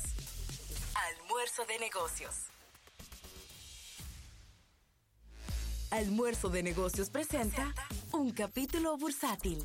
[0.95, 2.35] Almuerzo de Negocios.
[5.91, 7.73] Almuerzo de Negocios presenta
[8.13, 9.61] un capítulo bursátil.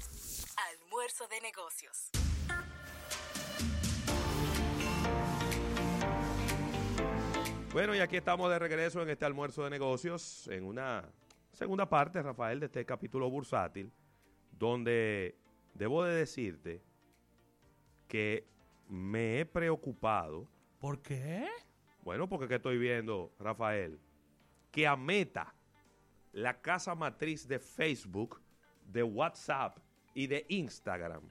[0.56, 2.10] Almuerzo de Negocios.
[7.76, 11.04] Bueno, y aquí estamos de regreso en este almuerzo de negocios, en una
[11.52, 13.92] segunda parte, Rafael, de este capítulo bursátil,
[14.50, 15.36] donde
[15.74, 16.82] debo de decirte
[18.08, 18.46] que
[18.88, 20.48] me he preocupado.
[20.80, 21.46] ¿Por qué?
[22.02, 24.00] Bueno, porque que estoy viendo, Rafael,
[24.70, 25.54] que a Meta,
[26.32, 28.40] la casa matriz de Facebook,
[28.86, 29.76] de WhatsApp
[30.14, 31.28] y de Instagram,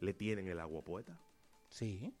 [0.00, 1.16] le tienen el agua puesta.
[1.68, 2.12] Sí.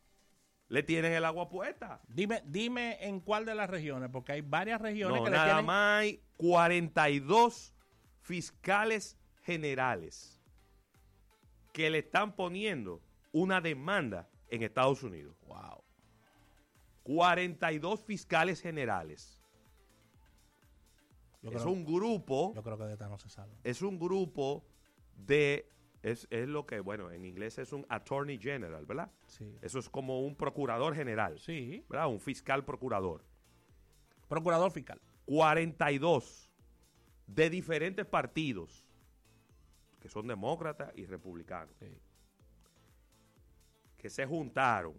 [0.70, 2.00] Le tienen el agua puesta.
[2.08, 5.48] Dime, dime en cuál de las regiones, porque hay varias regiones No, que le nada
[5.48, 5.66] tienen...
[5.66, 7.74] más hay 42
[8.22, 10.40] fiscales generales
[11.72, 13.02] que le están poniendo
[13.32, 15.36] una demanda en Estados Unidos.
[15.46, 15.82] Wow.
[17.02, 19.40] 42 fiscales generales.
[21.42, 23.54] Yo es creo- un grupo, Yo creo que de esta no se salva.
[23.64, 24.64] es un grupo
[25.16, 25.68] de
[26.02, 29.10] es, es lo que, bueno, en inglés es un attorney general, ¿verdad?
[29.26, 29.56] Sí.
[29.60, 31.38] Eso es como un procurador general.
[31.38, 31.84] Sí.
[31.88, 32.08] ¿Verdad?
[32.08, 33.24] Un fiscal procurador.
[34.28, 35.00] Procurador fiscal.
[35.26, 36.50] 42
[37.26, 38.86] de diferentes partidos
[40.00, 41.76] que son demócratas y republicanos
[43.98, 44.94] que se juntaron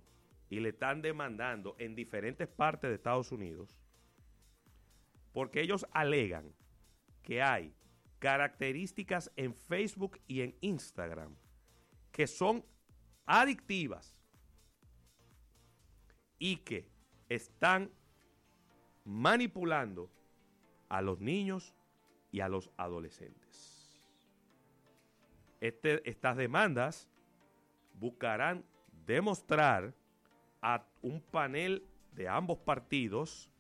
[0.50, 3.76] y le están demandando en diferentes partes de Estados Unidos
[5.34, 6.54] porque ellos alegan
[7.24, 7.74] que hay
[8.22, 11.36] características en Facebook y en Instagram
[12.12, 12.64] que son
[13.26, 14.16] adictivas
[16.38, 16.88] y que
[17.30, 17.90] están
[19.06, 20.12] manipulando
[20.88, 21.74] a los niños
[22.32, 24.00] y a los adolescentes.
[25.60, 27.10] Este- estas demandas
[27.96, 28.64] buscarán
[29.06, 29.96] demostrar
[30.62, 33.51] a un panel de ambos partidos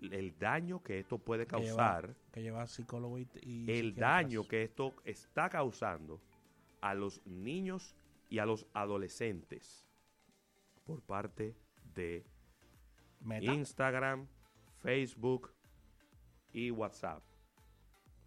[0.00, 4.94] el daño que esto puede causar, Que lleva psicólogo y, y el daño que esto
[5.04, 6.20] está causando
[6.80, 7.94] a los niños
[8.28, 9.86] y a los adolescentes
[10.84, 11.54] por parte
[11.94, 12.24] de
[13.20, 13.52] Meta.
[13.52, 14.26] Instagram,
[14.78, 15.52] Facebook
[16.52, 17.22] y WhatsApp.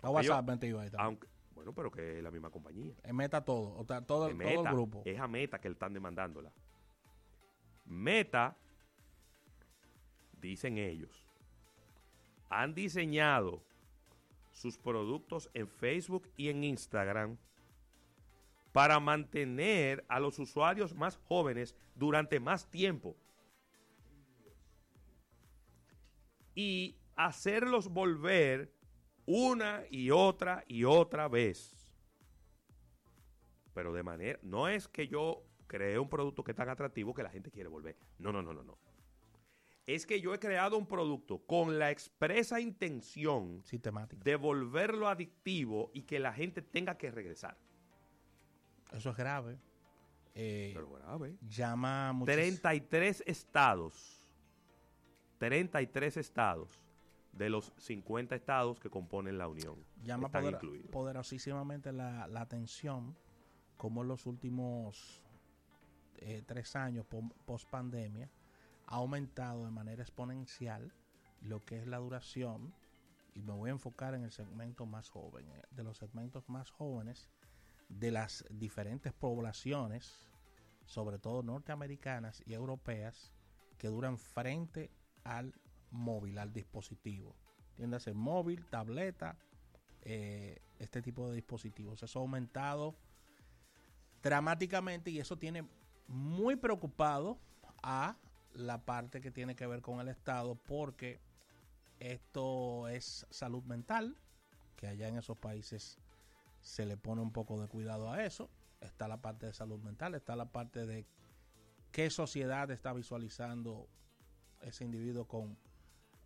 [0.02, 1.06] A WhatsApp metido ahí también.
[1.06, 2.94] aunque, bueno, pero que es la misma compañía.
[3.04, 5.02] En Meta todo, o sea, todo, Es el- todo el Meta, grupo.
[5.06, 6.52] Es a Meta que le están demandándola.
[7.86, 8.56] Meta,
[10.40, 11.23] dicen ellos,
[12.62, 13.64] han diseñado
[14.52, 17.38] sus productos en Facebook y en Instagram
[18.72, 23.16] para mantener a los usuarios más jóvenes durante más tiempo
[26.56, 28.72] y hacerlos volver
[29.26, 31.92] una y otra y otra vez.
[33.74, 37.24] Pero de manera, no es que yo creé un producto que es tan atractivo que
[37.24, 37.96] la gente quiere volver.
[38.20, 38.78] No, no, no, no, no.
[39.86, 44.24] Es que yo he creado un producto con la expresa intención Sistemática.
[44.24, 47.58] de volverlo adictivo y que la gente tenga que regresar.
[48.94, 49.58] Eso es grave.
[50.36, 51.36] Eh, Pero grave.
[51.48, 54.26] Llama muchis- 33 estados,
[55.40, 56.82] 33 estados
[57.34, 60.60] de los 50 estados que componen la Unión llama poder-
[60.92, 63.16] poderosísimamente la, la atención
[63.76, 65.22] como en los últimos
[66.18, 67.06] eh, tres años
[67.46, 68.30] post pandemia
[68.94, 70.94] ha aumentado de manera exponencial
[71.42, 72.76] lo que es la duración
[73.34, 76.70] y me voy a enfocar en el segmento más joven eh, de los segmentos más
[76.70, 77.28] jóvenes
[77.90, 80.30] de las diferentes poblaciones
[80.86, 83.34] sobre todo norteamericanas y europeas
[83.80, 84.92] que duran frente
[85.24, 85.56] al
[85.90, 87.36] móvil, al dispositivo.
[87.72, 89.38] Entiéndase, móvil, tableta,
[90.02, 92.04] eh, este tipo de dispositivos.
[92.04, 92.96] Eso ha aumentado
[94.22, 95.68] dramáticamente y eso tiene
[96.08, 97.40] muy preocupado
[97.82, 98.18] a
[98.54, 101.20] la parte que tiene que ver con el Estado porque
[102.00, 104.18] esto es salud mental,
[104.76, 105.98] que allá en esos países
[106.62, 108.50] se le pone un poco de cuidado a eso.
[108.82, 111.06] Está la parte de salud mental, está la parte de
[111.92, 113.88] qué sociedad está visualizando
[114.62, 115.58] ese individuo con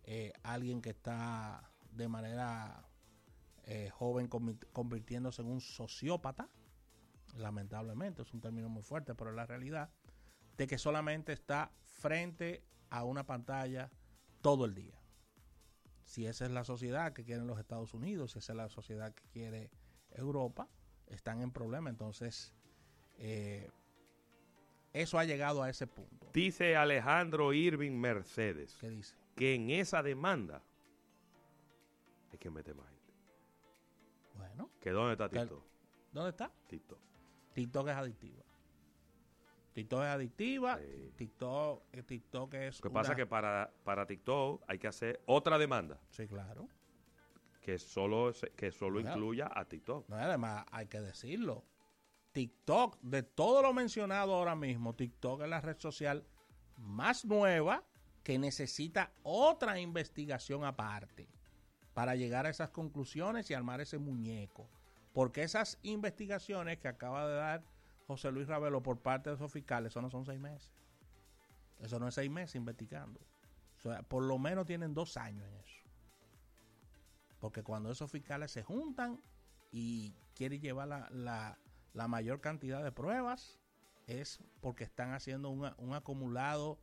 [0.04, 2.84] eh, alguien que está de manera
[3.64, 6.48] eh, joven convi- convirtiéndose en un sociópata.
[7.36, 9.90] Lamentablemente, es un término muy fuerte, pero es la realidad
[10.56, 13.90] de que solamente está frente a una pantalla
[14.40, 14.94] todo el día.
[16.04, 19.12] Si esa es la sociedad que quieren los Estados Unidos, si esa es la sociedad
[19.14, 19.70] que quiere
[20.10, 20.68] Europa,
[21.06, 21.90] están en problema.
[21.90, 22.54] Entonces,
[23.18, 23.70] eh,
[24.92, 26.30] eso ha llegado a ese punto.
[26.32, 29.14] Dice Alejandro Irving Mercedes ¿Qué dice?
[29.34, 30.62] que en esa demanda
[32.32, 33.12] hay que meter más gente.
[34.34, 35.64] Bueno, ¿Que dónde está TikTok?
[36.12, 36.50] ¿dónde está?
[36.68, 36.98] TikTok.
[37.54, 38.42] TikTok es adictiva.
[39.74, 40.78] TikTok es adictiva.
[41.16, 42.78] TikTok, eh, TikTok es.
[42.82, 46.68] Lo que pasa es que para, para TikTok hay que hacer otra demanda Sí, claro.
[47.60, 49.16] que solo, que solo Claro.
[49.16, 50.08] incluya a TikTok.
[50.08, 51.64] No, además, hay que decirlo.
[52.32, 56.24] TikTok, de todo lo mencionado ahora mismo, TikTok es la red social
[56.76, 57.84] más nueva
[58.22, 61.28] que necesita otra investigación aparte
[61.94, 64.68] para llegar a esas conclusiones y armar ese muñeco.
[65.12, 67.64] Porque esas investigaciones que acaba de dar
[68.08, 70.72] José Luis Ravelo por parte de esos fiscales, eso no son seis meses.
[71.78, 73.20] Eso no es seis meses investigando.
[73.76, 75.78] O sea, por lo menos tienen dos años en eso.
[77.38, 79.20] Porque cuando esos fiscales se juntan
[79.70, 81.58] y quieren llevar la, la-
[81.92, 83.58] la mayor cantidad de pruebas,
[84.06, 86.78] es porque están haciendo un, acumulado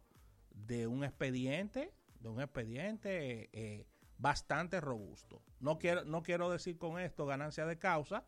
[0.52, 3.88] de un expediente, de un expediente eh,
[4.20, 5.42] bastante robusto.
[5.60, 8.26] No quiero, no quiero decir con esto ganancia de causa,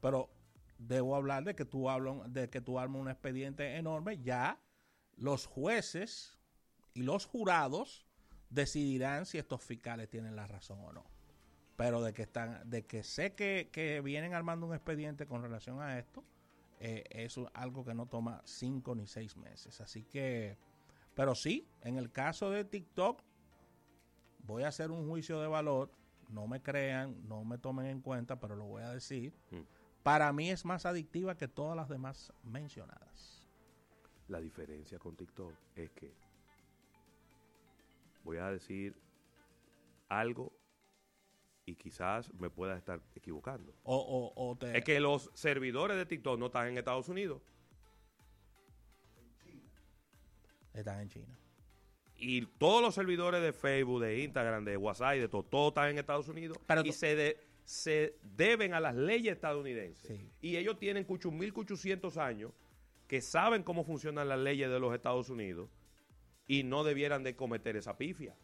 [0.00, 0.30] pero
[0.78, 4.60] debo hablar de que tú hablas de que tú armas un expediente enorme, ya
[5.16, 6.38] los jueces
[6.94, 8.06] y los jurados
[8.50, 11.04] decidirán si estos fiscales tienen la razón o no.
[11.76, 15.80] Pero de que están, de que sé que, que vienen armando un expediente con relación
[15.80, 16.24] a esto,
[16.80, 19.80] eh, es algo que no toma cinco ni seis meses.
[19.80, 20.56] Así que,
[21.14, 23.22] pero sí, en el caso de TikTok,
[24.46, 25.90] voy a hacer un juicio de valor.
[26.28, 29.34] No me crean, no me tomen en cuenta, pero lo voy a decir.
[30.06, 33.44] Para mí es más adictiva que todas las demás mencionadas.
[34.28, 36.12] La diferencia con TikTok es que
[38.22, 38.94] voy a decir
[40.08, 40.52] algo
[41.64, 43.74] y quizás me pueda estar equivocando.
[43.82, 47.42] O, o, o te, Es que los servidores de TikTok no están en Estados Unidos
[50.72, 51.36] están en China.
[52.16, 55.98] y todos los servidores de Facebook, de Instagram, de WhatsApp, de todo, todos están en
[55.98, 60.20] Estados Unidos y se, de- se deben a las leyes estadounidenses.
[60.40, 62.52] Y ellos tienen 8.800 años
[63.08, 65.68] que saben cómo funcionan las leyes de los Estados Unidos
[66.46, 68.36] y no debieran de cometer esa pifia.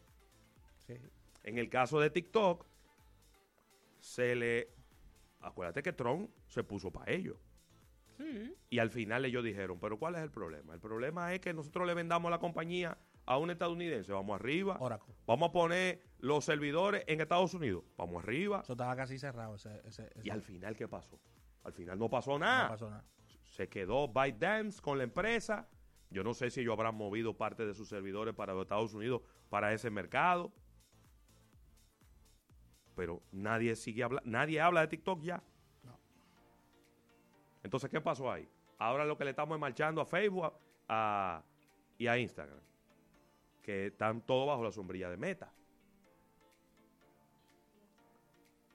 [1.44, 2.66] En el caso de TikTok,
[4.00, 4.68] se le...
[5.40, 7.38] Acuérdate que Trump se puso para ello.
[8.70, 10.74] Y al final ellos dijeron, pero ¿cuál es el problema?
[10.74, 14.76] El problema es que nosotros le vendamos la compañía a un estadounidense, vamos arriba.
[15.26, 18.60] Vamos a poner los servidores en Estados Unidos, vamos arriba.
[18.62, 19.54] Eso estaba casi cerrado.
[19.54, 21.18] Ese, ese- ese- Y al final, ¿qué pasó?
[21.64, 22.64] Al final no pasó nada.
[22.64, 23.04] No pasó nada.
[23.44, 25.68] Se quedó ByteDance con la empresa.
[26.10, 29.22] Yo no sé si ellos habrán movido parte de sus servidores para los Estados Unidos
[29.48, 30.52] para ese mercado.
[32.94, 35.42] Pero nadie sigue habla nadie habla de TikTok ya.
[37.62, 38.48] Entonces, ¿qué pasó ahí?
[38.78, 40.52] Ahora lo que le estamos es marchando a Facebook a-
[40.88, 41.44] a-
[41.96, 42.58] y a Instagram.
[43.62, 45.52] Que están todos bajo la sombrilla de Meta.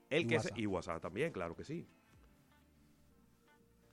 [0.09, 1.85] El Y que se- y WhatsApp también, claro que sí.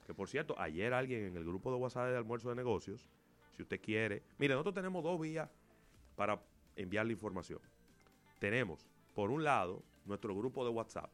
[0.06, 3.08] Que por cierto, ayer alguien en el grupo de WhatsApp de almuerzo de negocios,
[3.56, 5.50] si usted quiere, mire, nosotros tenemos dos vías
[6.14, 6.40] para
[6.76, 7.60] enviarle información.
[8.38, 11.10] Tenemos, por un lado, nuestro grupo de WhatsApp,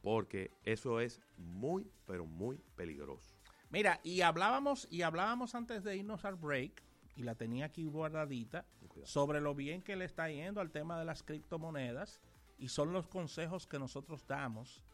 [0.02, 3.36] Porque eso es muy, pero muy peligroso.
[3.70, 6.82] Mira, y hablábamos, y hablábamos antes de irnos al break
[7.18, 8.66] y la tenía aquí guardadita,
[9.04, 12.22] sobre lo bien que le está yendo al tema de las criptomonedas
[12.58, 14.86] y son los consejos que nosotros damos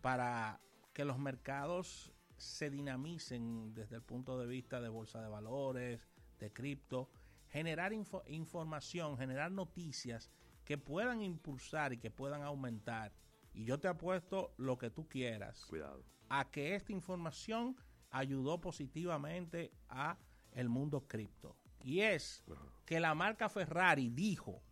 [0.00, 0.60] para
[0.92, 6.06] que los mercados se dinamicen desde el punto de vista de bolsa de valores,
[6.38, 7.10] de cripto,
[7.50, 10.30] generar información, generar noticias
[10.64, 13.12] que puedan impulsar y que puedan aumentar.
[13.54, 15.64] Y yo te apuesto lo que tú quieras.
[15.66, 16.04] Cuidado.
[16.28, 17.76] A que esta información
[18.10, 20.18] ayudó positivamente a
[20.52, 21.56] el mundo cripto.
[21.82, 22.44] Y es
[22.84, 24.62] que la marca Ferrari dijo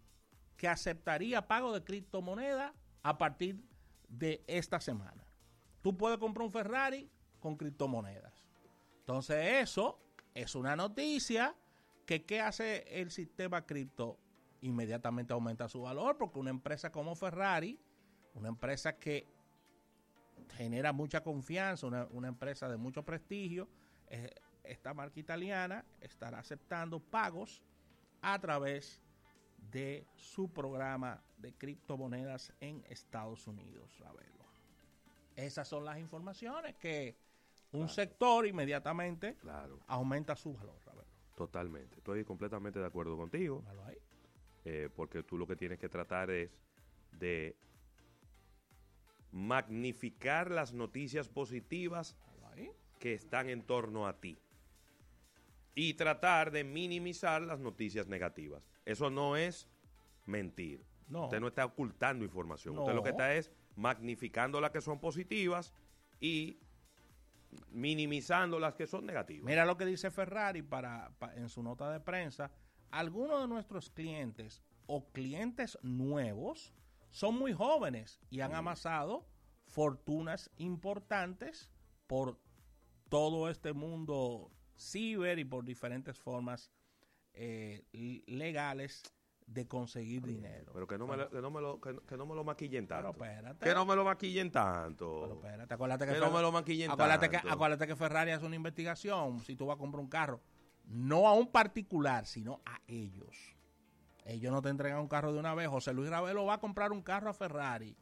[0.56, 2.72] que aceptaría pago de criptomonedas
[3.02, 3.62] a partir
[4.08, 5.24] de esta semana.
[5.82, 8.44] Tú puedes comprar un Ferrari con criptomonedas.
[8.98, 10.00] Entonces eso
[10.34, 11.54] es una noticia
[12.06, 14.18] que ¿qué hace el sistema cripto?
[14.62, 17.78] Inmediatamente aumenta su valor porque una empresa como Ferrari,
[18.34, 19.26] una empresa que
[20.56, 23.68] genera mucha confianza, una, empresa de mucho prestigio,
[24.08, 24.30] eh,
[24.64, 27.62] esta marca italiana estará aceptando pagos
[28.22, 29.00] a través
[29.70, 34.00] de su programa de criptomonedas en Estados Unidos.
[34.06, 34.44] A verlo.
[35.34, 37.16] Esas son las informaciones que
[37.72, 39.36] un sector inmediatamente
[39.86, 40.85] aumenta su valor.
[41.36, 41.98] Totalmente.
[41.98, 43.62] Estoy completamente de acuerdo contigo.
[44.64, 46.60] Eh, porque tú lo que tienes que tratar es
[47.12, 47.54] de
[49.30, 52.16] magnificar las noticias positivas
[52.98, 54.38] que están en torno a ti
[55.74, 58.66] y tratar de minimizar las noticias negativas.
[58.86, 59.68] Eso no es
[60.24, 60.82] mentir.
[61.06, 61.24] No.
[61.24, 62.78] Usted no está ocultando información.
[62.78, 65.74] Usted lo que está es magnificando las que son positivas
[66.18, 66.58] y
[67.70, 69.44] minimizando las que son negativas.
[69.44, 72.50] Mira lo que dice Ferrari para, en su nota de prensa.
[72.90, 76.72] Algunos de nuestros clientes o clientes nuevos
[77.10, 79.26] son muy jóvenes y han amasado
[79.66, 81.70] fortunas importantes
[82.06, 82.38] por
[83.08, 86.70] todo este mundo ciber y por diferentes formas
[87.32, 87.84] eh,
[88.26, 89.02] legales
[89.47, 90.73] de conseguir dinero.
[90.73, 93.12] Pero que no, me, que no me lo, que, no me lo maquillen tanto.
[93.12, 93.64] Pero espérate.
[93.64, 95.20] Que no me lo maquillen tanto.
[95.23, 97.47] Pero espérate, acuérdate que, que no me lo maquillen acuérdate tanto.
[97.47, 100.40] Que, acuérdate que Ferrari hace una investigación si tú vas a comprar un carro.
[100.85, 103.56] No a un particular, sino a ellos.
[104.24, 105.68] Ellos no te entregan un carro de una vez.
[105.68, 107.97] José Luis Ravelo va a comprar un carro a Ferrari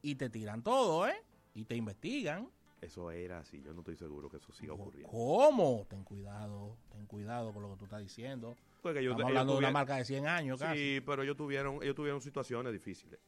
[0.00, 1.22] y te tiran todo, ¿eh?
[1.54, 2.50] Y te investigan.
[2.80, 5.10] Eso era así, yo no estoy seguro que eso siga ocurriendo.
[5.10, 5.84] ¿Cómo?
[5.88, 8.56] Ten cuidado, ten cuidado con lo que tú estás diciendo.
[8.82, 10.78] Porque Estamos hablando de una marca de 100 años casi.
[10.78, 13.20] Sí, pero ellos tuvieron, ellos tuvieron situaciones difíciles.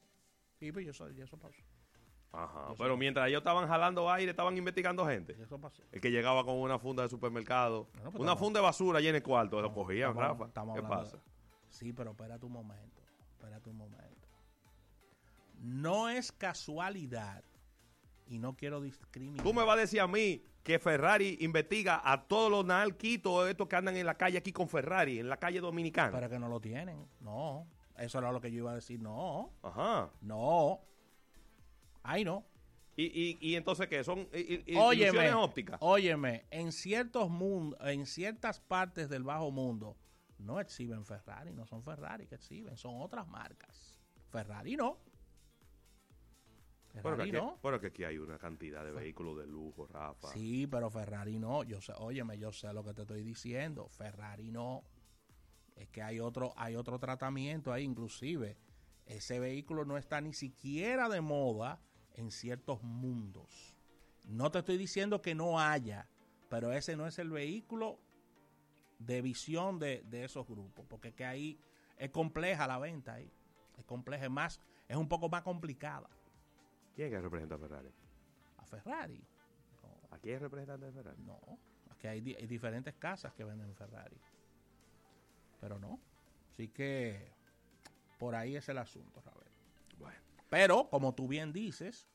[0.59, 1.62] Sí, pero yo soy, y eso pasó.
[2.32, 5.36] Ajá, pero mientras ellos estaban jalando aire, estaban investigando gente.
[5.43, 5.82] Eso pasó.
[5.90, 9.22] El que llegaba con una funda de supermercado, pues una funda de basura llena el
[9.22, 10.51] cuarto, lo cogían, Rafa.
[10.74, 11.18] ¿Qué pasa?
[11.68, 13.02] Sí, pero espérate un momento,
[13.32, 14.28] espérate un momento.
[15.59, 17.43] No es casualidad
[18.28, 19.44] y no quiero discriminar.
[19.44, 23.69] Tú me vas a decir a mí que Ferrari investiga a todos los nalquitos estos
[23.69, 26.12] que andan en la calle aquí con Ferrari, en la calle dominicana.
[26.12, 27.07] Pero que no lo tienen.
[27.20, 27.66] No.
[27.97, 29.01] Eso era lo que yo iba a decir.
[29.01, 29.53] No.
[29.62, 30.11] Ajá.
[30.20, 30.81] No.
[32.03, 32.45] Ay, no.
[32.97, 34.05] ¿Y, y, y entonces qué?
[34.05, 35.78] ¿Son ilusiones ópticas?
[35.81, 39.97] Óyeme, en ciertos mundos, en ciertas partes del bajo mundo,
[40.39, 43.99] no exhiben Ferrari, no son Ferrari que exhiben, son otras marcas.
[44.31, 44.99] Ferrari no.
[46.92, 47.58] Ferrari no.
[47.62, 50.28] Pero que aquí hay una cantidad de vehículos de lujo, Rafa.
[50.28, 51.62] Sí, pero Ferrari no.
[51.62, 53.88] Yo sé, óyeme, yo sé lo que te estoy diciendo.
[53.88, 54.84] Ferrari no.
[55.76, 58.58] Es que hay otro, hay otro tratamiento ahí, inclusive.
[59.06, 61.80] Ese vehículo no está ni siquiera de moda
[62.14, 63.76] en ciertos mundos.
[64.24, 66.08] No te estoy diciendo que no haya,
[66.48, 67.98] pero ese no es el vehículo
[68.98, 71.58] de visión de, de esos grupos, porque es que ahí
[71.96, 73.32] es compleja la venta ahí.
[73.78, 76.10] Es compleja, es más, es un poco más complicada.
[77.01, 77.89] ¿Quién es que representa a Ferrari?
[78.59, 79.24] A Ferrari.
[80.10, 81.22] ¿A quién es representante de Ferrari?
[81.22, 81.40] No,
[81.89, 84.18] aquí hay, diferentes casas que venden Ferrari.
[85.62, 85.98] Pero no.
[86.51, 87.32] Así que
[88.18, 89.48] por ahí es el asunto, Ravel.
[89.98, 90.18] Bueno.
[90.51, 92.06] Pero, como tú bien dices,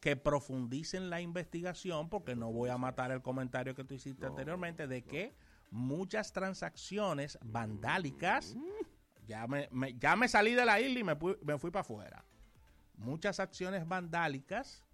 [0.00, 4.88] que profundicen la investigación, porque no voy a matar el comentario que tú hiciste anteriormente
[4.88, 5.36] de que
[5.70, 8.56] muchas transacciones vandálicas.
[9.28, 12.24] Ya me, me- ya me salí de la isla y me, me fui para afuera.
[13.02, 14.84] Muchas acciones vandálicas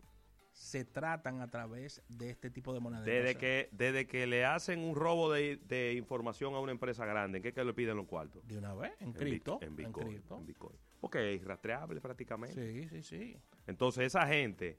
[0.53, 3.05] se tratan a través de este tipo de monedas.
[3.05, 7.39] Desde que, desde que le hacen un robo de, de información a una empresa grande,
[7.39, 8.47] ¿en qué que le piden los cuartos?
[8.49, 9.59] De una vez, en Bit- cripto.
[9.63, 10.09] En en Bitcoin.
[10.09, 10.37] cripto.
[10.37, 10.77] en Bitcoin.
[11.01, 12.83] Porque es rastreable prácticamente.
[12.83, 13.37] Sí, sí, sí.
[13.69, 14.77] Entonces, esa gente,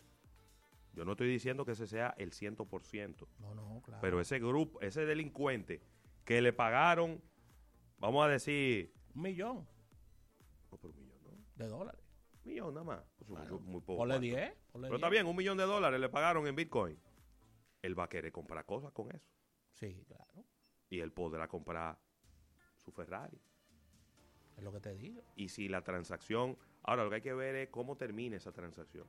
[0.93, 4.01] yo no estoy diciendo que ese sea el 100%, No, no, claro.
[4.01, 5.81] pero ese grupo, ese delincuente
[6.25, 7.21] que le pagaron,
[7.99, 9.65] vamos a decir, Un millón
[10.71, 11.29] no, pero un millón, ¿no?
[11.55, 12.01] de dólares.
[12.43, 13.03] Un millón nada más.
[13.29, 14.19] Muy poco Ponle cuarto.
[14.21, 14.53] 10.
[14.71, 15.11] ponle Pero está 10.
[15.11, 16.99] bien, un millón de dólares le pagaron en Bitcoin.
[17.81, 19.29] Él va a querer comprar cosas con eso.
[19.73, 20.45] Sí, claro.
[20.89, 21.97] Y él podrá comprar
[22.77, 23.39] su Ferrari.
[24.57, 25.21] Es lo que te digo.
[25.35, 26.57] Y si la transacción...
[26.83, 29.07] Ahora, lo que hay que ver es cómo termina esa transacción.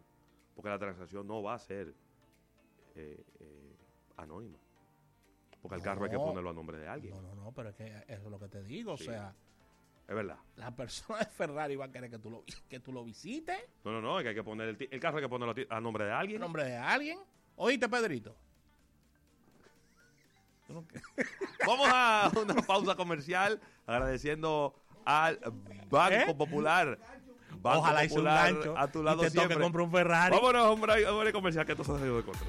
[0.55, 1.95] Porque la transacción no va a ser
[2.95, 3.77] eh, eh,
[4.17, 4.59] anónima.
[5.61, 7.15] Porque el carro hay que ponerlo a nombre de alguien.
[7.15, 8.97] No, no, no, pero es que eso es lo que te digo.
[8.97, 9.05] Sí.
[9.05, 9.35] O sea,
[10.11, 10.39] Es verdad.
[10.57, 13.93] la persona de Ferrari va a querer que tú lo, que tú lo visites No,
[13.93, 14.19] no, no.
[14.19, 16.11] es que hay que poner el, el carro hay que ponerlo a a nombre de
[16.11, 16.41] en alguien.
[16.41, 17.20] nombre de alguien.
[17.55, 18.35] Oíste, Pedrito.
[21.66, 24.74] Vamos a una pausa comercial agradeciendo
[25.05, 25.39] al
[25.89, 26.35] Banco ¿Eh?
[26.37, 26.99] Popular.
[27.61, 29.61] Banco Ojalá hice un gancho a tu y lado te toque siempre.
[29.61, 30.35] comprar un Ferrari.
[30.37, 32.49] Vámonos, hombre, hombre comercial que esto se ha salido de control.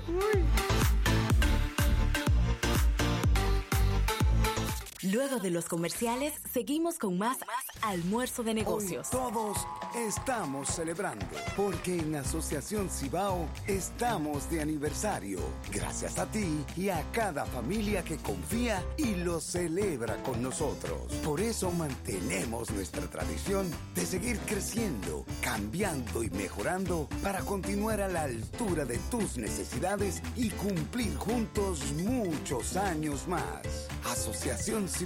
[5.11, 7.39] Luego de los comerciales, seguimos con más
[7.81, 9.09] almuerzo de negocios.
[9.11, 9.57] Hoy todos
[9.93, 11.25] estamos celebrando
[11.57, 15.39] porque en Asociación Cibao estamos de aniversario.
[15.69, 21.11] Gracias a ti y a cada familia que confía y lo celebra con nosotros.
[21.25, 28.23] Por eso mantenemos nuestra tradición de seguir creciendo, cambiando y mejorando para continuar a la
[28.23, 33.89] altura de tus necesidades y cumplir juntos muchos años más.
[34.05, 35.00] Asociación Cibao,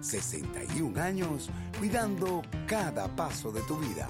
[0.00, 4.08] 61 años cuidando cada paso de tu vida.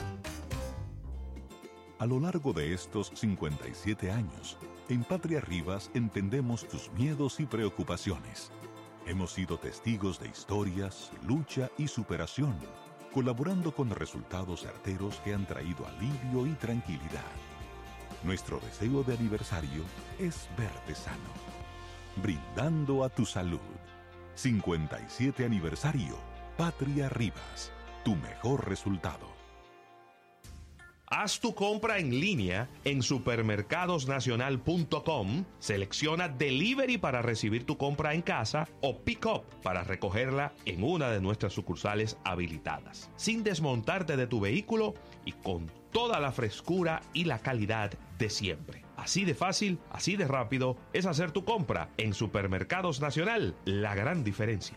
[1.98, 4.56] A lo largo de estos 57 años,
[4.88, 8.52] en Patria Rivas entendemos tus miedos y preocupaciones.
[9.06, 12.54] Hemos sido testigos de historias, lucha y superación,
[13.12, 17.32] colaborando con resultados certeros que han traído alivio y tranquilidad.
[18.22, 19.82] Nuestro deseo de aniversario
[20.20, 21.32] es verte sano,
[22.22, 23.80] brindando a tu salud.
[24.40, 26.16] 57 aniversario,
[26.56, 27.70] Patria Rivas,
[28.02, 29.28] tu mejor resultado.
[31.08, 38.66] Haz tu compra en línea en supermercadosnacional.com, selecciona Delivery para recibir tu compra en casa
[38.80, 44.40] o Pick Up para recogerla en una de nuestras sucursales habilitadas, sin desmontarte de tu
[44.40, 44.94] vehículo
[45.26, 48.89] y con toda la frescura y la calidad de siempre.
[49.01, 54.24] Así de fácil, así de rápido es hacer tu compra en Supermercados Nacional, la gran
[54.24, 54.77] diferencia.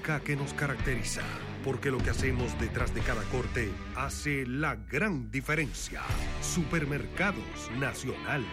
[0.01, 1.21] que nos caracteriza.
[1.63, 6.01] Porque lo que hacemos detrás de cada corte hace la gran diferencia.
[6.41, 8.43] Supermercados Nacional.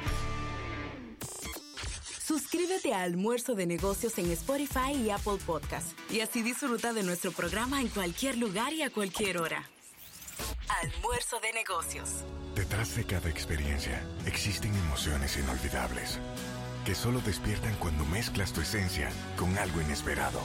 [2.22, 7.32] Suscríbete a Almuerzo de Negocios en Spotify y Apple Podcast y así disfruta de nuestro
[7.32, 9.64] programa en cualquier lugar y a cualquier hora.
[10.82, 12.10] Almuerzo de Negocios.
[12.54, 16.20] Detrás de cada experiencia existen emociones inolvidables
[16.84, 20.40] que solo despiertan cuando mezclas tu esencia con algo inesperado.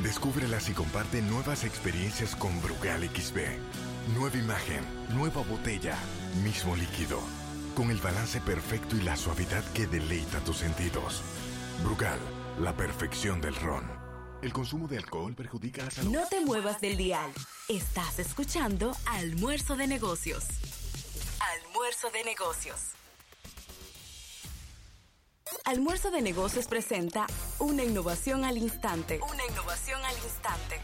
[0.00, 3.38] Descúbrelas y comparte nuevas experiencias con Brugal XB.
[4.16, 5.96] Nueva imagen, nueva botella,
[6.42, 7.20] mismo líquido.
[7.76, 11.22] Con el balance perfecto y la suavidad que deleita tus sentidos.
[11.84, 12.18] Brugal,
[12.60, 13.84] la perfección del ron.
[14.42, 16.10] El consumo de alcohol perjudica la salud.
[16.10, 17.30] No te muevas del dial.
[17.68, 20.44] Estás escuchando Almuerzo de Negocios.
[21.38, 22.92] Almuerzo de Negocios.
[25.64, 27.26] Almuerzo de Negocios presenta
[27.58, 29.20] una innovación al instante.
[29.22, 30.80] Una innovación al instante.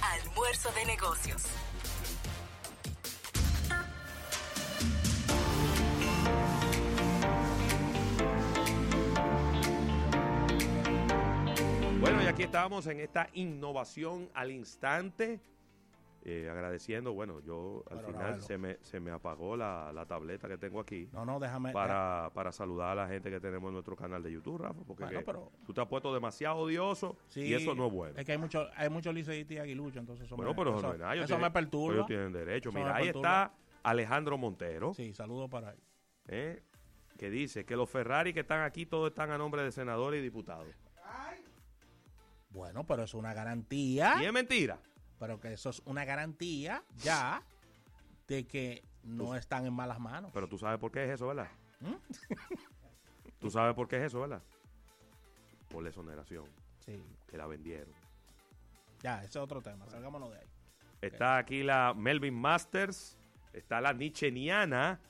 [0.00, 1.42] Almuerzo de Negocios.
[12.00, 15.40] Bueno, y aquí estamos en esta innovación al instante.
[16.30, 20.58] Eh, agradeciendo, bueno, yo al final se me, se me apagó la, la tableta que
[20.58, 21.08] tengo aquí.
[21.10, 21.72] No, no, déjame.
[21.72, 25.04] Para, para saludar a la gente que tenemos en nuestro canal de YouTube, Rafa, porque
[25.04, 28.18] Bueno, que pero- tú te has puesto demasiado odioso Sí, y eso no es bueno.
[28.18, 30.82] Es que hay muchos hay muchos liceístas y aguiluchos, entonces eso Bueno, me, pero eso,
[30.98, 31.94] no ellos eso tienen- me perturba.
[31.94, 32.68] Ellos tienen derecho.
[32.68, 34.92] Eso Mira, ahí está Alejandro Montero.
[34.92, 35.78] Sí, saludos para él.
[36.26, 36.62] ¿eh?
[37.16, 40.22] que dice que los Ferrari que están aquí todos están a nombre de senadores y
[40.22, 40.68] diputados.
[42.50, 44.16] Bueno, pero es una garantía.
[44.20, 44.78] Y es mentira.
[45.18, 47.42] Pero que eso es una garantía ya
[48.28, 50.30] de que no están en malas manos.
[50.32, 51.48] Pero tú sabes por qué es eso, ¿verdad?
[51.80, 51.94] ¿Mm?
[53.40, 54.42] Tú sabes por qué es eso, ¿verdad?
[55.68, 56.44] Por la exoneración.
[56.84, 57.00] Sí.
[57.28, 57.94] Que la vendieron.
[59.00, 59.88] Ya, ese es otro tema.
[59.88, 60.46] Salgámonos de ahí.
[61.00, 63.16] Está aquí la Melvin Masters.
[63.52, 65.00] Está la Nicheniana,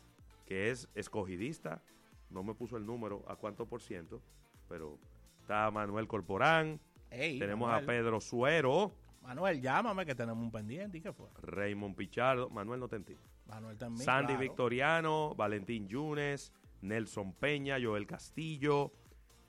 [0.44, 1.80] que es escogidista.
[2.28, 4.20] No me puso el número a cuánto por ciento,
[4.68, 4.98] pero
[5.40, 6.78] está Manuel Corporán.
[7.10, 7.85] Ey, Tenemos Manuel.
[7.85, 8.93] a Pedro Suero,
[9.28, 10.96] Manuel, llámame que tenemos un pendiente.
[10.96, 11.28] ¿Y qué fue?
[11.42, 12.48] Raymond Pichardo.
[12.48, 13.22] Manuel no te entiendo.
[13.44, 14.02] Manuel también.
[14.02, 14.40] Sandy claro.
[14.40, 16.50] Victoriano, Valentín Yunes,
[16.80, 18.90] Nelson Peña, Joel Castillo,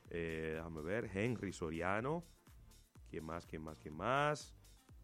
[0.09, 2.25] eh, déjame ver, Henry Soriano,
[3.09, 4.53] ¿quién más, quién más, quién más?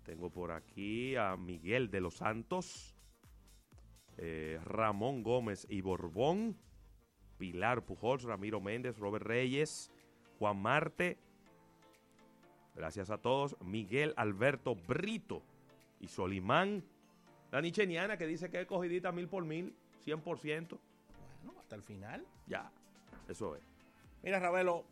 [0.04, 2.98] Tengo por aquí a Miguel de los Santos,
[4.18, 6.58] eh, Ramón Gómez y Borbón,
[7.38, 9.90] Pilar Pujols, Ramiro Méndez, Robert Reyes,
[10.38, 11.18] Juan Marte,
[12.76, 15.42] gracias a todos, Miguel Alberto Brito
[16.00, 16.84] y Solimán,
[17.52, 19.74] la nicheniana que dice que es cogidita mil por mil,
[20.06, 20.78] 100%.
[21.44, 22.26] Bueno, hasta el final.
[22.48, 22.70] Ya,
[23.30, 23.64] eso es.
[24.24, 24.84] Mira, Ravelo,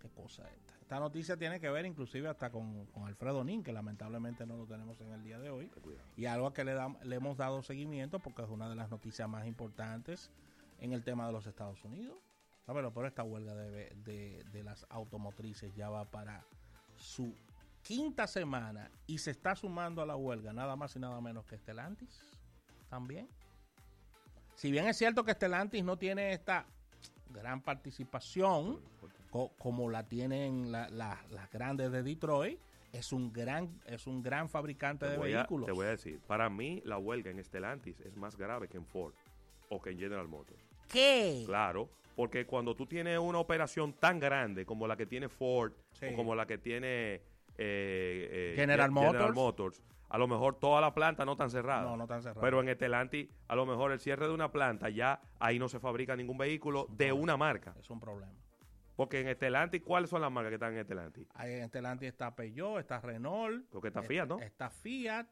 [0.00, 0.74] qué cosa esta.
[0.82, 4.66] Esta noticia tiene que ver inclusive hasta con, con Alfredo Nin, que lamentablemente no lo
[4.66, 5.70] tenemos en el día de hoy.
[6.16, 8.90] Y algo a que le, dam- le hemos dado seguimiento porque es una de las
[8.90, 10.30] noticias más importantes
[10.80, 12.18] en el tema de los Estados Unidos.
[12.66, 16.44] Ravelo, pero esta huelga de, de- de las automotrices ya va para
[16.96, 17.34] su
[17.82, 21.54] quinta semana y se está sumando a la huelga nada más y nada menos que
[21.56, 22.20] Estelantis
[22.88, 23.28] también.
[24.54, 26.64] Si bien es cierto que Estelantis no tiene esta
[27.30, 28.80] gran participación
[29.30, 32.58] co- como la tienen la- la- las grandes de Detroit,
[32.92, 35.66] es un gran es un gran fabricante de a, vehículos.
[35.66, 38.86] te voy a decir, para mí la huelga en Stellantis es más grave que en
[38.86, 39.12] Ford
[39.68, 40.62] o que en General Motors.
[40.88, 41.42] ¿Qué?
[41.44, 46.06] Claro, porque cuando tú tienes una operación tan grande como la que tiene Ford Sí.
[46.12, 47.20] o como la que tiene eh,
[47.58, 49.82] eh, General Ge- Motors.
[50.08, 51.84] a lo mejor toda la planta no están cerradas.
[51.86, 52.42] No, no están cerradas.
[52.42, 55.78] Pero en Stellantis, a lo mejor el cierre de una planta ya ahí no se
[55.80, 57.74] fabrica ningún vehículo de una marca.
[57.78, 58.32] Es un problema.
[58.96, 61.26] Porque en Stellantis, ¿cuáles son las marcas que están en Stellantis?
[61.34, 63.68] Ahí en Stellantis está Peugeot, está Renault.
[63.70, 64.38] Porque está eh, Fiat, ¿no?
[64.40, 65.26] Está Fiat.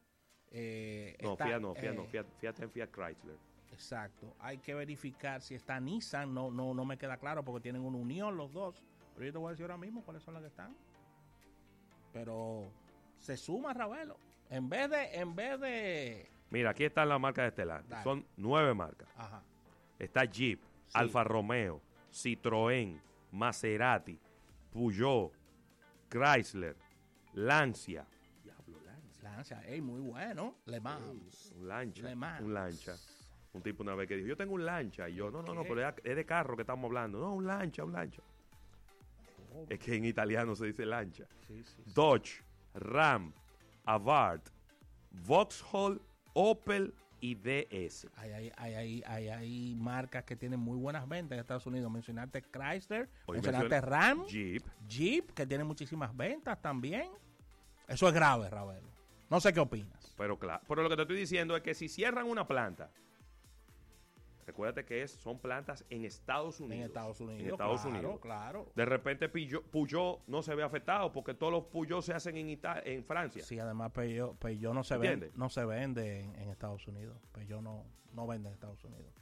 [0.51, 3.37] eh, No, está, Fiat no, Fiat no, eh, Fiat, Fiat en Fiat Chrysler.
[3.73, 4.37] Exacto.
[4.39, 6.33] Hay que verificar si está Nissan.
[6.33, 8.83] No, no, no me queda claro porque tienen una unión los dos.
[9.15, 10.77] Pero yo te voy a decir ahora mismo cuáles son las que están.
[12.13, 12.71] Pero
[13.19, 14.17] se suma Ravelo.
[14.51, 16.31] En vez de, en vez de.
[16.51, 17.65] Mira, aquí están las marcas de.
[17.65, 18.03] Dale.
[18.03, 19.09] Son nueve marcas.
[19.17, 19.43] Ajá.
[19.99, 20.61] Está Jeep,
[20.93, 21.81] Alfa Romeo,
[22.13, 23.01] Citroën,
[23.31, 24.19] Maserati,
[24.73, 25.33] Peugeot,
[26.11, 26.77] Chrysler,
[27.35, 28.05] Lancia.
[28.43, 29.23] Diablo, Lancia.
[29.23, 30.57] Lancia, ey, muy bueno.
[30.67, 31.53] Le Mans.
[31.57, 32.03] Un lancha.
[32.03, 32.43] Le Mans.
[32.43, 32.97] Un lancha.
[33.53, 35.09] Un tipo una vez que dijo, yo tengo un lancha.
[35.09, 37.19] Y yo, no, no, no, pero es de carro que estamos hablando.
[37.19, 38.23] No, un lancha, un lancha.
[39.69, 41.27] Es que en italiano se dice lancha.
[41.47, 41.93] Sí, sí, sí.
[41.95, 42.43] Dodge,
[42.75, 43.33] Ram,
[43.85, 44.49] Abarth,
[45.27, 46.01] Vauxhall,
[46.33, 48.09] Opel y DS.
[48.17, 51.91] Hay, hay, hay, hay, hay, marcas que tienen muy buenas ventas en Estados Unidos.
[51.91, 54.65] Mencionaste Chrysler, Hoy mencionaste Ram, Jeep.
[54.89, 57.11] Jeep, que tiene muchísimas ventas también.
[57.87, 58.89] Eso es grave, Ravelo.
[59.31, 60.15] No sé qué opinas.
[60.17, 62.91] Pero claro, pero lo que te estoy diciendo es que si cierran una planta,
[64.47, 66.79] recuérdate que es, son plantas en Estados Unidos.
[66.81, 67.41] En Estados Unidos.
[67.43, 68.21] En Estados claro, Unidos.
[68.21, 68.73] Claro.
[68.75, 72.83] De repente Peugeot, no se ve afectado porque todos los Peugeot se hacen en, Ita-
[72.85, 73.43] en Francia.
[73.45, 77.17] Sí, además Peugeot, Peugeot no se vende, no se vende en, en Estados Unidos.
[77.33, 79.13] Peugeot no, no vende en Estados Unidos.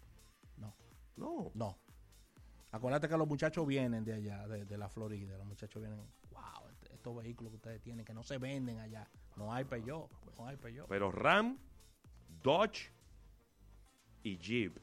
[0.56, 0.74] No.
[1.16, 1.50] No.
[1.54, 1.78] No.
[2.72, 5.36] Acuérdate que los muchachos vienen de allá, de, de la Florida.
[5.36, 9.08] Los muchachos vienen, wow, este- estos vehículos que ustedes tienen que no se venden allá.
[9.36, 10.86] No hay Peugeot, no hay Peugeot.
[10.88, 11.58] Pero Ram,
[12.42, 12.92] Dodge
[14.22, 14.78] y Jeep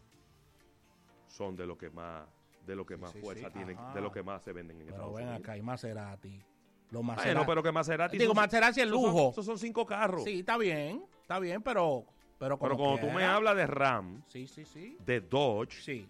[1.37, 2.27] son de lo que más
[2.65, 3.53] de lo que más sí, fuerza sí.
[3.53, 3.93] tienen, Ajá.
[3.93, 5.41] de lo que más se venden en Pero Estados ven Unidos.
[5.41, 6.43] acá, y Maserati.
[6.89, 7.45] Los Maserati.
[7.47, 9.29] pero que Maserati Digo, son- Maserati es lujo.
[9.31, 10.23] esos son cinco carros.
[10.25, 12.05] Sí, está bien, está bien, pero...
[12.39, 13.35] Pero, Pero como cuando tú me quiera.
[13.35, 14.95] hablas de Ram, Sí, sí, sí.
[15.03, 16.07] de Dodge, Sí.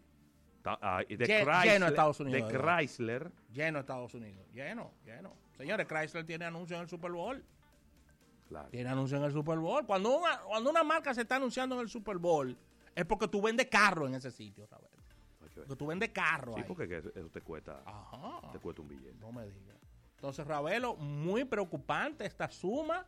[0.61, 0.77] ta-
[1.07, 2.57] de Chrysler, lleno Estados Unidos, de.
[2.59, 4.45] Chrysler, Lleno Estados Unidos.
[4.51, 5.33] Lleno, lleno.
[5.55, 7.41] Señores, Chrysler tiene anuncio en el Super Bowl.
[8.49, 8.67] Claro.
[8.69, 9.85] Tiene anuncio en el Super Bowl.
[9.85, 12.57] Cuando una, cuando una marca se está anunciando en el Super Bowl,
[12.95, 14.67] es porque tú vendes carro en ese sitio,
[15.65, 16.65] Porque tú vendes carro Sí, ahí.
[16.67, 18.51] porque que eso te cuesta, Ajá.
[18.51, 19.13] te cuesta un billete.
[19.19, 19.77] No me digas.
[20.15, 23.05] Entonces, Ravelo, muy preocupante esta suma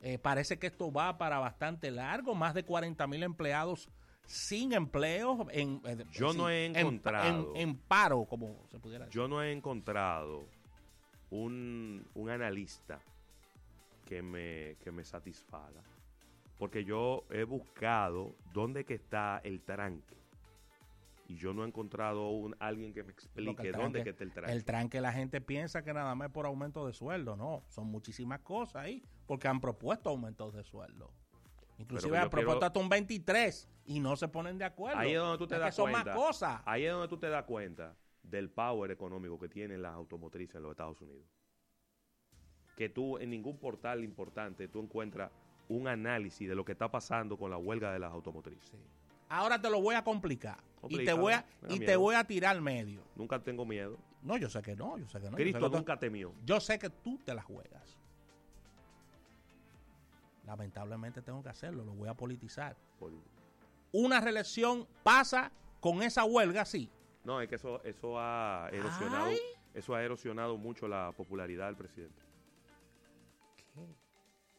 [0.00, 3.88] Eh, parece que esto va para bastante largo, más de 40 mil empleados
[4.24, 5.48] sin empleo.
[5.50, 7.52] En, eh, Yo no he en- encontrado.
[7.56, 9.20] En, en paro, como se pudiera decir.
[9.20, 10.46] Yo no he encontrado
[11.30, 13.00] un, un analista
[14.06, 15.82] que me, que me satisfaga.
[16.58, 20.16] Porque yo he buscado dónde que está el tranque.
[21.28, 24.32] Y yo no he encontrado un, alguien que me explique que dónde que está el
[24.32, 24.52] tranque.
[24.52, 27.86] El tranque la gente piensa que nada más es por aumento de sueldo, no, son
[27.86, 31.12] muchísimas cosas ahí, porque han propuesto aumentos de sueldo.
[31.76, 34.98] Inclusive han propuesto hasta un 23 y no se ponen de acuerdo.
[34.98, 36.14] Ahí es donde tú te Es que das son cuenta.
[36.14, 36.62] más cosas.
[36.64, 40.62] Ahí es donde tú te das cuenta del power económico que tienen las automotrices en
[40.62, 41.28] los Estados Unidos.
[42.74, 45.30] Que tú en ningún portal importante tú encuentras
[45.68, 48.80] un análisis de lo que está pasando con la huelga de las automotrices.
[49.28, 52.56] Ahora te lo voy a complicar y te voy a y te voy a tirar
[52.56, 53.02] al medio.
[53.16, 53.98] Nunca tengo miedo.
[54.22, 55.36] No, yo sé que no, yo sé que no.
[55.36, 56.32] Cristo que nunca temió.
[56.44, 57.96] Yo sé que tú te la juegas.
[60.44, 62.76] Lamentablemente tengo que hacerlo, lo voy a politizar.
[63.92, 66.90] Una reelección pasa con esa huelga, sí.
[67.24, 69.38] No, es que eso, eso ha erosionado, Ay.
[69.74, 72.22] eso ha erosionado mucho la popularidad del presidente.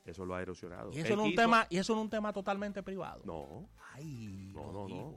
[0.06, 0.92] Eso lo ha erosionado.
[0.92, 3.22] Y eso, en un tema, y eso en un tema totalmente privado.
[3.26, 3.70] No.
[3.94, 5.16] Ay, No, no, no.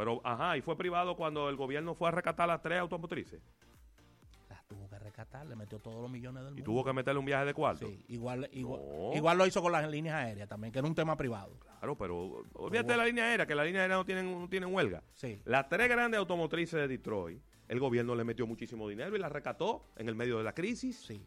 [0.00, 3.38] Pero, ajá, y fue privado cuando el gobierno fue a rescatar las tres automotrices.
[4.48, 6.64] Las tuvo que rescatar, le metió todos los millones del Y mundo.
[6.64, 7.86] tuvo que meterle un viaje de cuarto.
[7.86, 9.12] Sí, igual, igual, No.
[9.14, 11.52] igual lo hizo con las líneas aéreas también, que era un tema privado.
[11.60, 14.74] Claro, pero olvídate de la línea aérea, que la línea aérea no tienen, no tienen
[14.74, 15.02] huelga.
[15.12, 15.42] Sí.
[15.44, 19.84] Las tres grandes automotrices de Detroit, el gobierno le metió muchísimo dinero y las rescató
[19.96, 20.96] en el medio de la crisis.
[20.96, 21.22] Sí.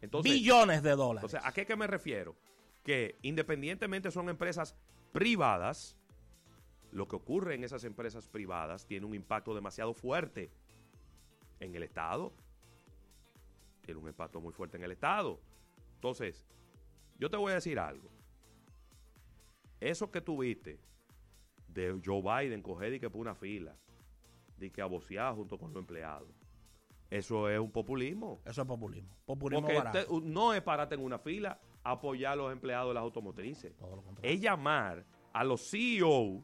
[0.00, 1.24] Entonces, Billones de dólares.
[1.26, 2.34] O sea, ¿a qué que me refiero?
[2.82, 4.74] Que independientemente son empresas
[5.12, 5.97] privadas,
[6.90, 10.50] lo que ocurre en esas empresas privadas tiene un impacto demasiado fuerte
[11.60, 12.32] en el Estado.
[13.82, 15.38] Tiene un impacto muy fuerte en el Estado.
[15.94, 16.44] Entonces,
[17.18, 18.10] yo te voy a decir algo.
[19.80, 20.80] Eso que tuviste
[21.68, 23.76] de Joe Biden coger y que por una fila,
[24.56, 26.28] de que a vocear junto con los empleados,
[27.10, 28.40] eso es un populismo.
[28.44, 29.08] Eso es populismo.
[29.24, 30.20] Populismo Porque barato.
[30.20, 33.72] te- no es pararte en una fila apoyar a los empleados de las automotrices.
[34.22, 35.04] Es llamar
[35.38, 36.42] a los CEO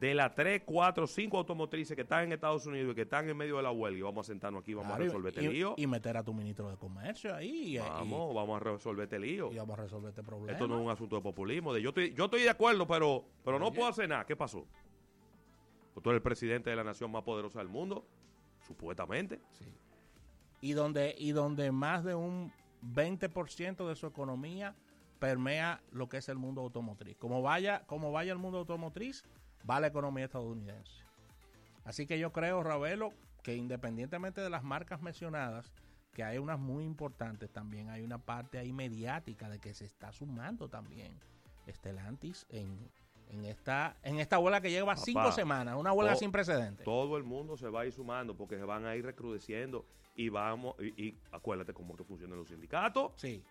[0.00, 3.36] de las 3, 4, 5 automotrices que están en Estados Unidos y que están en
[3.36, 5.48] medio de la huelga y vamos a sentarnos aquí, vamos Claro, a resolver este y,
[5.54, 5.74] lío.
[5.76, 7.76] y meter a tu ministro de comercio ahí.
[7.76, 9.50] y- vamos, vamos a resolver este lío.
[9.52, 10.52] Y, vamos a resolver este problema.
[10.52, 11.74] Esto no es un asunto de populismo.
[11.74, 13.76] De yo, estoy, yo estoy de acuerdo, pero, pero no Oye.
[13.76, 14.24] puedo hacer nada.
[14.24, 14.66] ¿Qué pasó?
[15.94, 18.06] Pues tú eres el presidente de la nación más poderosa del mundo,
[18.66, 19.40] supuestamente.
[20.62, 22.50] y donde y donde más de un
[22.82, 24.74] 20% de su economía
[25.18, 27.16] permea lo que es el mundo automotriz.
[27.16, 29.24] Como vaya como vaya el mundo automotriz,
[29.68, 31.04] va la economía estadounidense.
[31.84, 33.12] Así que yo creo, Ravelo,
[33.42, 35.72] que independientemente de las marcas mencionadas,
[36.12, 40.12] que hay unas muy importantes también, hay una parte ahí mediática de que se está
[40.12, 41.18] sumando también
[41.66, 42.90] Estelantis en,
[43.28, 46.84] en esta en esta huelga que lleva Papá, cinco semanas, una huelga sin precedentes.
[46.84, 49.84] Todo el mundo se va a ir sumando porque se van a ir recrudeciendo
[50.16, 53.12] y vamos, y, y acuérdate cómo que funcionan los sindicatos.
[53.16, 53.44] Sí.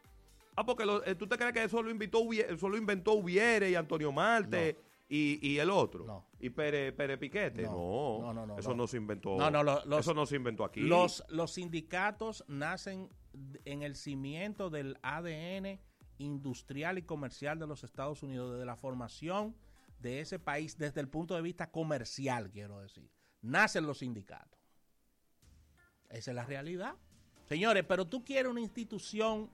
[0.56, 3.14] Ah, porque lo- eh, tú te crees que eso lo inventó, Ubie- eso lo inventó
[3.14, 4.78] Ubiere y Antonio Marte
[5.10, 6.26] y, y el otro.
[6.40, 7.64] Y Pere, Pere Piquete.
[7.64, 8.76] No, no, no, no, Eso no.
[8.78, 9.36] no, se inventó.
[9.38, 10.82] No, no, lo- los- eso no se inventó aquí.
[10.82, 13.10] Los, los sindicatos nacen
[13.66, 15.80] en el cimiento del ADN
[16.20, 19.56] industrial y comercial de los Estados Unidos, desde la formación
[20.00, 23.10] de ese país, desde el punto de vista comercial, quiero decir.
[23.42, 24.58] Nacen los sindicatos.
[26.10, 26.96] Esa es la realidad.
[27.50, 29.50] Señores, pero tú quieres una institución,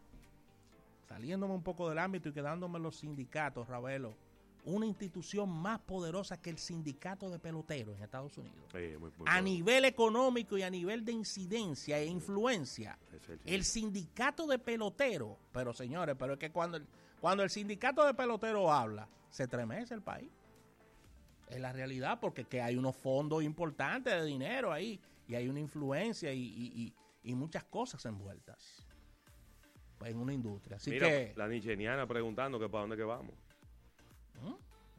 [1.15, 4.15] saliéndome un poco del ámbito y quedándome en los sindicatos, Ravelo,
[4.63, 9.25] una institución más poderosa que el sindicato de peloteros en Estados Unidos Sí, muy- muy
[9.27, 12.97] a nivel económico y a nivel de incidencia e influencia.
[13.45, 16.87] El El sindicato de pelotero, pero señores, pero es que cuando el,
[17.19, 20.31] cuando el sindicato de pelotero habla, se tremece el país.
[21.49, 24.97] Es la realidad, porque que hay unos fondos importantes de dinero ahí,
[25.27, 26.93] y hay una influencia y, y- y-
[27.31, 28.85] y muchas cosas envueltas
[30.05, 30.77] en una industria.
[30.77, 33.35] Así Mira, que, la nicheniana preguntando que para dónde que vamos.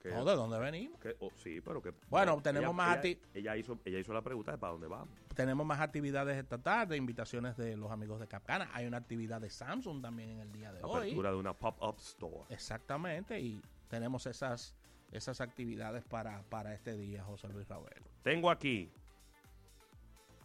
[0.00, 0.24] Que- ¿no?
[0.24, 0.98] ¿de dónde venimos?
[1.00, 1.94] que- oh, sí, pero que...
[2.10, 4.88] Bueno, no, tenemos ella- más ella, ella hizo, ella hizo la pregunta de para dónde
[4.88, 5.16] vamos.
[5.36, 8.68] Tenemos más actividades esta tarde, invitaciones de los amigos de Capcana.
[8.74, 11.02] Hay una actividad de Samsung también en el día de hoy.
[11.02, 12.44] Apertura de una pop-up store.
[12.48, 14.74] Exactamente, y tenemos esas,
[15.12, 18.06] esas actividades para, para este día, José Luis Ravelo.
[18.24, 18.90] Tengo aquí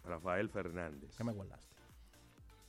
[0.04, 1.16] Rafael Fernández.
[1.18, 1.67] ¿Qué me guardaste?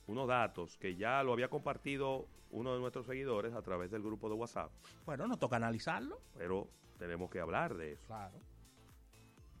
[0.09, 4.27] Unos datos que ya lo había compartido uno de nuestros seguidores a través del grupo
[4.27, 4.71] de WhatsApp,
[5.05, 6.19] Bueno, nos toca analizarlo.
[6.35, 6.67] pero
[6.97, 8.07] tenemos que hablar de eso.
[8.07, 8.39] Claro.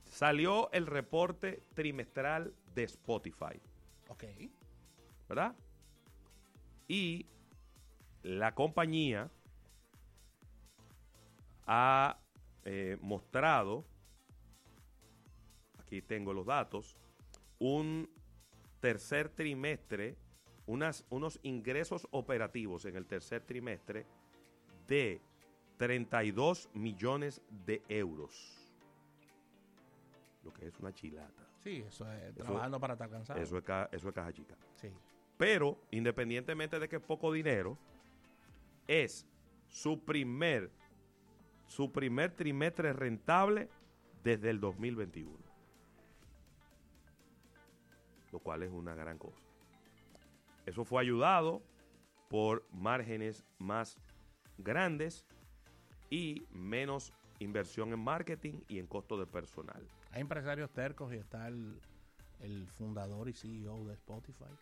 [0.05, 3.61] Salió el reporte trimestral de Spotify,
[4.07, 4.23] Ok.
[5.27, 5.55] ¿verdad?
[6.87, 7.27] Y
[8.23, 9.29] la compañía
[11.67, 12.17] ha
[12.65, 13.85] eh, mostrado,
[15.77, 16.97] aquí tengo los datos,
[17.59, 18.09] un
[18.79, 20.17] tercer trimestre,
[20.69, 24.05] unas, unos ingresos operativos en el tercer trimestre
[24.87, 25.19] de
[25.77, 28.55] 32 millones de euros.
[30.43, 31.47] Lo que es una chilata.
[31.63, 33.41] Sí, eso es trabajando para estar cansado.
[33.41, 34.55] Eso es, eso es caja chica.
[34.75, 34.89] Sí.
[35.37, 37.75] Pero, independientemente de que es poco dinero,
[38.87, 39.25] es
[39.69, 40.69] su primer,
[41.65, 43.69] su primer trimestre rentable
[44.23, 45.35] desde el 2021.
[48.31, 49.48] Lo cual es una gran cosa.
[50.69, 51.63] Eso fue ayudado
[52.29, 53.97] por márgenes más
[54.59, 55.25] grandes
[56.11, 59.81] y menos inversión en marketing y en costo de personal.
[60.11, 61.81] Hay empresarios tercos y está el,
[62.39, 64.53] el fundador y CEO de Spotify.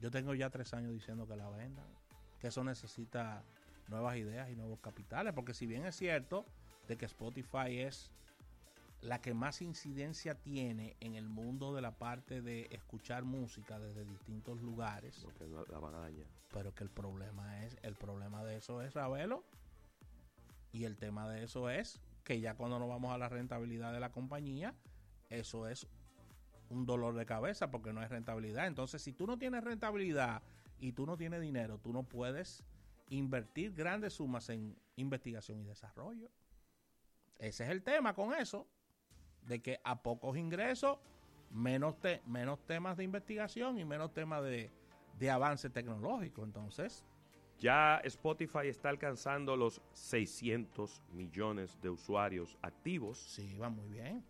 [0.00, 1.84] Yo tengo ya tres años diciendo que la vendan,
[2.40, 3.44] que eso necesita
[3.88, 6.46] nuevas ideas y nuevos capitales, porque si bien es cierto
[6.88, 8.10] de que Spotify es
[9.02, 14.04] la que más incidencia tiene en el mundo de la parte de escuchar música desde
[14.04, 16.26] distintos lugares, que no la van a dañar.
[16.52, 19.44] pero que el problema es, el problema de eso es Ravelo,
[20.72, 24.00] y el tema de eso es que ya cuando nos vamos a la rentabilidad de
[24.00, 24.74] la compañía,
[25.30, 25.86] eso es
[26.68, 28.66] un dolor de cabeza porque no hay rentabilidad.
[28.66, 30.42] Entonces, si tú no tienes rentabilidad
[30.78, 32.62] y tú no tienes dinero, tú no puedes
[33.08, 36.30] invertir grandes sumas en investigación y desarrollo.
[37.38, 38.68] Ese es el tema con eso,
[39.46, 40.98] de que a pocos ingresos,
[41.50, 44.70] menos, te- menos temas de investigación y menos temas de,
[45.18, 46.44] de avance tecnológico.
[46.44, 47.04] Entonces,
[47.58, 53.18] Ya Spotify está alcanzando los 600 millones de usuarios activos.
[53.18, 54.24] Sí, va muy bien.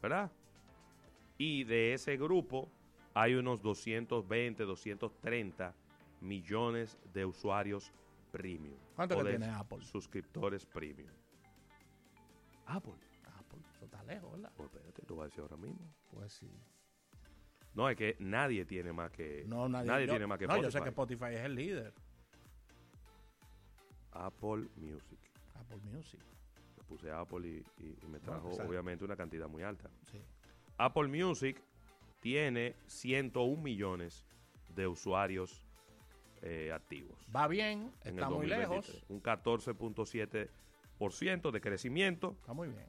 [0.00, 0.30] ¿Verdad?
[1.38, 2.68] Y de ese grupo
[3.14, 5.74] hay unos 220, 230
[6.22, 7.92] millones de usuarios
[8.30, 8.76] premium.
[8.96, 9.82] ¿Cuánto que tiene Apple?
[9.82, 11.10] Suscriptores premium.
[12.66, 12.94] Apple.
[13.92, 14.50] Está lejos, ¿verdad?
[14.56, 15.92] Pues espérate, te voy a decir ahora mismo.
[16.10, 16.50] Pues sí.
[17.74, 20.70] No, es que nadie tiene más que No, nadie, yo- tiene más que no, yo
[20.70, 20.82] sé Spotify.
[20.84, 21.92] que Spotify es el líder.
[24.12, 25.18] Apple Music.
[25.54, 26.20] Apple Music.
[26.76, 29.88] Le puse Apple y, y- y me trajo obviamente una cantidad muy alta.
[30.10, 30.20] Sí.
[30.78, 31.60] Apple Music
[32.20, 34.24] tiene 101 millones
[34.74, 35.66] de usuarios
[36.42, 37.18] eh, activos.
[37.34, 38.58] Va bien, en está muy 2023.
[38.58, 39.04] lejos.
[39.08, 42.32] Un 14.7% de crecimiento.
[42.40, 42.86] Está muy bien.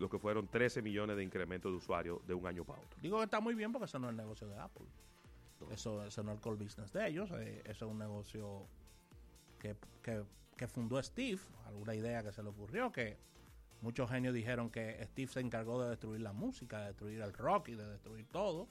[0.00, 2.98] Lo que fueron 13 millones de incremento de usuarios de un año para otro.
[3.00, 4.86] Digo que está muy bien porque eso no es el negocio de Apple.
[5.70, 7.30] Eso, eso no es el core business de ellos.
[7.32, 8.66] eh, eso es un negocio
[9.58, 10.24] que, que-
[10.56, 11.38] que fundó Steve.
[11.66, 12.90] Alguna idea que se le ocurrió.
[12.90, 13.16] Que
[13.82, 17.68] muchos genios dijeron que Steve se encargó de destruir la música, de destruir el rock
[17.68, 18.68] y de destruir todo.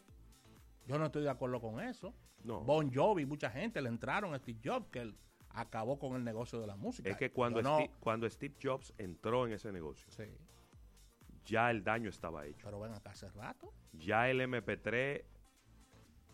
[0.87, 2.11] Yo no estoy de acuerdo con eso.
[2.43, 2.61] No.
[2.61, 5.15] Bon Jovi, mucha gente le entraron a Steve Jobs que él
[5.49, 7.09] acabó con el negocio de la música.
[7.09, 10.23] Es que cuando, Yo no- Steve, cuando Steve Jobs entró en ese negocio, Sí.
[11.45, 12.65] Ya el daño estaba hecho.
[12.65, 13.73] Pero ven acá hace rato.
[13.93, 15.23] Ya el MP3,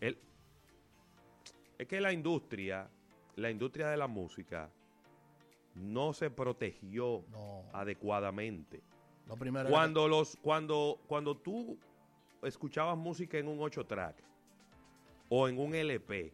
[0.00, 0.18] el,
[1.78, 2.90] es que la industria,
[3.36, 4.70] la industria de la música,
[5.74, 7.24] no se protegió
[7.72, 8.82] adecuadamente.
[9.26, 11.78] Lo primero Cuando los, cuando, cuando tú
[12.42, 14.22] escuchabas música en un 8 track,
[15.28, 16.32] o en un LP,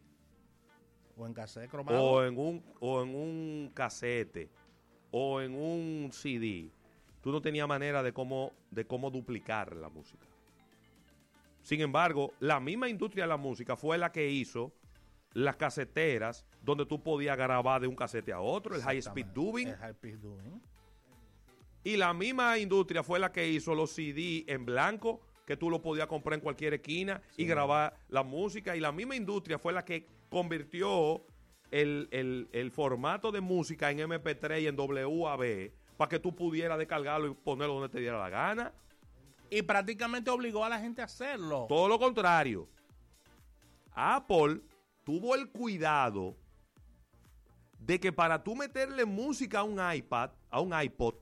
[1.16, 2.02] o en cassette cromado.
[2.02, 4.50] o en un, o en un casete,
[5.10, 6.70] o en un CD,
[7.22, 10.26] tú no tenías manera de cómo, de cómo duplicar la música.
[11.62, 14.72] Sin embargo, la misma industria de la música fue la que hizo
[15.32, 19.68] las caseteras donde tú podías grabar de un casete a otro, el high speed dubbing.
[19.68, 20.60] El high speed dubbing.
[21.84, 25.80] Y la misma industria fue la que hizo los CD en blanco, que tú lo
[25.82, 28.76] podías comprar en cualquier esquina y grabar la música.
[28.76, 31.24] Y la misma industria fue la que convirtió
[31.70, 35.70] el, el- el formato de música en MP3 y en WAV
[36.02, 38.72] para que tú pudieras descargarlo y ponerlo donde te diera la gana.
[39.48, 41.66] Y prácticamente obligó a la gente a hacerlo.
[41.68, 42.68] Todo lo contrario.
[43.92, 44.62] Apple
[45.04, 46.36] tuvo el cuidado
[47.78, 51.14] de que para tú meterle música a un iPad, a un iPod,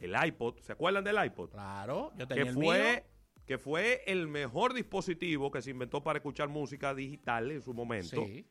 [0.00, 1.50] el iPod, ¿se acuerdan del iPod?
[1.50, 3.02] Claro, yo que tenía el fue, mío.
[3.44, 8.24] que fue el mejor dispositivo que se inventó para escuchar música digital en su momento.
[8.24, 8.46] Sí.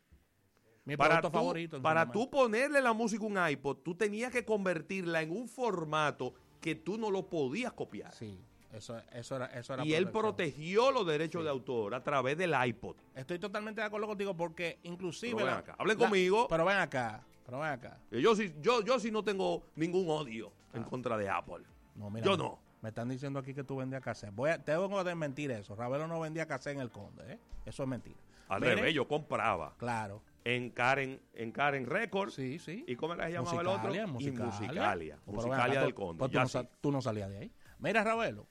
[0.86, 1.82] Mi para tú, favorito.
[1.82, 6.34] para tú ponerle la música a un iPod, tú tenías que convertirla en un formato
[6.60, 8.12] que tú no lo podías copiar.
[8.14, 8.38] Sí,
[8.72, 12.54] eso, eso era, eso era Y él protegió los derechos de autor a través del
[12.66, 12.96] iPod.
[13.16, 15.34] Estoy totalmente de acuerdo contigo porque inclusive...
[15.36, 16.48] Pero ven la- acá, hablen la- conmigo.
[16.50, 17.98] Pero ven acá, pero ven acá.
[18.12, 21.64] Yo sí, yo, yo sí no tengo ningún odio en contra de Apple.
[21.96, 22.60] No, mira, yo no.
[22.82, 24.34] Me están diciendo aquí que tú vendías cassette.
[24.36, 25.76] Voy a, tengo que desmentir eso.
[25.76, 27.40] Ravelo no vendía cassette en el Conde, ¿eh?
[27.66, 28.18] Eso es mentira.
[28.50, 29.74] Al revés, yo compraba.
[29.78, 30.22] Claro.
[30.46, 32.34] En Karen, en Karen Records.
[32.36, 32.84] Sí, sí.
[32.88, 33.82] ¿Y cómo se llamaba el otro?
[33.84, 35.20] Musicalia, y Musicalia.
[35.26, 35.64] Musicalia.
[35.74, 36.20] Acá, del Conde.
[36.20, 36.52] pues tú, no, sí.
[36.52, 37.52] sa- tú no salías de ahí.
[37.80, 38.46] Mira, Ravelo,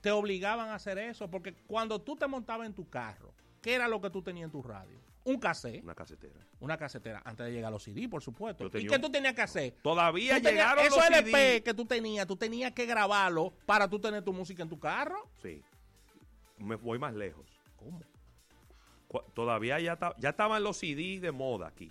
[0.00, 3.32] te obligaban a hacer eso porque cuando tú te montabas en tu carro,
[3.62, 4.98] ¿qué era lo que tú tenías en tu radio?
[5.24, 6.40] Un cassette, Una casetera.
[6.60, 8.66] una casetera, antes de llegar a los CD, por supuesto.
[8.78, 9.74] ¿Y qué tú tenías que hacer?
[9.82, 11.62] Todavía Tú tenías- llegaron Esos los LP CD.
[11.62, 15.28] que tú tenías, tú tenías que grabarlo para tú tener tu música en tu carro.
[15.42, 15.62] Sí.
[16.58, 17.46] Me voy más lejos.
[17.76, 18.00] ¿Cómo?
[19.34, 21.90] Todavía ya, ta- ya estaban los CD de moda aquí.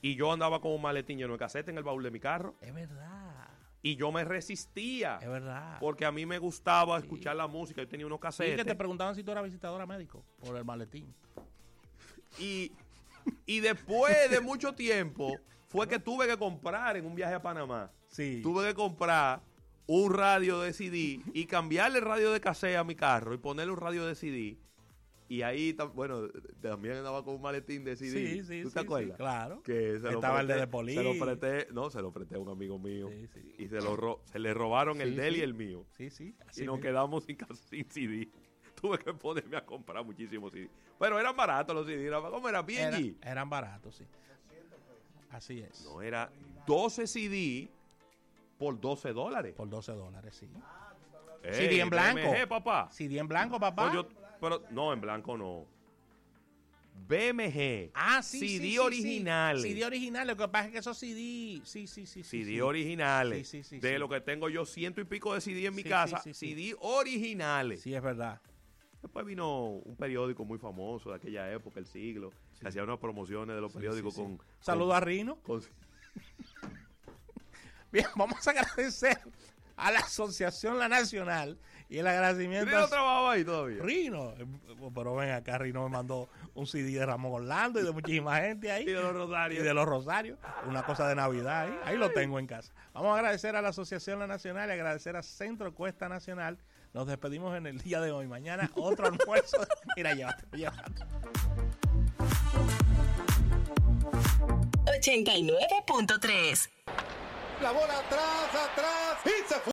[0.00, 2.54] Y yo andaba con un maletín lleno de cassette en el baúl de mi carro.
[2.60, 3.48] Es verdad.
[3.82, 5.18] Y yo me resistía.
[5.20, 5.76] Es verdad.
[5.80, 7.82] Porque a mí me gustaba escuchar la música.
[7.82, 8.56] Yo tenía unos Sí, cassettes.
[8.56, 11.12] que te preguntaban si tú eras visitadora médico por el maletín.
[12.38, 12.72] Y,
[13.46, 15.36] y después de mucho tiempo
[15.68, 17.90] fue que tuve que comprar en un viaje a Panamá.
[18.08, 18.40] Sí.
[18.42, 19.40] Tuve que comprar
[19.86, 23.72] un radio de CD y cambiarle el radio de cassette a mi carro y ponerle
[23.72, 24.58] un radio de CD.
[25.32, 26.28] Y ahí, bueno,
[26.60, 28.10] también andaba con un maletín de CD.
[28.10, 29.16] Sí, sí, ¿Tú sí, te sí, acuerdas?
[29.16, 29.62] claro.
[29.62, 30.94] Que se lo Estaba el de Poli.
[30.94, 33.08] Se lo presté, no, se lo presté a un amigo mío.
[33.56, 35.40] Y se, lo ro- se le robaron el Sí, de él sí.
[35.40, 35.86] y el mío.
[35.96, 36.34] Sí, sí.
[36.38, 36.80] Y así nos mismo.
[36.82, 37.38] quedamos sin,
[37.70, 38.28] sin CD.
[38.82, 40.68] Tuve que ponerme a comprar muchísimos CD.
[40.98, 42.10] Pero eran baratos los CD.
[42.10, 42.60] ¿Cómo era?
[42.60, 42.92] Bien.
[43.22, 44.04] Era- eran baratos, sí.
[45.30, 45.82] Así es.
[45.86, 46.30] No, era
[46.66, 47.70] 12 CD
[48.58, 49.54] por 12 dólares.
[49.54, 50.46] Por 12 dólares, sí.
[51.42, 52.34] Ey, CD en blanco.
[52.50, 52.88] Papá.
[52.90, 53.90] CD en blanco, papá.
[53.94, 54.06] Yo-
[54.42, 55.64] pero no, en blanco no.
[57.06, 57.92] BMG.
[57.94, 59.62] Ah, sí, CD sí, originales.
[59.62, 59.68] Sí.
[59.68, 60.36] CD originales.
[60.36, 61.60] Lo que pasa es que esos CD.
[61.64, 62.06] Sí, sí, sí.
[62.06, 62.60] sí, CD sí.
[62.60, 63.48] originales.
[63.48, 65.84] Sí, sí, sí, de lo que tengo yo ciento y pico de CD en mi
[65.84, 66.18] casa.
[66.18, 67.82] CD originales.
[67.82, 68.40] Sí, es verdad.
[69.00, 73.54] Después vino un periódico muy famoso de aquella época, el siglo, que hacía unas promociones
[73.54, 74.22] de los periódicos sí.
[74.22, 74.40] con...
[74.60, 75.36] Saludo con- a Rino.
[75.42, 75.62] con-
[77.92, 79.18] Bien, vamos a agradecer
[79.76, 81.58] a la Asociación La Nacional
[81.92, 82.70] y el agradecimiento.
[82.70, 83.82] ¿Rino trabajaba ahí todavía?
[83.82, 84.32] Rino.
[84.94, 88.72] Pero ven acá, Rino me mandó un CD de Ramón Orlando y de muchísima gente
[88.72, 88.84] ahí.
[88.88, 89.60] Y de los Rosarios.
[89.60, 90.38] Y de los Rosarios.
[90.66, 91.78] Una cosa de Navidad ahí.
[91.84, 92.72] Ahí lo tengo en casa.
[92.94, 96.56] Vamos a agradecer a la Asociación La Nacional y agradecer a Centro Cuesta Nacional.
[96.94, 98.26] Nos despedimos en el día de hoy.
[98.26, 99.58] Mañana otro almuerzo.
[99.96, 100.92] Mira, llévate, llévate.
[104.86, 106.70] 89.3.
[107.60, 109.18] La bola atrás, atrás.
[109.26, 109.70] Y se fue.